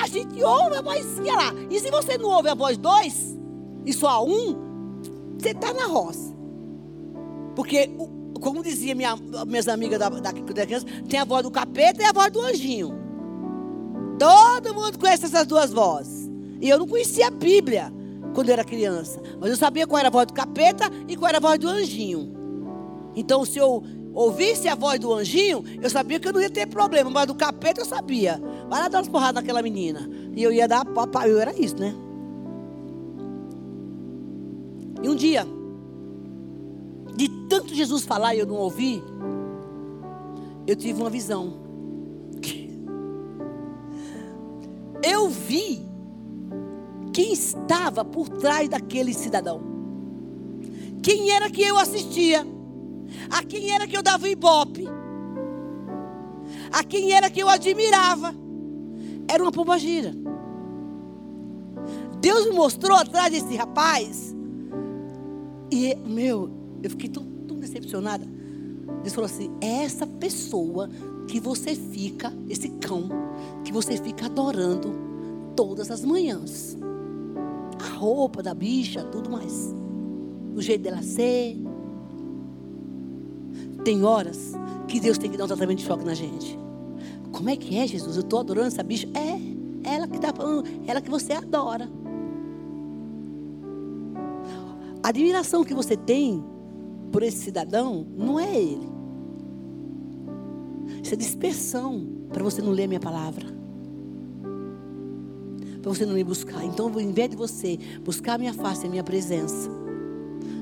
a 0.00 0.06
gente 0.06 0.42
ouve 0.42 0.76
a 0.76 0.82
vozinha 0.82 1.34
lá. 1.34 1.54
E 1.70 1.78
se 1.78 1.90
você 1.90 2.16
não 2.18 2.30
ouve 2.30 2.48
a 2.48 2.54
voz 2.54 2.76
dois, 2.76 3.36
e 3.84 3.92
só 3.92 4.24
um, 4.24 4.56
você 5.38 5.50
está 5.50 5.72
na 5.72 5.86
roça. 5.86 6.34
Porque, 7.54 7.90
como 8.40 8.62
dizia 8.62 8.94
minha, 8.94 9.16
minhas 9.46 9.68
amigas 9.68 9.98
da, 9.98 10.08
da, 10.08 10.32
da 10.32 10.32
criança, 10.32 10.86
tem 11.08 11.20
a 11.20 11.24
voz 11.24 11.42
do 11.42 11.50
capeta 11.50 12.02
e 12.02 12.04
a 12.04 12.12
voz 12.12 12.32
do 12.32 12.40
anjinho. 12.40 12.94
Todo 14.18 14.74
mundo 14.74 14.98
conhece 14.98 15.26
essas 15.26 15.46
duas 15.46 15.72
vozes. 15.72 16.30
E 16.60 16.68
eu 16.68 16.78
não 16.78 16.86
conhecia 16.86 17.26
a 17.26 17.30
Bíblia 17.30 17.92
quando 18.32 18.48
eu 18.48 18.54
era 18.54 18.64
criança. 18.64 19.20
Mas 19.40 19.50
eu 19.50 19.56
sabia 19.56 19.86
qual 19.86 19.98
era 19.98 20.08
a 20.08 20.10
voz 20.10 20.26
do 20.26 20.32
capeta 20.32 20.90
e 21.08 21.16
qual 21.16 21.28
era 21.28 21.38
a 21.38 21.40
voz 21.40 21.58
do 21.58 21.68
anjinho. 21.68 22.32
Então, 23.14 23.44
se 23.44 23.58
eu 23.58 23.82
ouvisse 24.14 24.68
a 24.68 24.74
voz 24.74 24.98
do 24.98 25.12
anjinho, 25.12 25.64
eu 25.80 25.90
sabia 25.90 26.18
que 26.18 26.28
eu 26.28 26.32
não 26.32 26.40
ia 26.40 26.50
ter 26.50 26.66
problema. 26.66 27.10
Mas 27.10 27.26
do 27.26 27.34
capeta 27.34 27.80
eu 27.80 27.84
sabia. 27.84 28.40
Vai 28.68 28.80
lá 28.80 28.88
dar 28.88 28.98
umas 28.98 29.08
porradas 29.08 29.42
naquela 29.42 29.62
menina. 29.62 30.08
E 30.34 30.42
eu 30.42 30.52
ia 30.52 30.66
dar 30.66 30.84
papai. 30.84 31.30
Eu 31.30 31.38
era 31.38 31.58
isso, 31.58 31.76
né? 31.78 31.94
E 35.02 35.08
um 35.08 35.16
dia, 35.16 35.44
de 37.16 37.28
tanto 37.48 37.74
Jesus 37.74 38.04
falar 38.04 38.36
e 38.36 38.38
eu 38.38 38.46
não 38.46 38.54
ouvi, 38.54 39.02
eu 40.66 40.76
tive 40.76 41.00
uma 41.00 41.10
visão. 41.10 41.60
Eu 45.04 45.28
vi 45.28 45.84
quem 47.12 47.32
estava 47.32 48.04
por 48.04 48.28
trás 48.28 48.68
daquele 48.68 49.12
cidadão. 49.12 49.60
Quem 51.02 51.30
era 51.30 51.50
que 51.50 51.62
eu 51.62 51.78
assistia? 51.78 52.46
A 53.30 53.42
quem 53.44 53.70
era 53.70 53.86
que 53.86 53.96
eu 53.96 54.02
dava 54.02 54.28
ibope? 54.28 54.88
A 56.72 56.82
quem 56.82 57.12
era 57.12 57.28
que 57.28 57.40
eu 57.40 57.48
admirava? 57.48 58.34
Era 59.28 59.42
uma 59.42 59.52
pombagira. 59.52 60.14
Deus 62.18 62.46
me 62.46 62.52
mostrou 62.52 62.96
atrás 62.96 63.32
desse 63.32 63.56
rapaz. 63.56 64.34
E, 65.70 65.94
meu, 66.06 66.50
eu 66.82 66.90
fiquei 66.90 67.08
tão, 67.08 67.24
tão 67.46 67.58
decepcionada. 67.58 68.24
Deus 69.02 69.14
falou 69.14 69.26
assim: 69.26 69.50
é 69.60 69.84
essa 69.84 70.06
pessoa 70.06 70.88
que 71.26 71.40
você 71.40 71.74
fica, 71.74 72.32
esse 72.48 72.68
cão, 72.68 73.08
que 73.64 73.72
você 73.72 73.96
fica 73.96 74.26
adorando 74.26 74.94
todas 75.56 75.90
as 75.90 76.04
manhãs 76.04 76.76
a 77.82 77.96
roupa 77.96 78.42
da 78.42 78.54
bicha, 78.54 79.02
tudo 79.04 79.28
mais. 79.28 79.74
O 80.54 80.62
jeito 80.62 80.82
dela 80.82 81.02
ser. 81.02 81.56
Tem 83.84 84.04
horas 84.04 84.52
que 84.86 85.00
Deus 85.00 85.18
tem 85.18 85.30
que 85.30 85.36
dar 85.36 85.44
um 85.44 85.48
tratamento 85.48 85.78
de 85.78 85.84
choque 85.84 86.04
na 86.04 86.14
gente. 86.14 86.56
Como 87.32 87.50
é 87.50 87.56
que 87.56 87.76
é, 87.76 87.86
Jesus? 87.86 88.16
Eu 88.16 88.22
estou 88.22 88.38
adorando 88.38 88.68
essa 88.68 88.82
bicha. 88.82 89.08
É, 89.14 89.90
ela 89.90 90.06
que 90.06 90.18
dá, 90.18 90.32
ela 90.86 91.00
que 91.00 91.10
você 91.10 91.32
adora. 91.32 91.90
A 95.02 95.08
admiração 95.08 95.64
que 95.64 95.74
você 95.74 95.96
tem 95.96 96.44
por 97.10 97.24
esse 97.24 97.38
cidadão 97.38 98.06
não 98.16 98.38
é 98.38 98.56
ele. 98.56 98.88
Isso 101.02 101.14
é 101.14 101.16
dispersão 101.16 102.06
para 102.28 102.44
você 102.44 102.62
não 102.62 102.70
ler 102.70 102.84
a 102.84 102.88
minha 102.88 103.00
palavra 103.00 103.61
para 105.82 105.92
você 105.92 106.06
não 106.06 106.14
me 106.14 106.22
buscar. 106.22 106.64
Então, 106.64 106.90
ao 106.90 107.00
invés 107.00 107.28
de 107.30 107.36
você 107.36 107.78
buscar 108.04 108.34
a 108.34 108.38
minha 108.38 108.54
face, 108.54 108.86
a 108.86 108.90
minha 108.90 109.02
presença, 109.02 109.68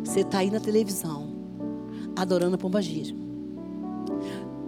você 0.03 0.21
está 0.21 0.39
aí 0.39 0.51
na 0.51 0.59
televisão, 0.59 1.29
adorando 2.17 2.55
a 2.55 2.59
pomba 2.59 2.81
gira. 2.81 3.15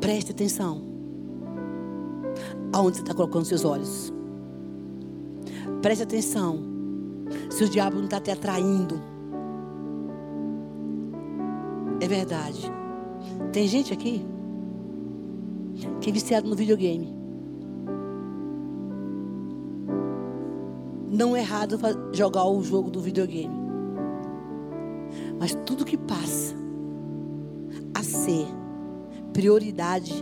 Preste 0.00 0.32
atenção. 0.32 0.82
Aonde 2.72 2.98
você 2.98 3.02
está 3.02 3.14
colocando 3.14 3.44
seus 3.44 3.64
olhos? 3.64 4.12
Preste 5.80 6.02
atenção. 6.02 6.60
Se 7.50 7.64
o 7.64 7.68
diabo 7.68 7.96
não 7.96 8.04
está 8.04 8.20
te 8.20 8.30
atraindo. 8.30 9.00
É 12.00 12.06
verdade. 12.06 12.70
Tem 13.52 13.66
gente 13.66 13.92
aqui 13.92 14.24
que 16.00 16.10
é 16.10 16.12
viciado 16.12 16.48
no 16.48 16.56
videogame. 16.56 17.11
Não 21.22 21.36
é 21.36 21.38
errado 21.38 21.78
jogar 22.12 22.44
o 22.48 22.60
jogo 22.64 22.90
do 22.90 23.00
videogame. 23.00 23.54
Mas 25.38 25.56
tudo 25.64 25.84
que 25.84 25.96
passa 25.96 26.52
a 27.94 28.02
ser 28.02 28.44
prioridade. 29.32 30.12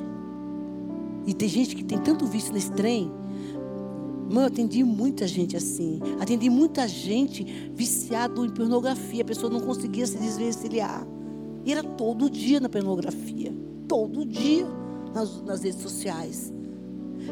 E 1.27 1.33
tem 1.33 1.49
gente 1.49 1.75
que 1.75 1.83
tem 1.83 1.97
tanto 1.97 2.27
vício 2.27 2.53
nesse 2.53 2.71
trem. 2.73 3.11
Mano, 4.29 4.43
eu 4.43 4.47
atendi 4.49 4.85
muita 4.85 5.27
gente 5.27 5.57
assim. 5.57 6.01
Atendi 6.21 6.51
muita 6.51 6.87
gente 6.87 7.45
viciado 7.75 8.45
em 8.45 8.51
pornografia. 8.51 9.23
A 9.23 9.27
pessoa 9.27 9.51
não 9.51 9.61
conseguia 9.61 10.07
se 10.07 10.19
desvencilhar. 10.19 11.07
E 11.65 11.73
era 11.73 11.83
todo 11.83 12.29
dia 12.29 12.61
na 12.61 12.69
pornografia. 12.69 13.57
Todo 13.89 14.23
dia 14.23 14.67
nas, 15.15 15.41
nas 15.45 15.63
redes 15.63 15.81
sociais. 15.81 16.53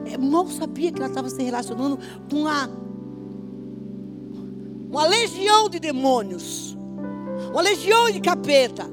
É, 0.07 0.17
mal 0.17 0.47
sabia 0.47 0.91
que 0.91 0.99
ela 1.01 1.11
estava 1.11 1.29
se 1.29 1.43
relacionando 1.43 1.99
com 2.31 2.47
a 2.47 2.88
uma 4.99 5.07
legião 5.07 5.69
de 5.69 5.79
demônios, 5.79 6.77
uma 7.53 7.63
legião 7.63 8.11
de 8.11 8.21
capeta. 8.21 8.85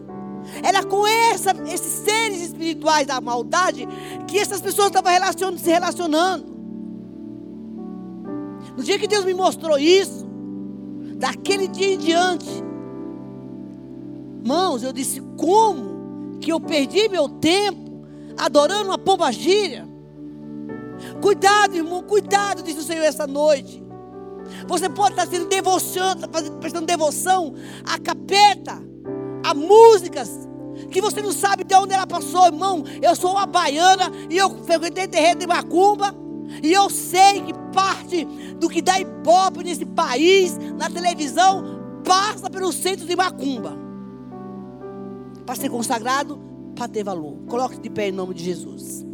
Era 0.64 0.84
com 0.84 1.08
essa, 1.08 1.52
esses 1.66 2.06
seres 2.06 2.42
espirituais 2.42 3.08
da 3.08 3.20
maldade 3.20 3.88
que 4.28 4.38
essas 4.38 4.62
pessoas 4.62 4.90
estavam 4.90 5.12
relacionando, 5.12 5.60
se 5.60 5.72
relacionando. 5.72 6.56
No 8.78 8.84
dia 8.84 9.00
que 9.00 9.08
Deus 9.08 9.26
me 9.26 9.34
mostrou 9.34 9.80
isso, 9.80 10.28
daquele 11.18 11.68
dia 11.68 11.96
em 11.96 11.98
diante, 11.98 12.64
irmãos, 14.44 14.84
eu 14.84 14.94
disse: 14.94 15.22
como 15.36 16.38
que 16.40 16.52
eu 16.52 16.60
perdi 16.60 17.10
meu 17.10 17.28
tempo 17.28 18.06
adorando 18.38 18.90
uma 18.90 18.98
pomba 19.00 19.32
gíria? 19.32 19.88
Cuidado, 21.20 21.76
irmão, 21.76 22.04
cuidado, 22.04 22.62
disse 22.62 22.80
o 22.80 22.84
Senhor 22.84 23.04
essa 23.04 23.26
noite. 23.26 23.85
Você 24.68 24.90
pode 24.90 25.12
estar 25.12 25.28
sendo 25.28 25.48
devoção, 25.48 26.16
prestando 26.60 26.86
devoção 26.86 27.54
a 27.84 28.00
capeta, 28.00 28.82
a 29.44 29.54
músicas 29.54 30.30
que 30.92 31.02
você 31.02 31.22
não 31.22 31.32
sabe 31.32 31.64
de 31.64 31.76
onde 31.76 31.94
ela 31.94 32.08
passou, 32.08 32.46
irmão. 32.46 32.84
Eu 33.02 33.16
sou 33.16 33.32
uma 33.32 33.46
baiana 33.46 34.12
e 34.30 34.38
eu 34.38 34.64
frequentei 34.64 35.08
terreno 35.08 35.40
de 35.40 35.48
macumba. 35.48 36.16
E 36.62 36.72
eu 36.72 36.90
sei 36.90 37.42
que 37.42 37.54
parte 37.74 38.26
do 38.60 38.70
que 38.70 38.82
dá 38.82 39.00
ibope 39.00 39.64
nesse 39.64 39.86
país, 39.86 40.58
na 40.78 40.90
televisão, 40.90 41.64
passa 42.04 42.50
pelos 42.50 42.76
centros 42.76 43.08
de 43.08 43.16
macumba. 43.16 43.78
Para 45.46 45.56
ser 45.56 45.70
consagrado, 45.70 46.40
para 46.76 46.88
ter 46.88 47.04
valor. 47.04 47.38
Coloque 47.48 47.80
de 47.80 47.90
pé 47.90 48.10
em 48.10 48.12
nome 48.12 48.34
de 48.34 48.44
Jesus. 48.44 49.06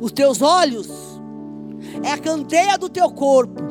Os 0.00 0.12
teus 0.12 0.42
olhos 0.42 1.13
é 2.02 2.12
a 2.12 2.18
candeia 2.18 2.76
do 2.78 2.88
teu 2.88 3.10
corpo. 3.10 3.62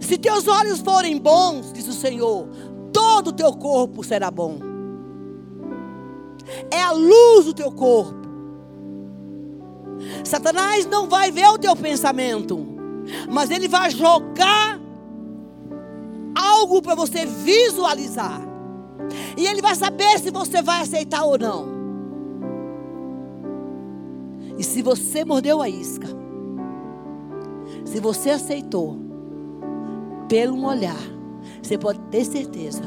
Se 0.00 0.16
teus 0.16 0.46
olhos 0.48 0.80
forem 0.80 1.18
bons, 1.18 1.72
diz 1.72 1.86
o 1.86 1.92
Senhor, 1.92 2.48
todo 2.92 3.28
o 3.28 3.32
teu 3.32 3.52
corpo 3.52 4.02
será 4.02 4.30
bom. 4.30 4.58
É 6.70 6.80
a 6.80 6.92
luz 6.92 7.46
do 7.46 7.54
teu 7.54 7.70
corpo. 7.72 8.26
Satanás 10.24 10.86
não 10.86 11.08
vai 11.08 11.30
ver 11.30 11.48
o 11.48 11.58
teu 11.58 11.74
pensamento, 11.74 12.66
mas 13.30 13.50
ele 13.50 13.68
vai 13.68 13.90
jogar 13.90 14.80
algo 16.34 16.82
para 16.82 16.94
você 16.94 17.24
visualizar. 17.24 18.40
E 19.36 19.46
ele 19.46 19.62
vai 19.62 19.74
saber 19.74 20.18
se 20.18 20.30
você 20.30 20.62
vai 20.62 20.82
aceitar 20.82 21.24
ou 21.24 21.38
não. 21.38 21.76
E 24.58 24.64
se 24.64 24.82
você 24.82 25.24
mordeu 25.24 25.60
a 25.60 25.68
isca, 25.68 26.08
se 27.96 28.00
você 28.00 28.28
aceitou, 28.28 28.94
pelo 30.28 30.54
um 30.54 30.66
olhar, 30.66 31.00
você 31.62 31.78
pode 31.78 31.98
ter 32.10 32.26
certeza 32.26 32.82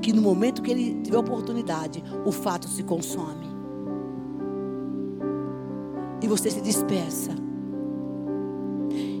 que 0.00 0.10
no 0.10 0.22
momento 0.22 0.62
que 0.62 0.70
ele 0.70 1.02
tiver 1.02 1.18
oportunidade, 1.18 2.02
o 2.24 2.32
fato 2.32 2.66
se 2.66 2.82
consome. 2.82 3.44
E 6.22 6.26
você 6.26 6.50
se 6.50 6.62
dispersa. 6.62 7.32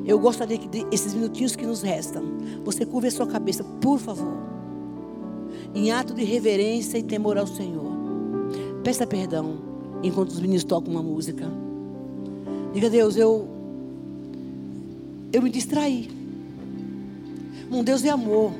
Eu 0.06 0.18
gostaria 0.18 0.56
que 0.56 0.86
esses 0.90 1.12
minutinhos 1.12 1.54
que 1.54 1.66
nos 1.66 1.82
restam, 1.82 2.22
você 2.64 2.86
curva 2.86 3.08
a 3.08 3.10
sua 3.10 3.26
cabeça, 3.26 3.62
por 3.82 3.98
favor. 3.98 4.32
Em 5.74 5.92
ato 5.92 6.14
de 6.14 6.24
reverência 6.24 6.96
e 6.96 7.02
temor 7.02 7.36
ao 7.36 7.46
Senhor. 7.46 7.92
Peça 8.82 9.06
perdão 9.06 9.58
enquanto 10.02 10.30
os 10.30 10.40
meninos 10.40 10.64
tocam 10.64 10.90
uma 10.90 11.02
música. 11.02 11.52
Diga, 12.72 12.88
Deus, 12.88 13.14
eu 13.14 13.60
eu 15.32 15.40
me 15.40 15.48
distraí. 15.48 16.10
Um 17.70 17.82
Deus 17.82 18.04
é 18.04 18.10
amor. 18.10 18.52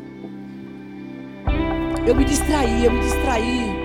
Eu 2.07 2.14
me 2.14 2.25
distraí, 2.25 2.85
eu 2.85 2.93
me 2.93 3.01
distraí. 3.01 3.83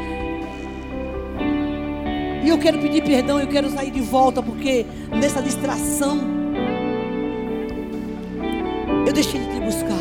E 2.44 2.50
eu 2.50 2.58
quero 2.58 2.80
pedir 2.80 3.04
perdão, 3.04 3.40
eu 3.40 3.48
quero 3.48 3.70
sair 3.70 3.92
de 3.92 4.00
volta, 4.00 4.42
porque 4.42 4.86
nessa 5.12 5.42
distração 5.42 6.18
eu 9.06 9.12
deixei 9.12 9.42
de 9.42 9.48
te 9.48 9.60
buscar. 9.60 9.98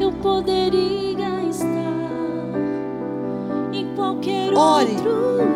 Eu 0.00 0.10
poderia 0.12 1.48
estar 1.48 1.68
em 3.72 3.94
qualquer 3.94 4.52
Ore, 4.52 4.96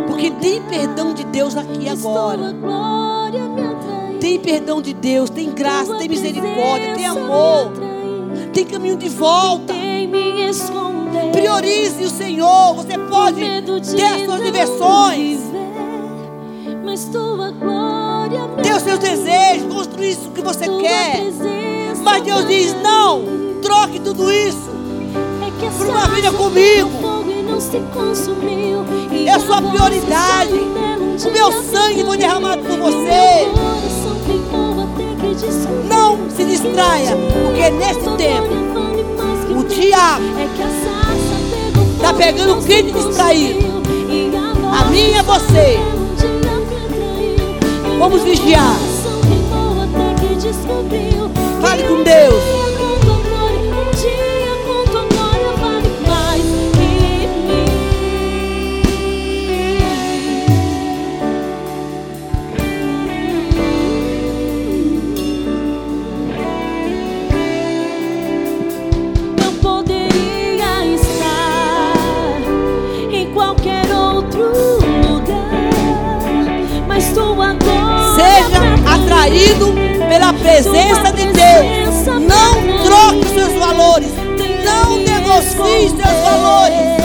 porque 0.07 0.31
tem 0.31 0.63
perdão 0.63 1.13
de 1.13 1.25
Deus 1.25 1.57
aqui 1.57 1.89
agora. 1.89 2.55
Tem 4.21 4.39
perdão 4.39 4.83
de 4.83 4.93
Deus, 4.93 5.31
tem 5.31 5.51
graça, 5.51 5.97
tem 5.97 6.09
misericórdia, 6.09 6.95
tem 6.95 6.97
me 6.97 7.05
amor, 7.07 7.73
tem 8.53 8.65
caminho 8.65 8.97
de 8.97 9.09
volta. 9.09 9.75
Priorize 11.33 12.05
o 12.05 12.11
Senhor. 12.11 12.75
Você 12.75 12.99
pode 12.99 13.41
ter 13.41 14.05
as 14.05 14.25
suas 14.25 14.43
diversões, 14.43 15.41
viver, 15.41 16.77
mas 16.85 17.05
tua 17.07 17.51
glória 17.51 18.01
me 18.31 18.63
ter 18.63 18.75
os 18.75 18.83
seus 18.83 18.99
desejos, 18.99 19.73
construir 19.73 20.11
isso 20.11 20.31
que 20.31 20.43
você 20.43 20.67
quer. 20.81 21.23
Mas 22.03 22.23
Deus 22.23 22.47
diz: 22.47 22.75
não, 22.83 23.25
troque 23.63 24.01
tudo 24.01 24.31
isso. 24.31 24.71
É 25.63 25.71
por 25.71 25.87
uma 25.87 26.09
vida 26.09 26.31
comigo. 26.33 26.89
pegou 26.91 27.03
fogo 27.03 27.31
e 27.31 27.43
não 27.43 27.61
se 27.61 27.81
consumiu. 27.93 28.85
E 29.13 29.29
É 29.29 29.33
a 29.33 29.63
prioridade. 29.63 30.53
O 30.53 31.31
meu 31.31 31.53
sangue 31.53 32.05
foi 32.05 32.17
derramado 32.17 32.63
por 32.63 32.79
você. 32.79 33.70
Não 35.89 36.19
se 36.31 36.45
distraia, 36.45 37.17
porque 37.17 37.71
nesse 37.71 38.09
tempo 38.17 38.53
o 39.59 39.65
diabo 39.65 40.25
É 40.39 40.49
que 40.57 40.63
a 40.63 40.67
sarça 40.69 41.37
pegou 41.51 41.85
fogo 41.87 42.03
Tá 42.03 42.15
pegando 42.15 42.43
e 42.43 42.55
não 42.55 42.63
quem 42.63 42.77
se 42.77 42.83
te 42.85 42.93
distraído. 42.93 43.55
consumiu. 43.61 43.81
E 44.11 44.31
a 44.81 44.85
minha 44.87 45.19
é 45.19 45.23
você. 45.23 45.79
o 47.95 47.99
Vamos 47.99 48.23
vigiar. 48.23 48.77
Fale 51.61 51.83
com 51.85 52.03
Deus. 52.03 52.70
Atraído 79.31 79.73
pela 80.09 80.33
presença 80.33 81.13
de 81.13 81.27
Deus. 81.27 82.07
Não 82.07 82.83
troque 82.83 83.29
seus 83.29 83.53
valores. 83.55 84.11
Não 84.65 84.97
negocie 84.99 85.89
seus 85.91 86.21
valores. 86.25 87.01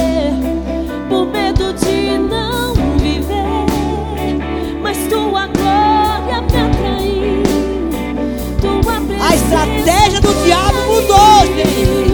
Por 1.07 1.27
medo 1.27 1.73
de 1.73 2.17
não 2.17 2.73
viver, 2.97 4.39
mas 4.81 4.97
tua 5.07 5.47
glória 5.47 6.41
me 6.41 6.57
atraiu. 6.57 7.43
A 9.21 9.35
estratégia 9.35 10.19
do 10.21 10.33
diabo 10.43 10.77
mudou, 10.87 11.45
gente. 11.55 12.04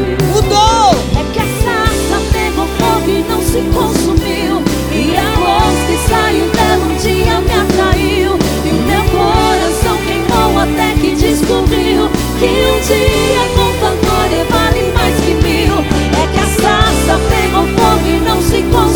Que 12.42 12.48
um 12.48 12.80
dia 12.80 13.44
com 13.56 13.72
tua 13.78 13.94
glória 14.02 14.44
vale 14.50 14.92
mais 14.94 15.16
que 15.22 15.36
mil. 15.36 15.76
É 16.20 16.28
que 16.34 16.40
a 16.40 16.48
sarça 16.48 17.20
pegou 17.30 17.68
fogo 17.68 18.08
e 18.08 18.20
não 18.20 18.42
se 18.42 18.64
consumiu. 18.64 18.91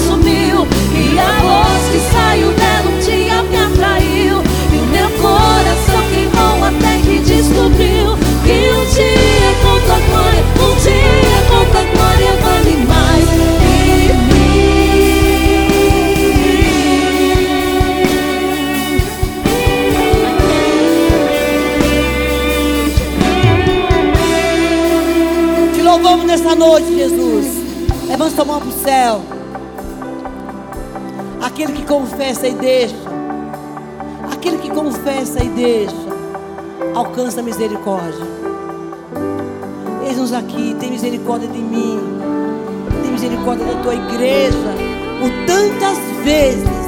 Noite, 26.56 26.96
Jesus. 26.96 27.46
Levanta 28.08 28.36
sua 28.36 28.46
mão 28.46 28.60
para 28.60 28.70
o 28.70 28.72
céu. 28.72 29.22
Aquele 31.42 31.74
que 31.74 31.86
confessa 31.86 32.48
e 32.48 32.54
deixa. 32.54 32.96
Aquele 34.32 34.58
que 34.58 34.70
confessa 34.70 35.44
e 35.44 35.50
deixa. 35.50 35.96
Alcança 36.94 37.40
a 37.42 37.44
misericórdia. 37.44 38.26
Eis-nos 40.08 40.34
aqui, 40.34 40.76
tem 40.80 40.92
misericórdia 40.92 41.48
de 41.48 41.60
mim. 41.60 42.00
Tem 43.02 43.12
misericórdia 43.12 43.66
da 43.66 43.82
tua 43.82 43.96
igreja. 43.96 44.76
Por 45.20 45.30
tantas 45.46 45.98
vezes 46.24 46.86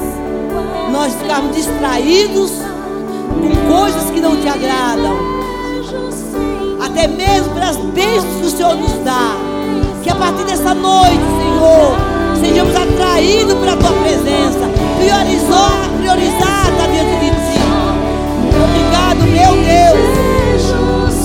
nós 0.92 1.14
ficamos 1.14 1.54
distraídos 1.54 2.52
com 3.40 3.74
coisas 3.74 4.10
que 4.10 4.20
não 4.20 4.36
te 4.40 4.48
agradam 4.48 5.38
até 6.98 7.06
mesmo 7.06 7.54
pelas 7.54 7.76
bênçãos 7.76 8.36
que 8.40 8.46
o 8.46 8.50
Senhor 8.50 8.74
nos 8.74 8.92
dá. 9.04 9.47
Que 10.08 10.12
a 10.12 10.16
partir 10.16 10.44
dessa 10.44 10.72
noite, 10.72 11.20
Senhor, 11.38 11.94
sejamos 12.40 12.74
atraídos 12.74 13.52
pela 13.58 13.76
tua 13.76 13.92
presença, 13.92 14.70
priorizar, 14.96 15.86
priorizada 15.98 16.88
diante 16.90 17.26
de 17.26 17.30
ti. 17.30 17.60
Obrigado, 18.64 19.20
meu 19.30 19.52
Deus, 19.52 20.72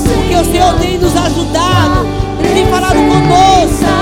porque 0.03 0.36
o 0.36 0.51
Senhor 0.51 0.73
tem 0.81 0.97
nos 0.97 1.15
ajudado, 1.15 2.05
tem 2.53 2.65
falado 2.65 2.95
conosco. 2.95 3.93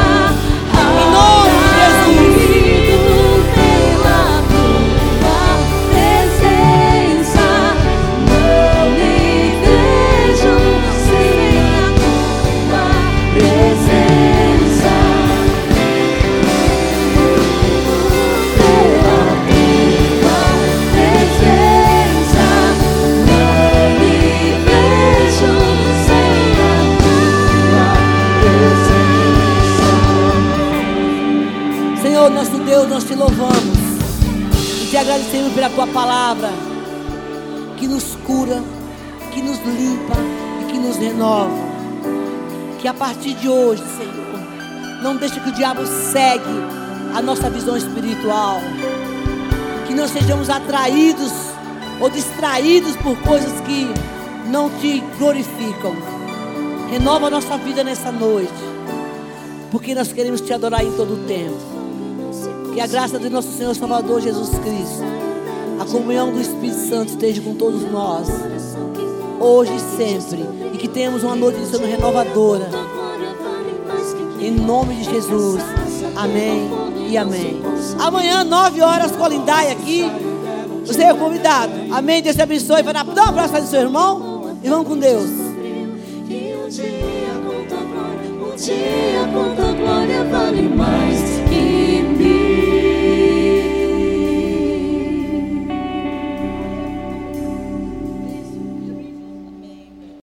Agradecemos 35.11 35.51
pela 35.51 35.69
tua 35.69 35.87
palavra 35.87 36.49
que 37.77 37.85
nos 37.85 38.15
cura, 38.25 38.63
que 39.33 39.41
nos 39.41 39.57
limpa 39.59 40.15
e 40.61 40.71
que 40.71 40.77
nos 40.77 40.95
renova. 40.95 41.51
Que 42.79 42.87
a 42.87 42.93
partir 42.93 43.33
de 43.33 43.49
hoje, 43.49 43.83
Senhor, 43.97 45.01
não 45.03 45.17
deixe 45.17 45.37
que 45.41 45.49
o 45.49 45.51
diabo 45.51 45.85
segue 45.85 46.49
a 47.13 47.21
nossa 47.21 47.49
visão 47.49 47.75
espiritual. 47.75 48.61
Que 49.85 49.93
não 49.93 50.07
sejamos 50.07 50.49
atraídos 50.49 51.33
ou 51.99 52.09
distraídos 52.09 52.95
por 52.95 53.17
coisas 53.17 53.51
que 53.61 53.87
não 54.49 54.69
te 54.79 55.03
glorificam. 55.19 55.93
Renova 56.89 57.27
a 57.27 57.31
nossa 57.31 57.57
vida 57.57 57.83
nessa 57.83 58.13
noite. 58.13 58.53
Porque 59.71 59.93
nós 59.93 60.13
queremos 60.13 60.39
te 60.39 60.53
adorar 60.53 60.85
em 60.85 60.91
todo 60.93 61.15
o 61.15 61.27
tempo. 61.27 61.70
Que 62.73 62.79
a 62.79 62.87
graça 62.87 63.19
do 63.19 63.29
nosso 63.29 63.51
Senhor 63.51 63.75
Salvador 63.75 64.21
Jesus 64.21 64.49
Cristo, 64.49 65.03
a 65.79 65.85
comunhão 65.85 66.31
do 66.31 66.39
Espírito 66.39 66.79
Santo 66.87 67.09
esteja 67.09 67.41
com 67.41 67.53
todos 67.55 67.81
nós, 67.91 68.27
hoje 69.39 69.75
e 69.75 69.79
sempre. 69.97 70.45
E 70.73 70.77
que 70.77 70.87
tenhamos 70.87 71.23
uma 71.23 71.35
noite 71.35 71.59
de 71.59 71.67
sono 71.67 71.85
renovadora. 71.85 72.69
Em 74.39 74.51
nome 74.51 74.95
de 74.95 75.03
Jesus. 75.03 75.61
Amém 76.15 76.69
e 77.09 77.17
amém. 77.17 77.61
Amanhã, 77.99 78.43
nove 78.43 78.81
horas, 78.81 79.11
Colindai 79.11 79.71
aqui. 79.71 80.09
Você 80.85 81.03
é 81.03 81.13
convidado. 81.13 81.73
Amém. 81.91 82.21
Deus 82.21 82.35
te 82.35 82.41
abençoe. 82.41 82.83
Vai 82.83 82.93
dar 82.93 83.05
um 83.05 83.29
abraço 83.29 83.51
para 83.51 83.61
seu 83.63 83.81
irmão. 83.81 84.57
E 84.63 84.69
vamos 84.69 84.87
com 84.87 84.97
Deus. 84.97 85.29
um 85.29 86.69
dia 88.55 89.27
com 89.33 89.55
tua 89.55 89.71
glória 89.73 90.23
vale 90.25 90.61
mais. 90.69 91.50